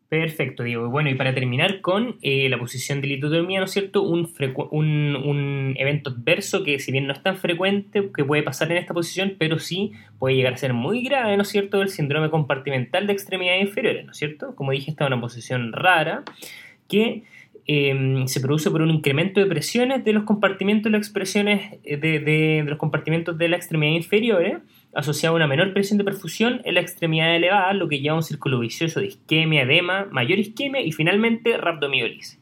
Perfecto, 0.08 0.62
Diego. 0.62 0.88
Bueno, 0.88 1.10
y 1.10 1.14
para 1.14 1.34
terminar 1.34 1.80
con 1.80 2.18
eh, 2.22 2.48
la 2.48 2.58
posición 2.58 3.00
de 3.00 3.08
litotomía, 3.08 3.58
¿no 3.58 3.64
es 3.64 3.72
cierto? 3.72 4.02
Un, 4.02 4.28
un, 4.70 5.74
evento 5.78 6.10
adverso 6.10 6.62
que 6.62 6.78
si 6.78 6.92
bien 6.92 7.08
no 7.08 7.12
es 7.12 7.22
tan 7.24 7.36
frecuente 7.36 8.08
que 8.14 8.24
puede 8.24 8.44
pasar 8.44 8.70
en 8.70 8.78
esta 8.78 8.94
posición, 8.94 9.34
pero 9.36 9.58
sí 9.58 9.92
puede 10.20 10.36
llegar 10.36 10.54
a 10.54 10.58
ser 10.58 10.74
muy 10.74 11.02
grave, 11.02 11.36
¿no 11.36 11.42
es 11.42 11.48
cierto? 11.48 11.82
El 11.82 11.88
síndrome 11.88 12.30
compartimental 12.30 13.08
de 13.08 13.14
extremidades 13.14 13.62
inferiores, 13.62 14.04
¿no 14.04 14.12
es 14.12 14.16
cierto? 14.16 14.54
Como 14.54 14.70
dije, 14.70 14.92
está 14.92 15.06
en 15.06 15.14
una 15.14 15.20
posición 15.20 15.72
rara 15.72 16.22
que 16.86 17.24
em, 17.66 18.28
se 18.28 18.40
produce 18.40 18.70
por 18.70 18.82
un 18.82 18.90
incremento 18.90 19.40
de 19.40 19.46
presiones 19.46 20.04
de 20.04 20.12
los 20.12 20.22
compartimentos 20.22 20.84
de 20.84 20.98
las 20.98 21.04
expresiones 21.04 21.82
de, 21.82 21.96
de, 21.96 22.20
de 22.20 22.62
los 22.64 22.78
compartimentos 22.78 23.36
de 23.38 23.48
la 23.48 23.56
extremidad 23.56 23.92
inferiores 23.92 24.58
asociado 24.96 25.35
a 25.35 25.37
una 25.37 25.46
menor 25.46 25.72
presión 25.72 25.98
de 25.98 26.04
perfusión 26.04 26.62
en 26.64 26.74
la 26.74 26.80
extremidad 26.80 27.37
elevada, 27.37 27.74
lo 27.74 27.88
que 27.88 28.00
lleva 28.00 28.14
a 28.14 28.16
un 28.16 28.22
círculo 28.22 28.59
vicioso 28.59 29.00
de 29.00 29.06
isquemia, 29.06 29.62
edema, 29.62 30.06
mayor 30.11 30.38
isquemia 30.38 30.80
y 30.80 30.90
finalmente 30.90 31.56
rhabdomiolisis. 31.56 32.40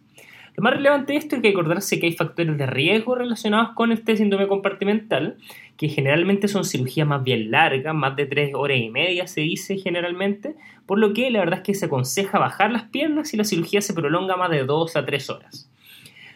Lo 0.57 0.63
más 0.63 0.75
relevante 0.75 1.15
de 1.15 1.19
esto 1.19 1.35
es 1.35 1.43
que 1.43 1.49
acordarse 1.49 1.99
que 1.99 2.07
hay 2.07 2.13
factores 2.13 2.57
de 2.57 2.67
riesgo 2.67 3.17
relacionados 3.17 3.71
con 3.75 3.91
este 3.91 4.17
síndrome 4.17 4.47
compartimental, 4.47 5.37
que 5.77 5.89
generalmente 5.89 6.47
son 6.47 6.65
cirugías 6.65 7.09
más 7.09 7.25
bien 7.25 7.51
largas, 7.51 7.93
más 7.93 8.15
de 8.15 8.27
3 8.27 8.53
horas 8.55 8.79
y 8.79 8.89
media 8.89 9.27
se 9.27 9.41
dice 9.41 9.77
generalmente, 9.79 10.55
por 10.87 11.01
lo 11.01 11.13
que 11.13 11.29
la 11.33 11.41
verdad 11.41 11.59
es 11.59 11.65
que 11.65 11.75
se 11.75 11.87
aconseja 11.87 12.39
bajar 12.39 12.71
las 12.71 12.85
piernas 12.85 13.31
si 13.31 13.37
la 13.37 13.43
cirugía 13.43 13.81
se 13.81 13.95
prolonga 13.95 14.37
más 14.37 14.51
de 14.51 14.65
2 14.65 14.95
a 14.95 15.05
3 15.05 15.31
horas. 15.31 15.69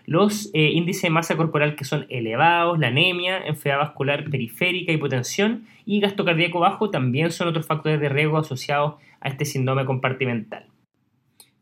Los 0.08 0.48
eh, 0.54 0.70
índices 0.70 1.02
de 1.02 1.10
masa 1.10 1.36
corporal 1.36 1.76
que 1.76 1.84
son 1.84 2.06
elevados, 2.08 2.78
la 2.78 2.86
anemia, 2.86 3.46
enfermedad 3.46 3.88
vascular 3.88 4.24
periférica, 4.30 4.90
hipotensión 4.90 5.66
y 5.84 6.00
gasto 6.00 6.24
cardíaco 6.24 6.60
bajo 6.60 6.88
también 6.88 7.30
son 7.30 7.48
otros 7.48 7.66
factores 7.66 8.00
de 8.00 8.08
riesgo 8.08 8.38
asociados 8.38 8.94
a 9.20 9.28
este 9.28 9.44
síndrome 9.44 9.84
compartimental. 9.84 10.64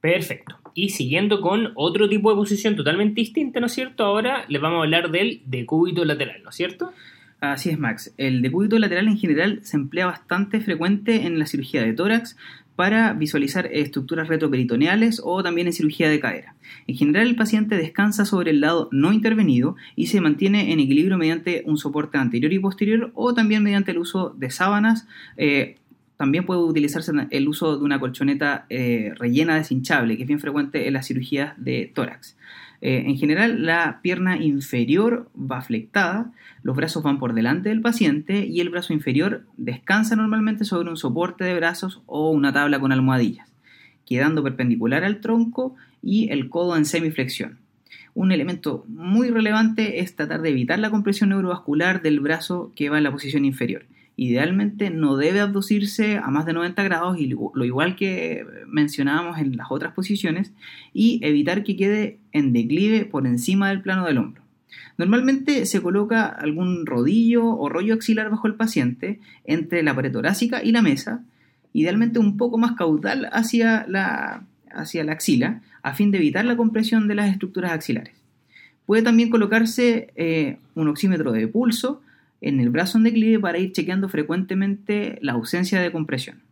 Perfecto. 0.01 0.61
Y 0.75 0.91
siguiendo 0.91 1.41
con 1.41 1.73
otro 1.75 2.09
tipo 2.09 2.31
de 2.31 2.37
posición 2.37 2.77
totalmente 2.77 3.21
distinta, 3.21 3.59
¿no 3.59 3.67
es 3.67 3.73
cierto? 3.73 4.05
Ahora 4.05 4.45
les 4.47 4.63
vamos 4.63 4.79
a 4.79 4.83
hablar 4.85 5.11
del 5.11 5.43
decúbito 5.47 6.05
lateral, 6.05 6.45
¿no 6.45 6.51
es 6.51 6.55
cierto? 6.55 6.93
Así 7.41 7.71
es, 7.71 7.81
Max. 7.81 8.15
El 8.17 8.43
decúbito 8.43 8.79
lateral 8.79 9.09
en 9.09 9.19
general 9.19 9.59
se 9.65 9.77
emplea 9.77 10.07
bastante 10.07 10.61
frecuente 10.61 11.27
en 11.27 11.41
la 11.41 11.47
cirugía 11.47 11.83
de 11.83 11.95
tórax 11.95 12.37
para 12.77 13.15
visualizar 13.15 13.67
estructuras 13.73 14.29
retroperitoneales 14.29 15.21
o 15.25 15.43
también 15.43 15.67
en 15.67 15.73
cirugía 15.73 16.09
de 16.11 16.21
cadera. 16.21 16.55
En 16.87 16.95
general, 16.95 17.27
el 17.27 17.37
paciente 17.37 17.77
descansa 17.77 18.25
sobre 18.25 18.51
el 18.51 18.61
lado 18.61 18.89
no 18.93 19.13
intervenido 19.13 19.77
y 19.97 20.07
se 20.07 20.21
mantiene 20.21 20.73
en 20.73 20.81
equilibrio 20.81 21.19
mediante 21.19 21.63
un 21.67 21.79
soporte 21.79 22.19
anterior 22.19 22.53
y 22.53 22.59
posterior 22.59 23.11
o 23.15 23.35
también 23.35 23.63
mediante 23.63 23.91
el 23.91 23.99
uso 23.99 24.35
de 24.37 24.51
sábanas. 24.51 25.09
Eh, 25.37 25.77
también 26.17 26.47
puede 26.47 26.61
utilizarse 26.61 27.13
el 27.31 27.49
uso 27.49 27.77
de 27.77 27.85
una 27.85 27.99
colchoneta 27.99 28.67
eh, 28.69 29.13
rellena 29.17 29.57
deshinchable, 29.57 30.17
que 30.17 30.23
es 30.23 30.29
bien 30.29 30.41
frecuente 30.41 30.87
en 30.87 30.95
las 30.95 31.07
cirugías 31.07 31.55
de 31.57 31.91
tórax. 31.95 32.37
Eh, 32.87 33.03
en 33.05 33.19
general, 33.19 33.67
la 33.67 33.99
pierna 34.01 34.37
inferior 34.41 35.29
va 35.37 35.61
flectada, 35.61 36.31
los 36.63 36.77
brazos 36.77 37.03
van 37.03 37.19
por 37.19 37.35
delante 37.35 37.69
del 37.69 37.81
paciente 37.81 38.47
y 38.47 38.61
el 38.61 38.71
brazo 38.71 38.93
inferior 38.93 39.45
descansa 39.57 40.15
normalmente 40.15 40.65
sobre 40.65 40.89
un 40.89 40.97
soporte 40.97 41.43
de 41.43 41.57
brazos 41.57 42.01
o 42.07 42.31
una 42.31 42.53
tabla 42.53 42.79
con 42.79 42.93
almohadillas, 42.93 43.49
quedando 44.07 44.45
perpendicular 44.45 45.03
al 45.03 45.21
tronco 45.21 45.75
y 46.01 46.31
el 46.31 46.49
codo 46.49 46.77
en 46.77 46.85
semiflexión. 46.85 47.59
Un 48.15 48.31
elemento 48.31 48.85
muy 48.87 49.31
relevante 49.31 49.99
es 49.99 50.15
tratar 50.15 50.41
de 50.43 50.51
evitar 50.51 50.79
la 50.79 50.91
compresión 50.91 51.31
neurovascular 51.31 52.03
del 52.03 52.21
brazo 52.21 52.71
que 52.77 52.89
va 52.89 52.99
en 52.99 53.03
la 53.03 53.11
posición 53.11 53.45
inferior 53.45 53.85
idealmente 54.17 54.91
no 54.91 55.17
debe 55.17 55.41
abducirse 55.41 56.17
a 56.17 56.31
más 56.31 56.47
de 56.47 56.55
90 56.55 56.83
grados, 56.83 57.19
y 57.19 57.27
lo 57.29 57.65
igual 57.65 57.97
que 57.97 58.45
mencionábamos 58.67 59.39
en 59.39 59.57
las 59.57 59.71
otras 59.71 59.93
posiciones, 59.93 60.53
y 60.93 61.21
evitar 61.23 61.63
que 61.63 61.77
quede 61.77 62.19
en 62.33 62.53
declive 62.53 63.05
por 63.05 63.27
encima 63.27 63.69
del 63.69 63.83
plano 63.83 64.07
del 64.07 64.19
hombro. 64.19 64.43
Normalmente 64.99 65.67
se 65.67 65.83
coloca 65.83 66.27
algún 66.27 66.87
rodillo 66.87 67.45
o 67.47 67.69
rollo 67.69 67.95
axilar 67.95 68.31
bajo 68.31 68.47
el 68.47 68.55
paciente 68.55 69.21
entre 69.45 69.83
la 69.83 69.95
pared 69.95 70.11
torácica 70.11 70.63
y 70.63 70.73
la 70.73 70.83
mesa, 70.83 71.23
idealmente 71.73 72.19
un 72.19 72.39
poco 72.39 72.57
más 72.57 72.73
caudal 72.73 73.29
hacia 73.33 73.85
la, 73.87 74.45
hacia 74.71 75.05
la 75.05 75.13
axila, 75.13 75.61
a 75.83 75.95
fin 75.95 76.11
de 76.11 76.19
evitar 76.19 76.45
la 76.47 76.57
compresión 76.57 77.09
de 77.09 77.15
las 77.15 77.31
estructuras 77.31 77.73
axilares. 77.73 78.15
Puede 78.87 79.03
también 79.03 79.31
colocarse 79.31 80.13
eh, 80.17 80.59
un 80.75 80.89
oxímetro 80.89 81.33
de 81.33 81.47
pulso 81.49 82.01
en 82.41 82.61
el 82.61 82.71
brazo 82.71 82.99
en 82.99 83.05
declive 83.05 83.39
para 83.39 83.59
ir 83.59 83.73
chequeando 83.73 84.09
frecuentemente 84.09 85.19
la 85.23 85.33
ausencia 85.33 85.81
de 85.81 85.93
compresión. 85.93 86.43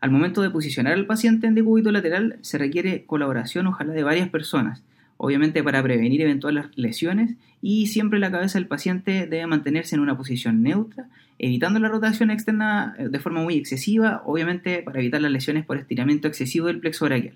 Al 0.00 0.10
momento 0.10 0.42
de 0.42 0.50
posicionar 0.50 0.92
al 0.92 1.06
paciente 1.06 1.46
en 1.46 1.54
decúbito 1.54 1.90
lateral 1.90 2.38
se 2.42 2.58
requiere 2.58 3.04
colaboración 3.04 3.66
ojalá 3.66 3.92
de 3.92 4.04
varias 4.04 4.28
personas, 4.28 4.82
obviamente 5.16 5.62
para 5.62 5.82
prevenir 5.82 6.20
eventuales 6.20 6.66
lesiones 6.76 7.34
y 7.60 7.88
siempre 7.88 8.20
la 8.20 8.30
cabeza 8.30 8.58
del 8.58 8.68
paciente 8.68 9.26
debe 9.26 9.46
mantenerse 9.46 9.96
en 9.96 10.00
una 10.00 10.16
posición 10.16 10.62
neutra, 10.62 11.08
evitando 11.38 11.80
la 11.80 11.88
rotación 11.88 12.30
externa 12.30 12.94
eh, 12.98 13.08
de 13.08 13.18
forma 13.18 13.42
muy 13.42 13.56
excesiva, 13.56 14.22
obviamente 14.24 14.82
para 14.82 15.00
evitar 15.00 15.20
las 15.20 15.32
lesiones 15.32 15.64
por 15.64 15.78
estiramiento 15.78 16.28
excesivo 16.28 16.68
del 16.68 16.80
plexo 16.80 17.06
brachial. 17.06 17.34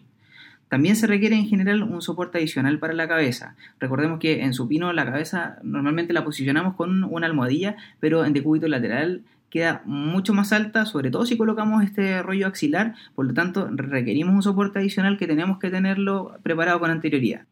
También 0.73 0.97
se 0.97 1.07
requiere 1.07 1.37
en 1.37 1.47
general 1.47 1.83
un 1.83 2.01
soporte 2.01 2.39
adicional 2.39 2.79
para 2.79 2.95
la 2.95 3.07
cabeza. 3.07 3.57
Recordemos 3.79 4.19
que 4.19 4.43
en 4.43 4.55
supino 4.55 4.91
la 4.95 5.05
cabeza 5.05 5.59
normalmente 5.63 6.15
la 6.15 6.25
posicionamos 6.25 6.77
con 6.77 7.05
una 7.05 7.27
almohadilla, 7.27 7.77
pero 8.01 8.25
en 8.25 8.33
decúbito 8.33 8.67
lateral 8.69 9.21
queda 9.51 9.83
mucho 9.85 10.33
más 10.33 10.51
alta, 10.51 10.87
sobre 10.87 11.11
todo 11.11 11.27
si 11.27 11.37
colocamos 11.37 11.85
este 11.85 12.23
rollo 12.23 12.47
axilar, 12.47 12.95
por 13.15 13.27
lo 13.27 13.35
tanto 13.35 13.69
requerimos 13.71 14.35
un 14.35 14.43
soporte 14.43 14.79
adicional 14.79 15.19
que 15.19 15.27
tenemos 15.27 15.59
que 15.59 15.69
tenerlo 15.69 16.39
preparado 16.43 16.81
con 16.81 16.91
anterioridad. 16.91 17.43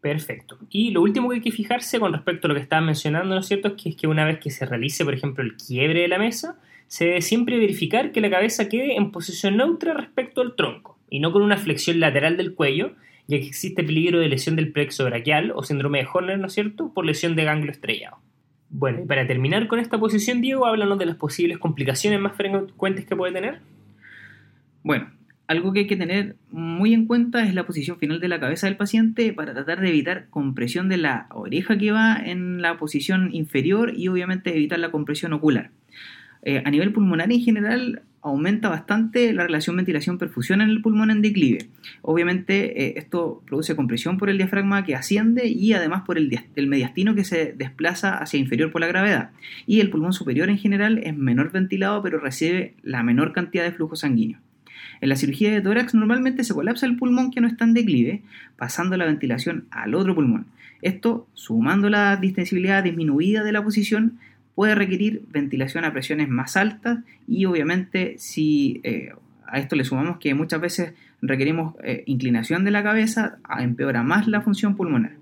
Perfecto. 0.00 0.58
Y 0.68 0.90
lo 0.90 1.02
último 1.02 1.28
que 1.28 1.36
hay 1.36 1.42
que 1.42 1.52
fijarse 1.52 2.00
con 2.00 2.12
respecto 2.12 2.48
a 2.48 2.48
lo 2.48 2.56
que 2.56 2.62
estaba 2.62 2.82
mencionando, 2.82 3.32
¿no 3.32 3.42
es 3.42 3.46
cierto?, 3.46 3.76
que, 3.76 3.90
es 3.90 3.96
que 3.96 4.08
una 4.08 4.24
vez 4.24 4.40
que 4.40 4.50
se 4.50 4.66
realice, 4.66 5.04
por 5.04 5.14
ejemplo, 5.14 5.44
el 5.44 5.54
quiebre 5.54 6.00
de 6.00 6.08
la 6.08 6.18
mesa, 6.18 6.58
se 6.88 7.04
debe 7.04 7.22
siempre 7.22 7.60
verificar 7.60 8.10
que 8.10 8.20
la 8.20 8.28
cabeza 8.28 8.68
quede 8.68 8.96
en 8.96 9.12
posición 9.12 9.56
neutra 9.56 9.94
respecto 9.94 10.40
al 10.40 10.56
tronco 10.56 10.95
y 11.10 11.20
no 11.20 11.32
con 11.32 11.42
una 11.42 11.56
flexión 11.56 12.00
lateral 12.00 12.36
del 12.36 12.54
cuello, 12.54 12.92
ya 13.28 13.38
que 13.38 13.46
existe 13.46 13.82
peligro 13.82 14.20
de 14.20 14.28
lesión 14.28 14.56
del 14.56 14.72
plexo 14.72 15.04
brachial 15.04 15.52
o 15.54 15.62
síndrome 15.62 15.98
de 15.98 16.08
Horner, 16.12 16.38
¿no 16.38 16.46
es 16.46 16.52
cierto?, 16.52 16.92
por 16.92 17.04
lesión 17.04 17.36
de 17.36 17.44
ganglio 17.44 17.70
estrellado. 17.70 18.18
Bueno, 18.68 19.02
y 19.02 19.06
para 19.06 19.26
terminar 19.26 19.68
con 19.68 19.78
esta 19.78 19.98
posición, 19.98 20.40
Diego, 20.40 20.66
háblanos 20.66 20.98
de 20.98 21.06
las 21.06 21.16
posibles 21.16 21.58
complicaciones 21.58 22.20
más 22.20 22.36
frecuentes 22.36 23.06
que 23.06 23.16
puede 23.16 23.32
tener. 23.32 23.60
Bueno, 24.82 25.10
algo 25.46 25.72
que 25.72 25.80
hay 25.80 25.86
que 25.86 25.96
tener 25.96 26.36
muy 26.50 26.92
en 26.92 27.06
cuenta 27.06 27.44
es 27.44 27.54
la 27.54 27.66
posición 27.66 27.98
final 27.98 28.20
de 28.20 28.28
la 28.28 28.40
cabeza 28.40 28.66
del 28.66 28.76
paciente 28.76 29.32
para 29.32 29.54
tratar 29.54 29.80
de 29.80 29.88
evitar 29.88 30.28
compresión 30.28 30.88
de 30.88 30.96
la 30.96 31.28
oreja 31.30 31.78
que 31.78 31.92
va 31.92 32.16
en 32.16 32.60
la 32.60 32.78
posición 32.78 33.30
inferior 33.32 33.92
y 33.96 34.08
obviamente 34.08 34.54
evitar 34.54 34.78
la 34.80 34.90
compresión 34.90 35.32
ocular. 35.32 35.70
Eh, 36.42 36.62
a 36.64 36.70
nivel 36.70 36.92
pulmonar 36.92 37.30
en 37.32 37.40
general 37.40 38.02
aumenta 38.26 38.68
bastante 38.68 39.32
la 39.32 39.44
relación 39.44 39.76
ventilación-perfusión 39.76 40.60
en 40.60 40.70
el 40.70 40.82
pulmón 40.82 41.10
en 41.10 41.22
declive. 41.22 41.68
Obviamente 42.02 42.82
eh, 42.82 42.94
esto 42.96 43.42
produce 43.46 43.76
compresión 43.76 44.18
por 44.18 44.28
el 44.28 44.38
diafragma 44.38 44.84
que 44.84 44.94
asciende 44.96 45.46
y 45.46 45.72
además 45.72 46.02
por 46.04 46.18
el, 46.18 46.40
el, 46.56 46.66
mediastino 46.66 47.14
que 47.14 47.24
se 47.24 47.52
desplaza 47.52 48.18
hacia 48.18 48.40
inferior 48.40 48.72
por 48.72 48.80
la 48.80 48.88
gravedad. 48.88 49.30
Y 49.66 49.80
el 49.80 49.90
pulmón 49.90 50.12
superior 50.12 50.50
en 50.50 50.58
general 50.58 50.98
es 50.98 51.16
menor 51.16 51.52
ventilado 51.52 52.02
pero 52.02 52.18
recibe 52.18 52.74
la 52.82 53.02
menor 53.02 53.32
cantidad 53.32 53.64
de 53.64 53.72
flujo 53.72 53.94
sanguíneo. 53.94 54.40
En 55.00 55.08
la 55.08 55.16
cirugía 55.16 55.52
de 55.52 55.60
tórax 55.60 55.94
normalmente 55.94 56.42
se 56.42 56.54
colapsa 56.54 56.86
el 56.86 56.96
pulmón 56.96 57.30
que 57.30 57.40
no 57.40 57.46
está 57.46 57.64
en 57.64 57.74
declive, 57.74 58.22
pasando 58.56 58.96
la 58.96 59.04
ventilación 59.04 59.66
al 59.70 59.94
otro 59.94 60.14
pulmón. 60.14 60.46
Esto, 60.82 61.26
sumando 61.34 61.88
la 61.90 62.16
distensibilidad 62.16 62.82
disminuida 62.82 63.44
de 63.44 63.52
la 63.52 63.62
posición, 63.62 64.18
puede 64.56 64.74
requerir 64.74 65.22
ventilación 65.28 65.84
a 65.84 65.92
presiones 65.92 66.28
más 66.28 66.56
altas 66.56 66.98
y 67.28 67.44
obviamente 67.44 68.16
si 68.18 68.80
eh, 68.82 69.12
a 69.46 69.60
esto 69.60 69.76
le 69.76 69.84
sumamos 69.84 70.18
que 70.18 70.34
muchas 70.34 70.60
veces 70.60 70.94
requerimos 71.20 71.74
eh, 71.84 72.02
inclinación 72.06 72.64
de 72.64 72.70
la 72.70 72.82
cabeza, 72.82 73.38
empeora 73.60 74.02
más 74.02 74.26
la 74.26 74.40
función 74.40 74.74
pulmonar. 74.74 75.12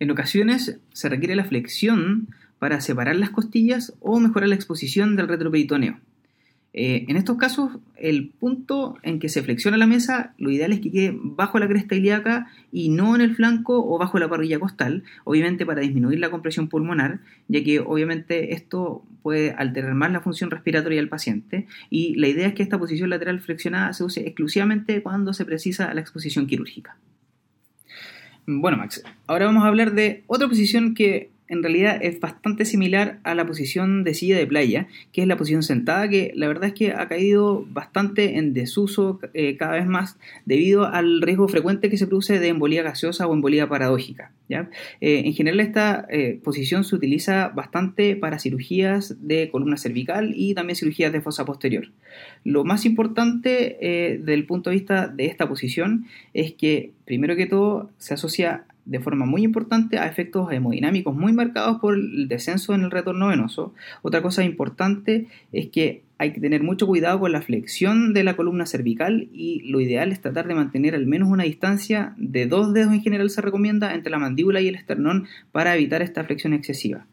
En 0.00 0.10
ocasiones 0.10 0.80
se 0.92 1.08
requiere 1.10 1.36
la 1.36 1.44
flexión 1.44 2.28
para 2.58 2.80
separar 2.80 3.16
las 3.16 3.30
costillas 3.30 3.94
o 4.00 4.18
mejorar 4.18 4.48
la 4.48 4.54
exposición 4.54 5.14
del 5.14 5.28
retroperitoneo. 5.28 6.00
Eh, 6.72 7.04
en 7.08 7.16
estos 7.16 7.36
casos, 7.36 7.72
el 7.96 8.28
punto 8.28 8.96
en 9.02 9.18
que 9.18 9.28
se 9.28 9.42
flexiona 9.42 9.76
la 9.76 9.88
mesa, 9.88 10.34
lo 10.38 10.50
ideal 10.50 10.72
es 10.72 10.80
que 10.80 10.92
quede 10.92 11.16
bajo 11.16 11.58
la 11.58 11.66
cresta 11.66 11.96
ilíaca 11.96 12.46
y 12.70 12.90
no 12.90 13.16
en 13.16 13.22
el 13.22 13.34
flanco 13.34 13.84
o 13.84 13.98
bajo 13.98 14.20
la 14.20 14.28
parrilla 14.28 14.60
costal, 14.60 15.02
obviamente 15.24 15.66
para 15.66 15.80
disminuir 15.80 16.20
la 16.20 16.30
compresión 16.30 16.68
pulmonar, 16.68 17.20
ya 17.48 17.64
que 17.64 17.80
obviamente 17.80 18.54
esto 18.54 19.02
puede 19.22 19.50
alterar 19.50 19.94
más 19.94 20.12
la 20.12 20.20
función 20.20 20.50
respiratoria 20.50 20.98
del 20.98 21.08
paciente 21.08 21.66
y 21.90 22.14
la 22.14 22.28
idea 22.28 22.46
es 22.46 22.54
que 22.54 22.62
esta 22.62 22.78
posición 22.78 23.10
lateral 23.10 23.40
flexionada 23.40 23.92
se 23.92 24.04
use 24.04 24.20
exclusivamente 24.20 25.02
cuando 25.02 25.32
se 25.32 25.44
precisa 25.44 25.92
la 25.92 26.00
exposición 26.00 26.46
quirúrgica. 26.46 26.96
Bueno, 28.46 28.76
Max, 28.78 29.02
ahora 29.26 29.46
vamos 29.46 29.64
a 29.64 29.68
hablar 29.68 29.92
de 29.92 30.22
otra 30.26 30.48
posición 30.48 30.94
que 30.94 31.30
en 31.50 31.64
realidad 31.64 31.98
es 32.00 32.20
bastante 32.20 32.64
similar 32.64 33.18
a 33.24 33.34
la 33.34 33.44
posición 33.44 34.04
de 34.04 34.14
silla 34.14 34.38
de 34.38 34.46
playa, 34.46 34.86
que 35.12 35.22
es 35.22 35.28
la 35.28 35.36
posición 35.36 35.64
sentada, 35.64 36.08
que 36.08 36.32
la 36.36 36.46
verdad 36.46 36.68
es 36.68 36.74
que 36.74 36.92
ha 36.92 37.08
caído 37.08 37.66
bastante 37.70 38.38
en 38.38 38.54
desuso 38.54 39.18
eh, 39.34 39.56
cada 39.56 39.72
vez 39.72 39.86
más 39.86 40.16
debido 40.46 40.86
al 40.86 41.20
riesgo 41.20 41.48
frecuente 41.48 41.90
que 41.90 41.98
se 41.98 42.06
produce 42.06 42.38
de 42.38 42.48
embolía 42.48 42.84
gaseosa 42.84 43.26
o 43.26 43.34
embolía 43.34 43.68
paradójica. 43.68 44.30
¿ya? 44.48 44.70
Eh, 45.00 45.22
en 45.24 45.34
general 45.34 45.58
esta 45.58 46.06
eh, 46.08 46.40
posición 46.42 46.84
se 46.84 46.94
utiliza 46.94 47.48
bastante 47.48 48.14
para 48.14 48.38
cirugías 48.38 49.16
de 49.20 49.50
columna 49.50 49.76
cervical 49.76 50.32
y 50.36 50.54
también 50.54 50.76
cirugías 50.76 51.12
de 51.12 51.20
fosa 51.20 51.44
posterior. 51.44 51.88
Lo 52.44 52.64
más 52.64 52.86
importante 52.86 53.76
desde 53.80 54.34
el 54.34 54.46
punto 54.46 54.70
de 54.70 54.76
vista 54.76 55.08
de 55.08 55.26
esta 55.26 55.48
posición 55.48 56.06
es 56.32 56.52
que 56.52 56.92
primero 57.04 57.34
que 57.34 57.46
todo 57.46 57.90
se 57.98 58.14
asocia 58.14 58.64
de 58.84 59.00
forma 59.00 59.26
muy 59.26 59.42
importante 59.42 59.98
a 59.98 60.06
efectos 60.06 60.52
hemodinámicos 60.52 61.14
muy 61.14 61.32
marcados 61.32 61.78
por 61.80 61.94
el 61.94 62.28
descenso 62.28 62.74
en 62.74 62.82
el 62.82 62.90
retorno 62.90 63.28
venoso. 63.28 63.74
Otra 64.02 64.22
cosa 64.22 64.44
importante 64.44 65.26
es 65.52 65.68
que 65.68 66.02
hay 66.18 66.32
que 66.32 66.40
tener 66.40 66.62
mucho 66.62 66.86
cuidado 66.86 67.18
con 67.18 67.32
la 67.32 67.40
flexión 67.40 68.12
de 68.12 68.24
la 68.24 68.36
columna 68.36 68.66
cervical 68.66 69.28
y 69.32 69.60
lo 69.70 69.80
ideal 69.80 70.12
es 70.12 70.20
tratar 70.20 70.46
de 70.48 70.54
mantener 70.54 70.94
al 70.94 71.06
menos 71.06 71.28
una 71.28 71.44
distancia 71.44 72.14
de 72.18 72.46
dos 72.46 72.74
dedos 72.74 72.92
en 72.92 73.02
general 73.02 73.30
se 73.30 73.40
recomienda 73.40 73.94
entre 73.94 74.10
la 74.10 74.18
mandíbula 74.18 74.60
y 74.60 74.68
el 74.68 74.74
esternón 74.74 75.26
para 75.50 75.74
evitar 75.74 76.02
esta 76.02 76.24
flexión 76.24 76.52
excesiva. 76.52 77.06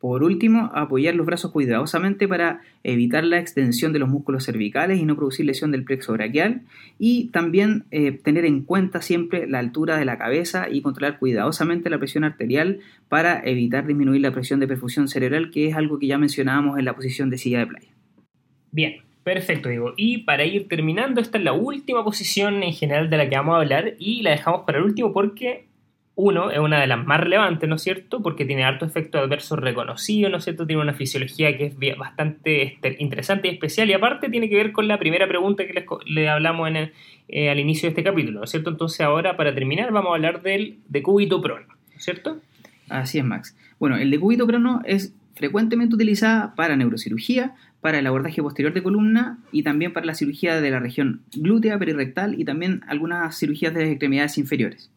Por 0.00 0.22
último, 0.22 0.70
apoyar 0.74 1.16
los 1.16 1.26
brazos 1.26 1.50
cuidadosamente 1.50 2.28
para 2.28 2.60
evitar 2.84 3.24
la 3.24 3.40
extensión 3.40 3.92
de 3.92 3.98
los 3.98 4.08
músculos 4.08 4.44
cervicales 4.44 5.00
y 5.00 5.04
no 5.04 5.16
producir 5.16 5.44
lesión 5.44 5.72
del 5.72 5.82
plexo 5.82 6.12
brachial. 6.12 6.62
Y 7.00 7.30
también 7.30 7.84
eh, 7.90 8.12
tener 8.12 8.44
en 8.44 8.62
cuenta 8.62 9.02
siempre 9.02 9.48
la 9.48 9.58
altura 9.58 9.96
de 9.96 10.04
la 10.04 10.16
cabeza 10.16 10.68
y 10.70 10.82
controlar 10.82 11.18
cuidadosamente 11.18 11.90
la 11.90 11.98
presión 11.98 12.22
arterial 12.22 12.78
para 13.08 13.42
evitar 13.44 13.86
disminuir 13.86 14.20
la 14.20 14.32
presión 14.32 14.60
de 14.60 14.68
perfusión 14.68 15.08
cerebral, 15.08 15.50
que 15.50 15.66
es 15.66 15.74
algo 15.74 15.98
que 15.98 16.06
ya 16.06 16.18
mencionábamos 16.18 16.78
en 16.78 16.84
la 16.84 16.94
posición 16.94 17.28
de 17.28 17.38
silla 17.38 17.58
de 17.58 17.66
playa. 17.66 17.88
Bien, 18.70 19.02
perfecto, 19.24 19.68
Diego. 19.68 19.94
Y 19.96 20.18
para 20.18 20.44
ir 20.44 20.68
terminando, 20.68 21.20
esta 21.20 21.38
es 21.38 21.44
la 21.44 21.54
última 21.54 22.04
posición 22.04 22.62
en 22.62 22.72
general 22.72 23.10
de 23.10 23.16
la 23.16 23.28
que 23.28 23.36
vamos 23.36 23.54
a 23.56 23.58
hablar 23.58 23.94
y 23.98 24.22
la 24.22 24.30
dejamos 24.30 24.62
para 24.64 24.78
el 24.78 24.84
último 24.84 25.12
porque 25.12 25.67
uno, 26.20 26.50
es 26.50 26.58
una 26.58 26.80
de 26.80 26.88
las 26.88 27.06
más 27.06 27.20
relevantes, 27.20 27.68
¿no 27.68 27.76
es 27.76 27.82
cierto? 27.82 28.20
Porque 28.20 28.44
tiene 28.44 28.64
harto 28.64 28.84
efecto 28.84 29.20
adverso 29.20 29.54
reconocido, 29.54 30.28
¿no 30.28 30.38
es 30.38 30.44
cierto? 30.44 30.66
Tiene 30.66 30.82
una 30.82 30.92
fisiología 30.92 31.56
que 31.56 31.66
es 31.66 31.96
bastante 31.96 32.62
este, 32.64 32.96
interesante 32.98 33.46
y 33.46 33.52
especial 33.52 33.88
y 33.88 33.92
aparte 33.92 34.28
tiene 34.28 34.48
que 34.48 34.56
ver 34.56 34.72
con 34.72 34.88
la 34.88 34.98
primera 34.98 35.28
pregunta 35.28 35.64
que 35.64 35.86
le 36.06 36.28
hablamos 36.28 36.68
en 36.70 36.90
eh, 37.28 37.50
al 37.50 37.60
inicio 37.60 37.86
de 37.86 37.90
este 37.90 38.02
capítulo, 38.02 38.40
¿no 38.40 38.44
es 38.46 38.50
cierto? 38.50 38.68
Entonces 38.68 39.00
ahora, 39.00 39.36
para 39.36 39.54
terminar, 39.54 39.92
vamos 39.92 40.10
a 40.10 40.16
hablar 40.16 40.42
del 40.42 40.78
decúbito 40.88 41.40
prono, 41.40 41.68
¿no 41.68 41.96
es 41.96 42.02
cierto? 42.02 42.40
Así 42.88 43.18
es, 43.18 43.24
Max. 43.24 43.56
Bueno, 43.78 43.96
el 43.96 44.10
decúbito 44.10 44.44
prono 44.44 44.82
es 44.84 45.14
frecuentemente 45.36 45.94
utilizada 45.94 46.56
para 46.56 46.74
neurocirugía, 46.74 47.54
para 47.80 48.00
el 48.00 48.06
abordaje 48.08 48.42
posterior 48.42 48.74
de 48.74 48.82
columna 48.82 49.38
y 49.52 49.62
también 49.62 49.92
para 49.92 50.04
la 50.04 50.14
cirugía 50.14 50.60
de 50.60 50.68
la 50.68 50.80
región 50.80 51.20
glútea, 51.36 51.78
perirrectal 51.78 52.40
y 52.40 52.44
también 52.44 52.80
algunas 52.88 53.38
cirugías 53.38 53.72
de 53.72 53.82
las 53.82 53.90
extremidades 53.90 54.36
inferiores. 54.36 54.90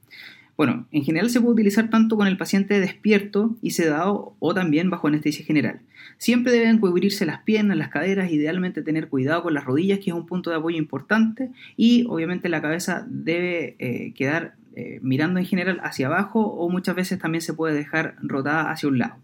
Bueno, 0.57 0.85
en 0.91 1.03
general 1.03 1.29
se 1.29 1.39
puede 1.39 1.53
utilizar 1.53 1.89
tanto 1.89 2.17
con 2.17 2.27
el 2.27 2.37
paciente 2.37 2.79
despierto 2.79 3.55
y 3.61 3.71
sedado 3.71 4.35
o 4.39 4.53
también 4.53 4.89
bajo 4.89 5.07
anestesia 5.07 5.45
general. 5.45 5.81
Siempre 6.17 6.51
deben 6.51 6.77
cubrirse 6.77 7.25
las 7.25 7.41
piernas, 7.41 7.77
las 7.77 7.89
caderas, 7.89 8.31
idealmente 8.31 8.83
tener 8.83 9.07
cuidado 9.07 9.43
con 9.43 9.53
las 9.53 9.65
rodillas, 9.65 9.99
que 9.99 10.11
es 10.11 10.15
un 10.15 10.27
punto 10.27 10.49
de 10.49 10.57
apoyo 10.57 10.77
importante, 10.77 11.49
y 11.77 12.05
obviamente 12.07 12.49
la 12.49 12.61
cabeza 12.61 13.05
debe 13.09 13.75
eh, 13.79 14.13
quedar 14.13 14.55
eh, 14.75 14.99
mirando 15.01 15.39
en 15.39 15.45
general 15.45 15.79
hacia 15.83 16.07
abajo 16.07 16.41
o 16.41 16.69
muchas 16.69 16.95
veces 16.95 17.19
también 17.19 17.41
se 17.41 17.53
puede 17.53 17.73
dejar 17.73 18.15
rotada 18.21 18.71
hacia 18.71 18.87
un 18.87 18.99
lado. 18.99 19.15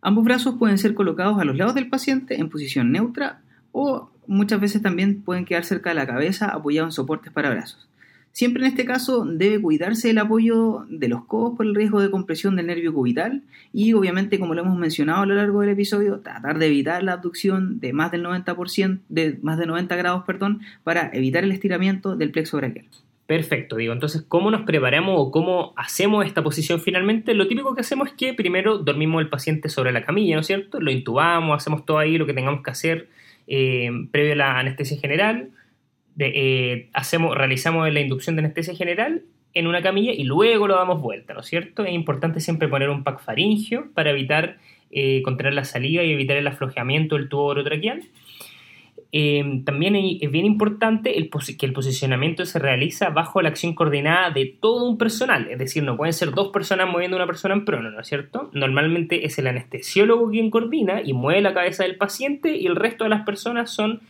Ambos 0.00 0.24
brazos 0.24 0.56
pueden 0.58 0.78
ser 0.78 0.94
colocados 0.94 1.38
a 1.38 1.44
los 1.44 1.56
lados 1.56 1.76
del 1.76 1.88
paciente 1.88 2.40
en 2.40 2.48
posición 2.48 2.90
neutra 2.90 3.42
o 3.70 4.10
muchas 4.26 4.60
veces 4.60 4.82
también 4.82 5.22
pueden 5.22 5.44
quedar 5.44 5.64
cerca 5.64 5.90
de 5.90 5.94
la 5.94 6.06
cabeza 6.06 6.48
apoyados 6.48 6.88
en 6.88 6.92
soportes 6.92 7.32
para 7.32 7.50
brazos. 7.50 7.88
Siempre 8.32 8.62
en 8.62 8.70
este 8.70 8.86
caso 8.86 9.26
debe 9.26 9.60
cuidarse 9.60 10.08
el 10.08 10.18
apoyo 10.18 10.86
de 10.88 11.08
los 11.08 11.26
codos 11.26 11.54
por 11.54 11.66
el 11.66 11.74
riesgo 11.74 12.00
de 12.00 12.10
compresión 12.10 12.56
del 12.56 12.66
nervio 12.66 12.94
cubital 12.94 13.42
y 13.74 13.92
obviamente 13.92 14.38
como 14.38 14.54
lo 14.54 14.62
hemos 14.62 14.78
mencionado 14.78 15.22
a 15.22 15.26
lo 15.26 15.34
largo 15.34 15.60
del 15.60 15.70
episodio, 15.70 16.20
tratar 16.20 16.58
de 16.58 16.66
evitar 16.66 17.02
la 17.02 17.12
abducción 17.12 17.78
de 17.78 17.92
más 17.92 18.10
del 18.10 18.24
90%, 18.24 19.00
de 19.10 19.38
más 19.42 19.58
de 19.58 19.66
90 19.66 19.96
grados, 19.96 20.24
perdón, 20.24 20.62
para 20.82 21.10
evitar 21.12 21.44
el 21.44 21.52
estiramiento 21.52 22.16
del 22.16 22.30
plexo 22.30 22.56
brachial. 22.56 22.86
Perfecto, 23.26 23.76
digo, 23.76 23.92
entonces, 23.92 24.24
¿cómo 24.26 24.50
nos 24.50 24.62
preparamos 24.62 25.14
o 25.16 25.30
cómo 25.30 25.74
hacemos 25.76 26.24
esta 26.24 26.42
posición 26.42 26.80
finalmente? 26.80 27.34
Lo 27.34 27.48
típico 27.48 27.74
que 27.74 27.82
hacemos 27.82 28.08
es 28.08 28.14
que 28.14 28.32
primero 28.32 28.78
dormimos 28.78 29.20
el 29.20 29.28
paciente 29.28 29.68
sobre 29.68 29.92
la 29.92 30.04
camilla, 30.04 30.36
¿no 30.36 30.40
es 30.40 30.46
cierto? 30.46 30.80
Lo 30.80 30.90
intubamos, 30.90 31.54
hacemos 31.54 31.84
todo 31.84 31.98
ahí 31.98 32.16
lo 32.16 32.26
que 32.26 32.34
tengamos 32.34 32.62
que 32.62 32.70
hacer 32.70 33.08
eh, 33.46 33.90
previo 34.10 34.32
a 34.32 34.36
la 34.36 34.58
anestesia 34.58 34.98
general 34.98 35.50
eh, 36.18 36.88
hacemos, 36.92 37.36
realizamos 37.36 37.90
la 37.92 38.00
inducción 38.00 38.36
de 38.36 38.40
anestesia 38.40 38.74
general 38.74 39.22
en 39.54 39.66
una 39.66 39.82
camilla 39.82 40.12
y 40.12 40.24
luego 40.24 40.66
lo 40.66 40.76
damos 40.76 41.00
vuelta, 41.00 41.34
¿no 41.34 41.40
es 41.40 41.46
cierto? 41.46 41.84
Es 41.84 41.92
importante 41.92 42.40
siempre 42.40 42.68
poner 42.68 42.90
un 42.90 43.04
pack 43.04 43.20
faringio 43.20 43.90
para 43.94 44.10
evitar 44.10 44.58
eh, 44.90 45.22
contener 45.22 45.54
la 45.54 45.64
saliva 45.64 46.02
y 46.02 46.12
evitar 46.12 46.36
el 46.36 46.46
aflojamiento 46.46 47.16
del 47.16 47.28
tubo 47.28 47.44
orotraqueal. 47.44 48.02
Eh, 49.14 49.60
también 49.66 49.94
es 49.94 50.30
bien 50.30 50.46
importante 50.46 51.12
que 51.12 51.66
el 51.66 51.72
posicionamiento 51.74 52.46
se 52.46 52.58
realiza 52.58 53.10
bajo 53.10 53.42
la 53.42 53.50
acción 53.50 53.74
coordinada 53.74 54.30
de 54.30 54.46
todo 54.46 54.88
un 54.88 54.96
personal, 54.96 55.48
es 55.50 55.58
decir, 55.58 55.82
no 55.82 55.98
pueden 55.98 56.14
ser 56.14 56.30
dos 56.30 56.48
personas 56.48 56.90
moviendo 56.90 57.18
una 57.18 57.26
persona 57.26 57.52
en 57.52 57.66
prono, 57.66 57.90
¿no 57.90 58.00
es 58.00 58.06
cierto? 58.06 58.48
Normalmente 58.54 59.26
es 59.26 59.38
el 59.38 59.48
anestesiólogo 59.48 60.30
quien 60.30 60.50
coordina 60.50 61.02
y 61.02 61.12
mueve 61.12 61.42
la 61.42 61.52
cabeza 61.52 61.82
del 61.84 61.96
paciente 61.96 62.56
y 62.56 62.66
el 62.66 62.74
resto 62.74 63.04
de 63.04 63.10
las 63.10 63.26
personas 63.26 63.70
son 63.70 64.00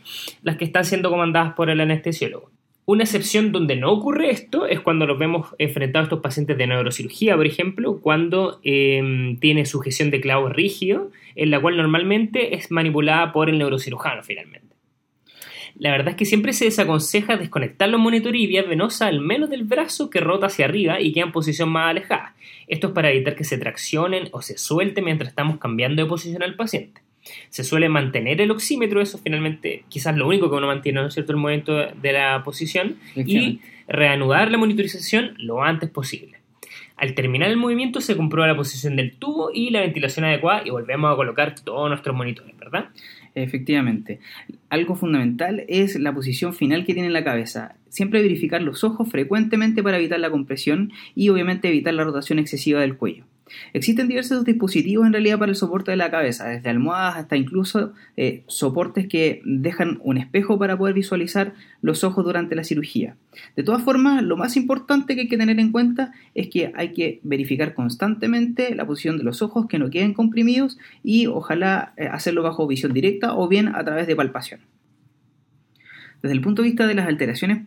las 0.41 0.55
que 0.55 0.63
están 0.63 0.85
siendo 0.85 1.09
comandadas 1.09 1.53
por 1.53 1.69
el 1.69 1.81
anestesiólogo. 1.81 2.49
Una 2.85 3.03
excepción 3.03 3.51
donde 3.51 3.75
no 3.75 3.91
ocurre 3.91 4.29
esto 4.31 4.67
es 4.67 4.79
cuando 4.79 5.05
nos 5.05 5.19
vemos 5.19 5.47
enfrentados 5.57 6.05
a 6.05 6.07
estos 6.07 6.21
pacientes 6.21 6.57
de 6.57 6.67
neurocirugía, 6.67 7.35
por 7.35 7.45
ejemplo, 7.45 7.99
cuando 8.01 8.59
eh, 8.63 9.37
tiene 9.41 9.65
sujeción 9.65 10.11
de 10.11 10.21
clavo 10.21 10.47
rígido, 10.47 11.09
en 11.35 11.51
la 11.51 11.59
cual 11.61 11.75
normalmente 11.75 12.55
es 12.55 12.71
manipulada 12.71 13.33
por 13.33 13.49
el 13.49 13.57
neurocirujano 13.57 14.23
finalmente. 14.23 14.72
La 15.75 15.91
verdad 15.91 16.09
es 16.09 16.15
que 16.15 16.25
siempre 16.25 16.53
se 16.53 16.65
desaconseja 16.65 17.37
desconectar 17.37 17.89
los 17.89 17.99
monitores 17.99 18.39
y 18.39 18.47
vía 18.47 18.63
venosa 18.63 19.07
al 19.07 19.19
menos 19.19 19.49
del 19.49 19.63
brazo 19.63 20.09
que 20.09 20.19
rota 20.19 20.47
hacia 20.47 20.65
arriba 20.65 21.01
y 21.01 21.13
queda 21.13 21.25
en 21.25 21.31
posición 21.31 21.69
más 21.69 21.89
alejada. 21.89 22.35
Esto 22.67 22.87
es 22.87 22.93
para 22.93 23.11
evitar 23.11 23.35
que 23.35 23.43
se 23.43 23.57
traccionen 23.57 24.29
o 24.31 24.41
se 24.41 24.57
suelten 24.57 25.05
mientras 25.05 25.29
estamos 25.29 25.57
cambiando 25.57 26.03
de 26.03 26.09
posición 26.09 26.43
al 26.43 26.55
paciente 26.55 27.01
se 27.49 27.63
suele 27.63 27.89
mantener 27.89 28.41
el 28.41 28.51
oxímetro, 28.51 29.01
eso 29.01 29.17
finalmente 29.17 29.85
quizás 29.89 30.15
lo 30.15 30.27
único 30.27 30.49
que 30.49 30.55
uno 30.55 30.67
mantiene, 30.67 31.01
¿no 31.01 31.07
es 31.07 31.13
cierto?, 31.13 31.31
el 31.31 31.37
momento 31.37 31.73
de 31.73 32.13
la 32.13 32.43
posición 32.43 32.97
y 33.15 33.61
reanudar 33.87 34.51
la 34.51 34.57
monitorización 34.57 35.35
lo 35.37 35.63
antes 35.63 35.89
posible. 35.89 36.39
Al 36.95 37.15
terminar 37.15 37.49
el 37.49 37.57
movimiento 37.57 38.01
se 38.01 38.15
comprueba 38.15 38.47
la 38.47 38.55
posición 38.55 38.95
del 38.95 39.15
tubo 39.15 39.51
y 39.53 39.71
la 39.71 39.81
ventilación 39.81 40.25
adecuada 40.25 40.61
y 40.65 40.69
volvemos 40.69 41.11
a 41.11 41.15
colocar 41.15 41.55
todos 41.55 41.89
nuestros 41.89 42.15
monitores, 42.15 42.55
¿verdad? 42.57 42.89
Efectivamente. 43.35 44.19
Algo 44.69 44.95
fundamental 44.95 45.65
es 45.67 45.99
la 45.99 46.13
posición 46.13 46.53
final 46.53 46.85
que 46.85 46.93
tiene 46.93 47.09
la 47.09 47.23
cabeza. 47.23 47.75
Siempre 47.89 48.21
verificar 48.21 48.61
los 48.61 48.83
ojos 48.83 49.09
frecuentemente 49.09 49.81
para 49.81 49.97
evitar 49.97 50.19
la 50.19 50.29
compresión 50.29 50.91
y 51.15 51.29
obviamente 51.29 51.67
evitar 51.67 51.93
la 51.93 52.03
rotación 52.03 52.39
excesiva 52.39 52.81
del 52.81 52.95
cuello. 52.97 53.25
Existen 53.73 54.07
diversos 54.07 54.45
dispositivos 54.45 55.05
en 55.05 55.13
realidad 55.13 55.37
para 55.37 55.51
el 55.51 55.55
soporte 55.55 55.91
de 55.91 55.97
la 55.97 56.09
cabeza, 56.09 56.47
desde 56.47 56.69
almohadas 56.69 57.17
hasta 57.17 57.35
incluso 57.35 57.93
eh, 58.15 58.43
soportes 58.47 59.07
que 59.07 59.41
dejan 59.45 59.99
un 60.03 60.17
espejo 60.17 60.57
para 60.57 60.77
poder 60.77 60.93
visualizar 60.93 61.53
los 61.81 62.03
ojos 62.03 62.23
durante 62.23 62.55
la 62.55 62.63
cirugía. 62.63 63.17
De 63.55 63.63
todas 63.63 63.83
formas, 63.83 64.23
lo 64.23 64.37
más 64.37 64.55
importante 64.55 65.15
que 65.15 65.21
hay 65.21 65.27
que 65.27 65.37
tener 65.37 65.59
en 65.59 65.71
cuenta 65.71 66.13
es 66.35 66.49
que 66.49 66.71
hay 66.75 66.93
que 66.93 67.19
verificar 67.23 67.73
constantemente 67.73 68.73
la 68.75 68.85
posición 68.85 69.17
de 69.17 69.23
los 69.23 69.41
ojos, 69.41 69.67
que 69.67 69.79
no 69.79 69.89
queden 69.89 70.13
comprimidos 70.13 70.77
y 71.03 71.27
ojalá 71.27 71.93
eh, 71.97 72.07
hacerlo 72.07 72.43
bajo 72.43 72.67
visión 72.67 72.93
directa 72.93 73.35
o 73.35 73.47
bien 73.47 73.69
a 73.69 73.83
través 73.83 74.07
de 74.07 74.15
palpación. 74.15 74.61
Desde 76.21 76.35
el 76.35 76.41
punto 76.41 76.61
de 76.61 76.69
vista 76.69 76.87
de 76.87 76.95
las 76.95 77.07
alteraciones 77.07 77.63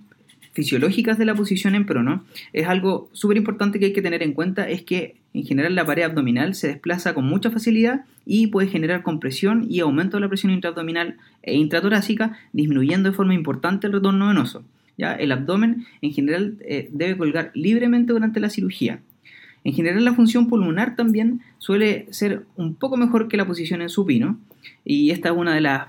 fisiológicas 0.57 1.19
de 1.19 1.27
la 1.27 1.35
posición 1.35 1.75
en 1.75 1.85
prono, 1.85 2.25
es 2.55 2.67
algo 2.67 3.11
súper 3.13 3.37
importante 3.37 3.79
que 3.79 3.85
hay 3.85 3.93
que 3.93 4.01
tener 4.01 4.23
en 4.23 4.33
cuenta, 4.33 4.67
es 4.71 4.81
que 4.81 5.17
en 5.35 5.45
general 5.45 5.75
la 5.75 5.85
pared 5.85 6.03
abdominal 6.03 6.55
se 6.55 6.69
desplaza 6.69 7.13
con 7.13 7.27
mucha 7.27 7.51
facilidad 7.51 8.07
y 8.25 8.47
puede 8.47 8.69
generar 8.69 9.03
compresión 9.03 9.67
y 9.69 9.81
aumento 9.81 10.17
de 10.17 10.23
la 10.23 10.31
presión 10.31 10.51
intraabdominal 10.51 11.19
e 11.43 11.57
intratorácica, 11.57 12.39
disminuyendo 12.55 13.11
de 13.11 13.15
forma 13.15 13.35
importante 13.35 13.87
el 13.87 13.93
retorno 13.93 14.29
venoso. 14.29 14.65
¿ya? 14.97 15.13
El 15.13 15.31
abdomen 15.31 15.85
en 16.01 16.15
general 16.15 16.57
eh, 16.63 16.89
debe 16.91 17.19
colgar 17.19 17.51
libremente 17.53 18.15
durante 18.15 18.41
la 18.41 18.49
cirugía. 18.49 19.01
En 19.63 19.75
general 19.75 20.07
la 20.07 20.15
función 20.15 20.49
pulmonar 20.49 20.97
también 20.97 21.43
suele 21.59 22.07
ser 22.11 22.47
un 22.57 22.77
poco 22.77 22.97
mejor 22.97 23.29
que 23.29 23.37
la 23.37 23.47
posición 23.47 23.83
en 23.83 23.91
supino 23.91 24.39
y 24.85 25.11
esta 25.11 25.31
es 25.31 25.37
una 25.37 25.55
de 25.55 25.61
las, 25.61 25.89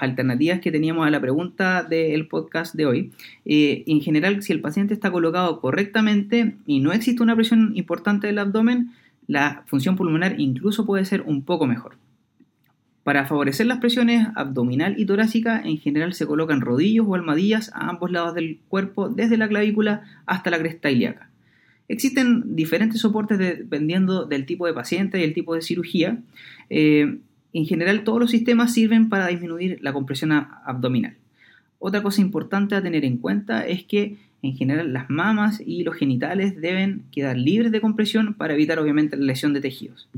alternativas 0.00 0.60
que 0.60 0.72
teníamos 0.72 1.06
a 1.06 1.10
la 1.10 1.20
pregunta 1.20 1.82
del 1.82 2.28
podcast 2.28 2.74
de 2.74 2.86
hoy. 2.86 3.12
Eh, 3.44 3.84
en 3.86 4.00
general, 4.00 4.42
si 4.42 4.52
el 4.52 4.60
paciente 4.60 4.94
está 4.94 5.10
colocado 5.10 5.60
correctamente 5.60 6.56
y 6.66 6.80
no 6.80 6.92
existe 6.92 7.22
una 7.22 7.34
presión 7.34 7.72
importante 7.74 8.26
del 8.26 8.38
abdomen, 8.38 8.92
la 9.26 9.64
función 9.66 9.96
pulmonar 9.96 10.38
incluso 10.38 10.86
puede 10.86 11.04
ser 11.04 11.22
un 11.22 11.42
poco 11.42 11.66
mejor. 11.66 11.96
Para 13.06 13.24
favorecer 13.24 13.66
las 13.66 13.78
presiones 13.78 14.26
abdominal 14.34 14.98
y 14.98 15.06
torácica, 15.06 15.60
en 15.64 15.78
general 15.78 16.12
se 16.12 16.26
colocan 16.26 16.60
rodillos 16.60 17.06
o 17.08 17.14
almohadillas 17.14 17.70
a 17.72 17.88
ambos 17.88 18.10
lados 18.10 18.34
del 18.34 18.58
cuerpo, 18.68 19.08
desde 19.08 19.36
la 19.36 19.48
clavícula 19.48 20.02
hasta 20.26 20.50
la 20.50 20.58
cresta 20.58 20.90
ilíaca. 20.90 21.30
Existen 21.88 22.56
diferentes 22.56 23.00
soportes 23.00 23.38
dependiendo 23.38 24.24
del 24.24 24.44
tipo 24.44 24.66
de 24.66 24.74
paciente 24.74 25.20
y 25.20 25.22
el 25.22 25.34
tipo 25.34 25.54
de 25.54 25.62
cirugía. 25.62 26.18
Eh, 26.68 27.18
en 27.52 27.66
general, 27.66 28.04
todos 28.04 28.20
los 28.20 28.30
sistemas 28.30 28.72
sirven 28.72 29.08
para 29.08 29.28
disminuir 29.28 29.78
la 29.80 29.92
compresión 29.92 30.32
abdominal. 30.32 31.16
Otra 31.78 32.02
cosa 32.02 32.20
importante 32.20 32.74
a 32.74 32.82
tener 32.82 33.04
en 33.04 33.18
cuenta 33.18 33.66
es 33.66 33.84
que 33.84 34.16
en 34.42 34.56
general 34.56 34.92
las 34.92 35.10
mamas 35.10 35.62
y 35.64 35.82
los 35.82 35.96
genitales 35.96 36.60
deben 36.60 37.04
quedar 37.10 37.36
libres 37.36 37.72
de 37.72 37.80
compresión 37.80 38.34
para 38.34 38.54
evitar 38.54 38.78
obviamente 38.78 39.16
la 39.16 39.24
lesión 39.24 39.52
de 39.52 39.60
tejidos. 39.60 40.08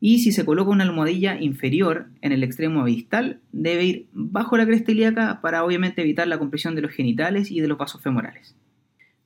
Y 0.00 0.18
si 0.18 0.32
se 0.32 0.44
coloca 0.44 0.70
una 0.70 0.84
almohadilla 0.84 1.40
inferior 1.40 2.08
en 2.20 2.32
el 2.32 2.42
extremo 2.42 2.82
abistal, 2.82 3.40
debe 3.52 3.84
ir 3.84 4.06
bajo 4.12 4.56
la 4.56 4.66
cresta 4.66 4.92
ilíaca 4.92 5.40
para 5.40 5.64
obviamente 5.64 6.02
evitar 6.02 6.28
la 6.28 6.38
compresión 6.38 6.74
de 6.74 6.82
los 6.82 6.92
genitales 6.92 7.50
y 7.50 7.60
de 7.60 7.68
los 7.68 7.78
vasos 7.78 8.02
femorales. 8.02 8.54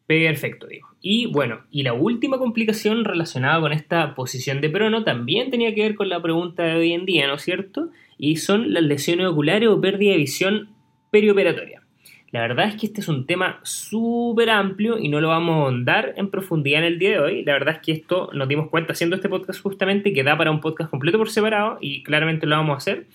Perfecto, 0.08 0.66
digo. 0.66 0.88
Y 1.02 1.26
bueno, 1.26 1.60
y 1.70 1.82
la 1.82 1.92
última 1.92 2.38
complicación 2.38 3.04
relacionada 3.04 3.60
con 3.60 3.74
esta 3.74 4.14
posición 4.14 4.62
de 4.62 4.70
prono 4.70 5.04
también 5.04 5.50
tenía 5.50 5.74
que 5.74 5.82
ver 5.82 5.94
con 5.96 6.08
la 6.08 6.22
pregunta 6.22 6.62
de 6.62 6.76
hoy 6.76 6.92
en 6.94 7.04
día, 7.04 7.26
¿no 7.26 7.34
es 7.34 7.42
cierto? 7.42 7.90
Y 8.16 8.36
son 8.36 8.72
las 8.72 8.82
lesiones 8.82 9.26
oculares 9.26 9.68
o 9.68 9.78
pérdida 9.82 10.12
de 10.12 10.16
visión 10.16 10.70
perioperatoria. 11.10 11.82
La 12.30 12.40
verdad 12.40 12.68
es 12.68 12.76
que 12.76 12.86
este 12.86 13.02
es 13.02 13.08
un 13.08 13.26
tema 13.26 13.60
súper 13.64 14.48
amplio 14.48 14.98
y 14.98 15.10
no 15.10 15.20
lo 15.20 15.28
vamos 15.28 15.52
a 15.52 15.58
ahondar 15.64 16.14
en 16.16 16.30
profundidad 16.30 16.80
en 16.80 16.86
el 16.86 16.98
día 16.98 17.10
de 17.10 17.18
hoy. 17.18 17.44
La 17.44 17.52
verdad 17.52 17.74
es 17.74 17.80
que 17.82 17.92
esto 17.92 18.30
nos 18.32 18.48
dimos 18.48 18.70
cuenta 18.70 18.94
haciendo 18.94 19.14
este 19.14 19.28
podcast 19.28 19.60
justamente 19.60 20.14
que 20.14 20.24
da 20.24 20.38
para 20.38 20.50
un 20.50 20.62
podcast 20.62 20.88
completo 20.88 21.18
por 21.18 21.28
separado 21.28 21.76
y 21.82 22.02
claramente 22.02 22.46
lo 22.46 22.56
vamos 22.56 22.72
a 22.72 22.78
hacer. 22.78 23.06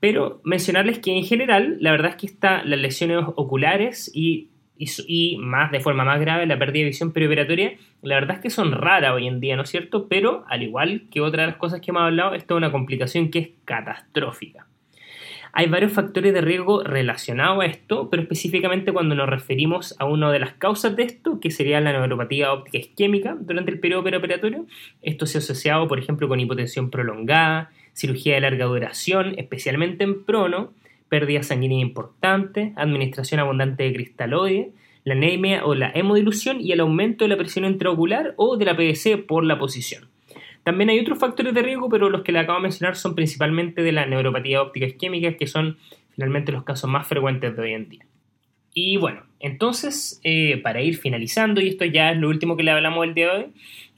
Pero 0.00 0.40
mencionarles 0.44 0.98
que 0.98 1.14
en 1.14 1.24
general, 1.24 1.76
la 1.80 1.90
verdad 1.90 2.12
es 2.12 2.16
que 2.16 2.26
está 2.26 2.64
las 2.64 2.80
lesiones 2.80 3.18
oculares 3.36 4.10
y 4.14 4.48
y, 4.76 5.36
más 5.38 5.70
de 5.70 5.80
forma 5.80 6.04
más 6.04 6.20
grave 6.20 6.46
la 6.46 6.58
pérdida 6.58 6.80
de 6.82 6.90
visión 6.90 7.12
perioperatoria, 7.12 7.74
la 8.02 8.16
verdad 8.16 8.36
es 8.36 8.42
que 8.42 8.50
son 8.50 8.72
raras 8.72 9.12
hoy 9.12 9.28
en 9.28 9.40
día, 9.40 9.56
¿no 9.56 9.62
es 9.62 9.70
cierto? 9.70 10.08
Pero 10.08 10.44
al 10.48 10.62
igual 10.62 11.04
que 11.10 11.20
otras 11.20 11.46
de 11.46 11.52
las 11.52 11.56
cosas 11.56 11.80
que 11.80 11.90
hemos 11.90 12.02
hablado, 12.02 12.34
esto 12.34 12.54
es 12.54 12.58
una 12.58 12.72
complicación 12.72 13.30
que 13.30 13.38
es 13.38 13.48
catastrófica. 13.64 14.66
Hay 15.54 15.68
varios 15.68 15.92
factores 15.92 16.32
de 16.32 16.40
riesgo 16.40 16.82
relacionados 16.82 17.62
a 17.62 17.66
esto, 17.66 18.08
pero 18.08 18.22
específicamente 18.22 18.90
cuando 18.90 19.14
nos 19.14 19.28
referimos 19.28 19.94
a 19.98 20.06
una 20.06 20.32
de 20.32 20.38
las 20.38 20.54
causas 20.54 20.96
de 20.96 21.02
esto, 21.02 21.40
que 21.40 21.50
sería 21.50 21.78
la 21.80 21.92
neuropatía 21.92 22.54
óptica 22.54 22.78
isquémica 22.78 23.36
durante 23.38 23.70
el 23.70 23.78
periodo 23.78 24.02
perioperatorio, 24.02 24.64
esto 25.02 25.26
se 25.26 25.36
ha 25.36 25.40
asociado, 25.40 25.86
por 25.88 25.98
ejemplo, 25.98 26.26
con 26.26 26.40
hipotensión 26.40 26.90
prolongada, 26.90 27.70
cirugía 27.92 28.34
de 28.34 28.40
larga 28.40 28.64
duración, 28.64 29.34
especialmente 29.36 30.04
en 30.04 30.24
prono, 30.24 30.72
pérdida 31.12 31.42
sanguínea 31.42 31.78
importante, 31.78 32.72
administración 32.74 33.38
abundante 33.38 33.82
de 33.82 33.92
cristaloide, 33.92 34.70
la 35.04 35.12
anemia 35.12 35.66
o 35.66 35.74
la 35.74 35.92
hemodilución 35.94 36.58
y 36.58 36.72
el 36.72 36.80
aumento 36.80 37.26
de 37.26 37.28
la 37.28 37.36
presión 37.36 37.66
intraocular 37.66 38.32
o 38.38 38.56
de 38.56 38.64
la 38.64 38.74
PVC 38.74 39.18
por 39.18 39.44
la 39.44 39.58
posición. 39.58 40.08
También 40.64 40.88
hay 40.88 40.98
otros 41.00 41.18
factores 41.18 41.52
de 41.52 41.60
riesgo, 41.60 41.90
pero 41.90 42.08
los 42.08 42.22
que 42.22 42.32
le 42.32 42.38
acabo 42.38 42.60
de 42.60 42.62
mencionar 42.62 42.96
son 42.96 43.14
principalmente 43.14 43.82
de 43.82 43.92
la 43.92 44.06
neuropatía 44.06 44.62
óptica 44.62 44.86
isquémica, 44.86 45.36
que 45.36 45.46
son 45.46 45.76
finalmente 46.14 46.50
los 46.50 46.64
casos 46.64 46.88
más 46.88 47.06
frecuentes 47.06 47.54
de 47.54 47.62
hoy 47.62 47.72
en 47.74 47.90
día. 47.90 48.06
Y 48.72 48.96
bueno, 48.96 49.26
entonces, 49.38 50.18
eh, 50.24 50.62
para 50.62 50.80
ir 50.80 50.96
finalizando, 50.96 51.60
y 51.60 51.68
esto 51.68 51.84
ya 51.84 52.12
es 52.12 52.16
lo 52.16 52.30
último 52.30 52.56
que 52.56 52.62
le 52.62 52.70
hablamos 52.70 53.04
el 53.04 53.12
día 53.12 53.26
de 53.26 53.36
hoy, 53.36 53.46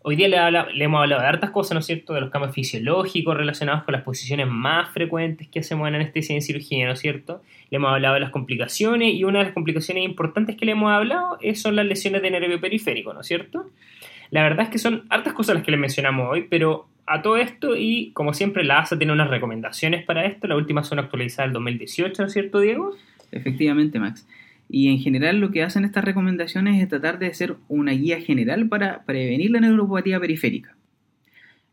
Hoy 0.07 0.17
día 0.17 0.29
le, 0.29 0.85
hemos 0.85 1.01
hablado 1.01 1.23
de 1.23 1.29
hartas 1.29 1.49
cosas, 1.49 1.73
¿no 1.73 1.79
es 1.79 1.87
cierto?, 1.87 2.13
de 2.13 2.21
los 2.21 2.29
cambios 2.29 2.55
fisiológicos 2.55 3.35
relacionados 3.35 3.85
con 3.85 3.93
las 3.93 4.03
posiciones 4.03 4.47
más 4.47 4.91
frecuentes 4.91 5.49
que 5.49 5.61
hacemos 5.61 5.89
en 5.89 5.95
anestesia 5.95 6.35
y 6.35 6.37
en 6.37 6.43
cirugía, 6.43 6.85
¿no 6.85 6.93
es 6.93 7.01
cierto? 7.01 7.41
Le 7.71 7.77
hemos 7.77 7.91
hablado 7.91 8.13
de 8.13 8.21
las 8.21 8.29
complicaciones 8.29 9.15
y 9.15 9.25
una 9.25 9.39
de 9.39 9.47
las 9.47 9.55
complicaciones 9.55 10.05
importantes 10.05 10.57
que 10.57 10.67
le 10.67 10.73
hemos 10.73 10.93
hablado 10.93 11.39
son 11.55 11.77
las 11.77 11.87
lesiones 11.87 12.21
de 12.21 12.31
nervio 12.31 12.61
periférico, 12.61 13.15
¿no 13.15 13.23
es 13.23 13.27
cierto? 13.27 13.71
La 14.29 14.43
verdad 14.43 14.67
es 14.67 14.69
que 14.69 14.79
son 14.79 15.05
hartas 15.09 15.33
cosas 15.33 15.55
las 15.55 15.65
que 15.65 15.71
le 15.71 15.79
mencionamos 15.79 16.29
hoy, 16.31 16.49
pero 16.51 16.87
a 17.07 17.23
todo 17.23 17.39
esto 17.39 17.75
y 17.75 18.11
como 18.13 18.35
siempre 18.35 18.63
la 18.63 18.81
ASA 18.81 18.99
tiene 18.99 19.15
unas 19.15 19.31
recomendaciones 19.31 20.05
para 20.05 20.27
esto, 20.27 20.47
las 20.49 20.59
últimas 20.59 20.87
son 20.87 20.99
actualizadas 20.99 21.49
el 21.49 21.55
2018, 21.55 22.21
¿no 22.21 22.27
es 22.27 22.33
cierto, 22.35 22.61
Diego? 22.61 22.95
Efectivamente, 23.33 23.99
Max. 23.99 24.27
Y 24.69 24.89
en 24.89 24.99
general 24.99 25.41
lo 25.41 25.51
que 25.51 25.63
hacen 25.63 25.85
estas 25.85 26.05
recomendaciones 26.05 26.83
es 26.83 26.89
tratar 26.89 27.19
de 27.19 27.27
hacer 27.27 27.57
una 27.69 27.93
guía 27.93 28.21
general 28.21 28.69
para 28.69 29.05
prevenir 29.05 29.51
la 29.51 29.61
neuropatía 29.61 30.19
periférica. 30.21 30.75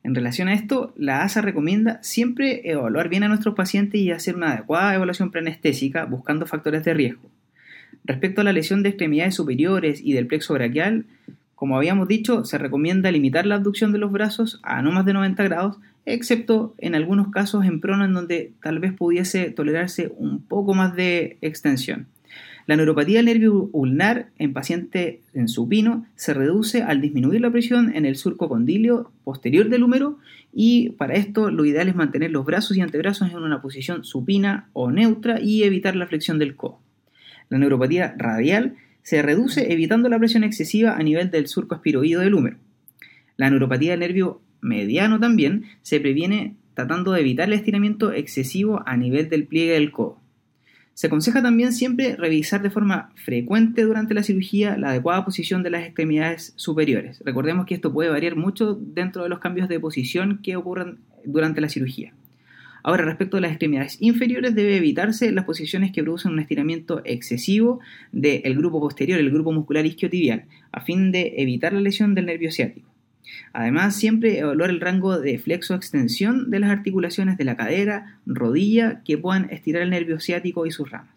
En 0.04 0.16
relación 0.16 0.48
a 0.48 0.54
esto, 0.54 0.94
la 0.98 1.24
ASA 1.24 1.42
recomienda 1.42 2.00
siempre 2.02 2.62
evaluar 2.70 3.08
bien 3.10 3.24
a 3.24 3.28
nuestros 3.28 3.56
pacientes 3.56 4.02
y 4.02 4.12
hacer 4.12 4.36
una 4.36 4.54
adecuada 4.54 4.96
evaluación 4.96 5.30
preanestésica 5.30 6.06
buscando 6.06 6.48
factores 6.48 6.84
de 6.84 6.94
riesgo. 6.94 7.30
Respecto 8.04 8.42
a 8.42 8.44
la 8.44 8.54
lesión 8.54 8.82
de 8.82 8.90
extremidades 8.90 9.36
superiores 9.36 10.02
y 10.04 10.14
del 10.14 10.26
plexo 10.26 10.56
braquial, 10.56 11.06
como 11.62 11.78
habíamos 11.78 12.08
dicho, 12.08 12.44
se 12.46 12.58
recomienda 12.58 13.12
limitar 13.12 13.46
la 13.46 13.56
abducción 13.56 13.92
de 13.92 14.00
los 14.00 14.12
brazos 14.12 14.60
a 14.64 14.82
no 14.82 14.92
más 14.92 15.06
de 15.06 15.14
90 15.14 15.44
grados, 15.44 15.78
excepto 16.08 16.74
en 16.80 16.96
algunos 16.96 17.30
casos 17.30 17.66
en 17.66 17.80
prono 17.80 18.04
en 18.04 18.14
donde 18.14 18.54
tal 18.64 18.80
vez 18.80 18.94
pudiese 18.94 19.52
tolerarse 19.52 20.12
un 20.18 20.42
poco 20.42 20.74
más 20.74 20.96
de 20.96 21.38
extensión. 21.42 22.08
La 22.68 22.76
neuropatía 22.76 23.18
del 23.18 23.26
nervio 23.26 23.70
ulnar 23.72 24.30
en 24.38 24.54
paciente 24.54 25.22
en 25.34 25.48
supino 25.48 26.06
se 26.16 26.34
reduce 26.34 26.84
al 26.84 27.02
disminuir 27.02 27.42
la 27.42 27.52
presión 27.52 27.96
en 27.96 28.06
el 28.06 28.16
surco 28.16 28.50
condilio 28.50 29.12
posterior 29.24 29.70
del 29.70 29.84
húmero 29.84 30.20
y 30.54 30.92
para 30.92 31.16
esto 31.16 31.50
lo 31.50 31.66
ideal 31.66 31.88
es 31.88 31.96
mantener 31.96 32.32
los 32.32 32.46
brazos 32.46 32.78
y 32.78 32.82
antebrazos 32.82 33.32
en 33.32 33.38
una 33.38 33.62
posición 33.62 34.04
supina 34.04 34.70
o 34.74 34.92
neutra 34.92 35.40
y 35.42 35.64
evitar 35.64 35.96
la 35.96 36.08
flexión 36.08 36.40
del 36.40 36.56
codo. 36.56 36.80
La 37.50 37.58
neuropatía 37.58 38.16
radial 38.18 38.76
se 39.04 39.22
reduce 39.22 39.74
evitando 39.74 40.10
la 40.10 40.20
presión 40.20 40.44
excesiva 40.44 40.96
a 40.96 41.04
nivel 41.04 41.32
del 41.32 41.48
surco 41.48 41.76
espiroído 41.76 42.22
del 42.22 42.34
húmero. 42.34 42.58
La 43.38 43.50
neuropatía 43.50 43.92
del 43.92 44.02
nervio 44.02 44.42
mediano 44.62 45.20
también 45.20 45.66
se 45.82 46.00
previene 46.00 46.56
tratando 46.76 47.12
de 47.12 47.22
evitar 47.22 47.48
el 47.48 47.54
estiramiento 47.54 48.14
excesivo 48.14 48.84
a 48.86 48.96
nivel 48.96 49.30
del 49.30 49.48
pliegue 49.48 49.74
del 49.74 49.92
codo. 49.92 50.21
Se 51.02 51.08
aconseja 51.08 51.42
también 51.42 51.74
siempre 51.74 52.16
revisar 52.16 52.62
de 52.62 52.70
forma 52.70 53.12
frecuente 53.16 53.82
durante 53.82 54.14
la 54.14 54.22
cirugía 54.22 54.78
la 54.78 54.92
adecuada 54.92 55.26
posición 55.26 55.64
de 55.64 55.72
las 55.72 55.84
extremidades 55.84 56.54
superiores. 56.58 57.24
Recordemos 57.26 57.66
que 57.66 57.74
esto 57.74 57.92
puede 57.92 58.12
variar 58.12 58.36
mucho 58.36 58.76
dentro 58.76 59.24
de 59.24 59.30
los 59.30 59.40
cambios 59.40 59.68
de 59.68 59.80
posición 59.80 60.42
que 60.44 60.56
ocurren 60.56 61.00
durante 61.26 61.60
la 61.60 61.70
cirugía. 61.70 62.14
Ahora, 62.84 63.04
respecto 63.04 63.38
a 63.38 63.42
las 63.42 63.50
extremidades 63.50 63.98
inferiores, 64.00 64.54
debe 64.54 64.78
evitarse 64.78 65.32
las 65.32 65.46
posiciones 65.46 65.92
que 65.92 66.04
producen 66.04 66.34
un 66.34 66.40
estiramiento 66.40 67.02
excesivo 67.04 67.80
del 68.12 68.56
grupo 68.56 68.80
posterior, 68.80 69.20
el 69.20 69.32
grupo 69.32 69.52
muscular 69.52 69.88
isquiotibial, 69.88 70.46
a 70.72 70.82
fin 70.82 71.12
de 71.12 71.34
evitar 71.38 71.74
la 71.74 71.82
lesión 71.82 72.14
del 72.14 72.28
nervio 72.28 72.52
ciático. 72.52 72.91
Además, 73.54 73.96
siempre 73.96 74.40
evaluar 74.40 74.70
el 74.70 74.80
rango 74.80 75.20
de 75.20 75.38
flexo-extensión 75.40 76.50
de 76.50 76.60
las 76.60 76.72
articulaciones 76.72 77.38
de 77.38 77.44
la 77.44 77.58
cadera, 77.58 78.20
rodilla, 78.26 79.02
que 79.04 79.18
puedan 79.18 79.50
estirar 79.50 79.82
el 79.82 79.90
nervio 79.90 80.20
ciático 80.20 80.66
y 80.66 80.72
sus 80.72 80.90
ramas. 80.90 81.16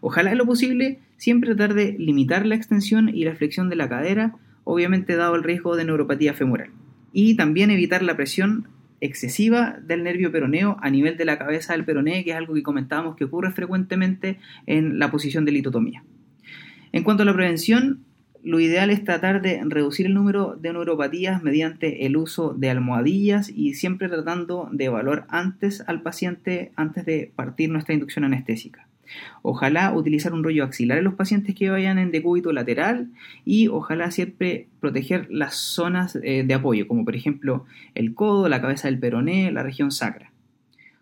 Ojalá 0.00 0.32
en 0.32 0.38
lo 0.38 0.46
posible 0.46 0.98
siempre 1.16 1.54
tratar 1.54 1.74
de 1.74 1.96
limitar 1.98 2.46
la 2.46 2.54
extensión 2.54 3.08
y 3.08 3.24
la 3.24 3.34
flexión 3.34 3.68
de 3.68 3.76
la 3.76 3.88
cadera, 3.88 4.34
obviamente 4.64 5.16
dado 5.16 5.34
el 5.34 5.42
riesgo 5.42 5.76
de 5.76 5.84
neuropatía 5.84 6.34
femoral. 6.34 6.70
Y 7.12 7.36
también 7.36 7.70
evitar 7.70 8.02
la 8.02 8.16
presión 8.16 8.68
excesiva 9.00 9.78
del 9.82 10.02
nervio 10.02 10.32
peroneo 10.32 10.76
a 10.80 10.90
nivel 10.90 11.16
de 11.16 11.24
la 11.24 11.38
cabeza 11.38 11.74
del 11.74 11.84
peroné, 11.84 12.24
que 12.24 12.30
es 12.30 12.36
algo 12.36 12.54
que 12.54 12.62
comentábamos 12.62 13.16
que 13.16 13.24
ocurre 13.24 13.52
frecuentemente 13.52 14.38
en 14.66 14.98
la 14.98 15.10
posición 15.10 15.44
de 15.44 15.52
litotomía. 15.52 16.04
En 16.92 17.02
cuanto 17.02 17.22
a 17.22 17.26
la 17.26 17.34
prevención, 17.34 18.04
lo 18.44 18.60
ideal 18.60 18.90
es 18.90 19.02
tratar 19.02 19.40
de 19.40 19.60
reducir 19.64 20.04
el 20.04 20.14
número 20.14 20.56
de 20.60 20.72
neuropatías 20.72 21.42
mediante 21.42 22.04
el 22.04 22.16
uso 22.16 22.52
de 22.52 22.68
almohadillas 22.68 23.48
y 23.48 23.72
siempre 23.72 24.08
tratando 24.08 24.68
de 24.70 24.84
evaluar 24.84 25.24
antes 25.30 25.82
al 25.86 26.02
paciente 26.02 26.70
antes 26.76 27.06
de 27.06 27.32
partir 27.34 27.70
nuestra 27.70 27.94
inducción 27.94 28.24
anestésica. 28.24 28.86
Ojalá 29.42 29.92
utilizar 29.94 30.34
un 30.34 30.44
rollo 30.44 30.64
axilar 30.64 30.98
en 30.98 31.04
los 31.04 31.14
pacientes 31.14 31.54
que 31.54 31.70
vayan 31.70 31.98
en 31.98 32.10
decúbito 32.10 32.52
lateral 32.52 33.08
y 33.46 33.68
ojalá 33.68 34.10
siempre 34.10 34.68
proteger 34.80 35.26
las 35.30 35.54
zonas 35.56 36.16
eh, 36.22 36.44
de 36.46 36.54
apoyo, 36.54 36.86
como 36.86 37.04
por 37.04 37.16
ejemplo 37.16 37.64
el 37.94 38.14
codo, 38.14 38.48
la 38.48 38.60
cabeza 38.60 38.88
del 38.88 38.98
peroné, 38.98 39.52
la 39.52 39.62
región 39.62 39.90
sacra. 39.90 40.32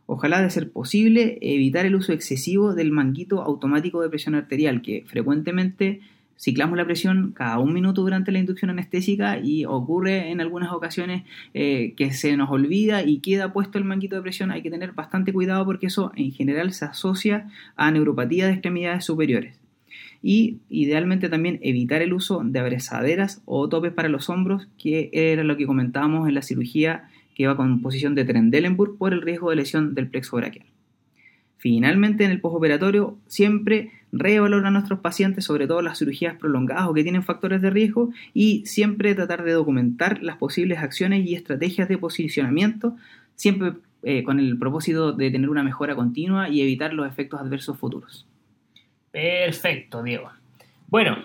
Ojalá, 0.07 0.43
de 0.43 0.51
ser 0.51 0.71
posible, 0.71 1.39
evitar 1.41 1.87
el 1.87 1.95
uso 1.95 2.13
excesivo 2.13 2.75
del 2.75 2.91
manguito 2.91 3.41
automático 3.41 4.03
de 4.03 4.11
presión 4.11 4.35
arterial, 4.35 4.83
que 4.83 5.05
frecuentemente 5.07 6.01
ciclamos 6.43 6.77
la 6.77 6.85
presión 6.85 7.33
cada 7.33 7.61
un 7.61 7.73
minuto 7.73 8.03
durante 8.03 8.33
la 8.33 8.41
inducción 8.41 8.71
anestésica 8.71 9.39
y 9.39 9.65
ocurre 9.65 10.31
en 10.31 10.41
algunas 10.41 10.73
ocasiones 10.73 11.23
eh, 11.55 11.95
que 11.97 12.13
se 12.13 12.37
nos 12.37 12.51
olvida 12.51 13.05
y 13.05 13.21
queda 13.21 13.53
puesto 13.53 13.79
el 13.79 13.85
manguito 13.85 14.17
de 14.17 14.23
presión. 14.23 14.51
Hay 14.51 14.61
que 14.61 14.71
tener 14.71 14.93
bastante 14.93 15.33
cuidado 15.33 15.65
porque 15.65 15.87
eso 15.87 16.11
en 16.17 16.33
general 16.33 16.73
se 16.73 16.85
asocia 16.85 17.49
a 17.77 17.93
neuropatía 17.93 18.47
de 18.47 18.55
extremidades 18.55 19.05
superiores. 19.05 19.57
Y 20.21 20.59
idealmente 20.69 21.29
también 21.29 21.61
evitar 21.63 22.03
el 22.03 22.13
uso 22.13 22.43
de 22.45 22.59
abrazaderas 22.59 23.43
o 23.45 23.69
topes 23.69 23.93
para 23.93 24.09
los 24.09 24.29
hombros, 24.29 24.67
que 24.79 25.11
era 25.13 25.45
lo 25.45 25.57
que 25.57 25.67
comentábamos 25.67 26.29
en 26.29 26.35
la 26.35 26.43
cirugía 26.43 27.09
que 27.37 27.47
va 27.47 27.57
con 27.57 27.83
posición 27.83 28.17
de 28.17 28.25
Trendelenburg 28.25 28.99
por 28.99 29.13
el 29.13 29.23
riesgo 29.23 29.51
de 29.51 29.57
lesión 29.57 29.95
del 29.95 30.09
plexo 30.09 30.37
braquial. 30.37 30.67
Finalmente, 31.57 32.25
en 32.25 32.33
el 32.33 32.41
postoperatorio, 32.41 33.17
siempre 33.29 33.93
reevaluar 34.13 34.67
a 34.67 34.71
nuestros 34.71 35.01
pacientes, 35.01 35.45
sobre 35.45 35.67
todo 35.67 35.83
las 35.83 35.99
cirugías 35.99 36.37
prolongadas 36.37 36.87
o 36.87 36.95
que 36.95 37.03
tienen 37.03 37.23
factores 37.23 37.63
de 37.63 37.71
riesgo, 37.71 38.11
y 38.35 38.65
siempre 38.67 39.15
tratar 39.15 39.43
de 39.43 39.53
documentar 39.53 40.23
las 40.23 40.37
posibles 40.37 40.79
acciones 40.79 41.27
y 41.27 41.35
estrategias 41.35 41.89
de 41.89 41.99
posicionamiento, 41.99 42.97
siempre 43.35 43.73
eh, 44.03 44.23
con 44.23 44.39
el 44.39 44.59
propósito 44.59 45.13
de 45.13 45.31
tener 45.31 45.49
una 45.49 45.63
mejora 45.63 45.95
continua 45.95 46.49
y 46.49 46.61
evitar 46.61 46.93
los 46.93 47.07
efectos 47.07 47.41
adversos 47.41 47.79
futuros. 47.79 48.27
Perfecto, 49.11 50.03
Diego. 50.03 50.31
Bueno, 50.89 51.19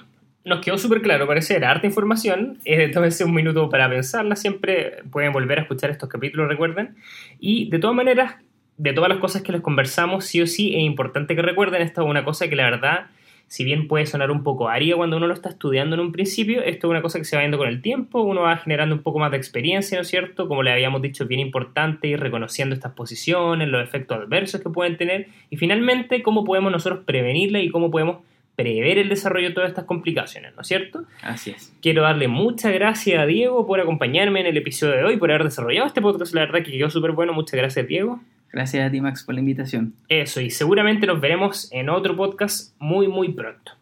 nos 0.45 0.61
quedó 0.61 0.77
súper 0.77 1.01
claro, 1.01 1.27
parece, 1.27 1.55
era 1.55 1.71
harta 1.71 1.87
información. 1.87 2.59
Eh, 2.63 2.89
tómense 2.89 3.25
un 3.25 3.33
minuto 3.33 3.69
para 3.69 3.89
pensarla. 3.89 4.35
Siempre 4.37 5.03
pueden 5.11 5.33
volver 5.33 5.59
a 5.59 5.61
escuchar 5.63 5.89
estos 5.89 6.07
capítulos, 6.07 6.47
recuerden. 6.47 6.95
Y 7.39 7.69
de 7.69 7.79
todas 7.79 7.95
maneras, 7.95 8.35
de 8.77 8.93
todas 8.93 9.09
las 9.09 9.17
cosas 9.17 9.41
que 9.41 9.51
les 9.51 9.61
conversamos, 9.61 10.25
sí 10.25 10.41
o 10.41 10.47
sí 10.47 10.75
es 10.75 10.81
importante 10.81 11.35
que 11.35 11.41
recuerden, 11.41 11.81
esto 11.81 12.03
es 12.03 12.09
una 12.09 12.23
cosa 12.23 12.47
que 12.47 12.55
la 12.55 12.69
verdad, 12.69 13.07
si 13.47 13.63
bien 13.63 13.87
puede 13.87 14.05
sonar 14.05 14.29
un 14.29 14.43
poco 14.43 14.69
árida 14.69 14.95
cuando 14.95 15.17
uno 15.17 15.27
lo 15.27 15.33
está 15.33 15.49
estudiando 15.49 15.95
en 15.95 16.01
un 16.01 16.11
principio, 16.11 16.61
esto 16.61 16.87
es 16.87 16.91
una 16.91 17.01
cosa 17.01 17.17
que 17.17 17.25
se 17.25 17.35
va 17.35 17.41
viendo 17.41 17.57
con 17.57 17.67
el 17.67 17.81
tiempo, 17.81 18.21
uno 18.21 18.41
va 18.41 18.57
generando 18.57 18.95
un 18.95 19.01
poco 19.01 19.19
más 19.19 19.31
de 19.31 19.37
experiencia, 19.37 19.97
¿no 19.97 20.03
es 20.03 20.07
cierto? 20.07 20.47
Como 20.47 20.61
le 20.61 20.71
habíamos 20.71 21.01
dicho, 21.01 21.23
es 21.23 21.29
bien 21.29 21.41
importante 21.41 22.07
ir 22.07 22.19
reconociendo 22.19 22.75
estas 22.75 22.93
posiciones, 22.93 23.67
los 23.67 23.83
efectos 23.83 24.19
adversos 24.19 24.61
que 24.61 24.69
pueden 24.69 24.95
tener 24.95 25.27
y 25.49 25.57
finalmente 25.57 26.21
cómo 26.21 26.43
podemos 26.43 26.71
nosotros 26.71 27.03
prevenirla 27.05 27.59
y 27.59 27.69
cómo 27.69 27.89
podemos 27.89 28.17
prever 28.55 28.97
el 28.97 29.09
desarrollo 29.09 29.49
de 29.49 29.53
todas 29.53 29.69
estas 29.69 29.85
complicaciones, 29.85 30.55
¿no 30.55 30.61
es 30.61 30.67
cierto? 30.67 31.03
Así 31.21 31.51
es. 31.51 31.75
Quiero 31.79 32.01
darle 32.01 32.27
muchas 32.27 32.73
gracias 32.73 33.19
a 33.19 33.27
Diego 33.27 33.67
por 33.67 33.79
acompañarme 33.79 34.39
en 34.39 34.47
el 34.47 34.57
episodio 34.57 34.95
de 34.95 35.03
hoy, 35.03 35.17
por 35.17 35.29
haber 35.29 35.43
desarrollado 35.43 35.85
este 35.85 36.01
podcast, 36.01 36.33
la 36.33 36.41
verdad 36.41 36.63
que 36.63 36.71
quedó 36.71 36.89
súper 36.89 37.11
bueno, 37.11 37.33
muchas 37.33 37.55
gracias 37.57 37.87
Diego. 37.87 38.19
Gracias 38.51 38.87
a 38.87 38.91
ti, 38.91 39.01
Max, 39.01 39.23
por 39.23 39.35
la 39.35 39.41
invitación. 39.41 39.93
Eso, 40.09 40.41
y 40.41 40.49
seguramente 40.49 41.05
nos 41.05 41.19
veremos 41.19 41.71
en 41.71 41.89
otro 41.89 42.15
podcast 42.15 42.73
muy, 42.79 43.07
muy 43.07 43.29
pronto. 43.29 43.73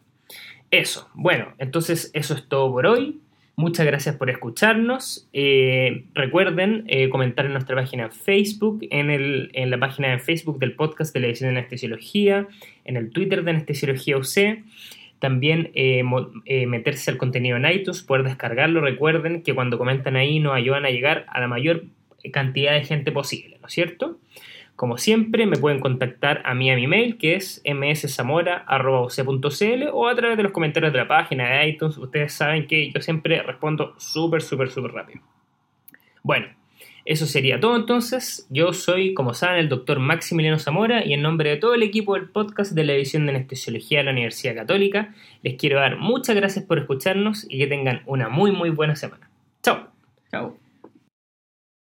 Eso, 0.70 1.08
bueno, 1.14 1.54
entonces 1.58 2.10
eso 2.12 2.34
es 2.34 2.48
todo 2.48 2.70
por 2.72 2.86
hoy. 2.86 3.20
Muchas 3.58 3.86
gracias 3.86 4.16
por 4.16 4.28
escucharnos. 4.28 5.26
Eh, 5.32 6.04
recuerden 6.12 6.84
eh, 6.88 7.08
comentar 7.08 7.46
en 7.46 7.52
nuestra 7.52 7.74
página 7.74 8.04
en 8.04 8.12
Facebook, 8.12 8.80
en, 8.90 9.08
el, 9.08 9.50
en, 9.54 9.70
la 9.70 9.78
página 9.78 10.10
de 10.10 10.18
Facebook 10.18 10.58
del 10.58 10.74
podcast 10.74 11.16
edición 11.16 11.54
de 11.54 11.60
anestesiología, 11.60 12.48
en 12.84 12.96
el 12.98 13.10
Twitter 13.10 13.44
de 13.44 13.52
anestesiología 13.52 14.18
UC. 14.18 14.62
También 15.20 15.70
eh, 15.72 16.02
meterse 16.66 17.10
al 17.10 17.16
contenido 17.16 17.56
en 17.56 17.64
iTunes, 17.64 18.02
poder 18.02 18.24
descargarlo. 18.24 18.82
Recuerden 18.82 19.42
que 19.42 19.54
cuando 19.54 19.78
comentan 19.78 20.16
ahí 20.16 20.38
nos 20.38 20.54
ayudan 20.54 20.84
a 20.84 20.90
llegar 20.90 21.24
a 21.28 21.40
la 21.40 21.48
mayor 21.48 21.84
cantidad 22.32 22.72
de 22.72 22.84
gente 22.84 23.10
posible, 23.12 23.56
¿no 23.62 23.68
es 23.68 23.72
cierto? 23.72 24.18
Como 24.76 24.98
siempre, 24.98 25.46
me 25.46 25.56
pueden 25.56 25.80
contactar 25.80 26.42
a 26.44 26.54
mí 26.54 26.70
a 26.70 26.76
mi 26.76 26.86
mail, 26.86 27.16
que 27.16 27.34
es 27.34 27.62
mszamora.uc.cl 27.64 28.62
o 29.92 30.06
a 30.06 30.14
través 30.14 30.36
de 30.36 30.42
los 30.42 30.52
comentarios 30.52 30.92
de 30.92 30.98
la 30.98 31.08
página 31.08 31.48
de 31.48 31.68
iTunes. 31.68 31.96
Ustedes 31.96 32.34
saben 32.34 32.66
que 32.66 32.92
yo 32.92 33.00
siempre 33.00 33.42
respondo 33.42 33.94
súper, 33.96 34.42
súper, 34.42 34.70
súper 34.70 34.92
rápido. 34.92 35.22
Bueno, 36.22 36.48
eso 37.06 37.24
sería 37.24 37.58
todo 37.58 37.76
entonces. 37.76 38.46
Yo 38.50 38.72
soy, 38.72 39.14
como 39.14 39.32
saben, 39.32 39.60
el 39.60 39.68
doctor 39.68 39.98
Maximiliano 39.98 40.58
Zamora 40.58 41.06
y 41.06 41.14
en 41.14 41.22
nombre 41.22 41.50
de 41.50 41.56
todo 41.56 41.74
el 41.74 41.82
equipo 41.82 42.14
del 42.14 42.28
podcast 42.28 42.72
de 42.72 42.84
la 42.84 42.92
edición 42.92 43.24
de 43.24 43.30
anestesiología 43.30 43.98
de 44.00 44.04
la 44.04 44.10
Universidad 44.10 44.56
Católica, 44.56 45.14
les 45.42 45.54
quiero 45.54 45.78
dar 45.78 45.96
muchas 45.98 46.36
gracias 46.36 46.64
por 46.64 46.78
escucharnos 46.78 47.46
y 47.48 47.58
que 47.58 47.66
tengan 47.66 48.02
una 48.06 48.28
muy, 48.28 48.50
muy 48.50 48.70
buena 48.70 48.96
semana. 48.96 49.30
Chao. 49.62 49.88
Chao. 50.30 50.65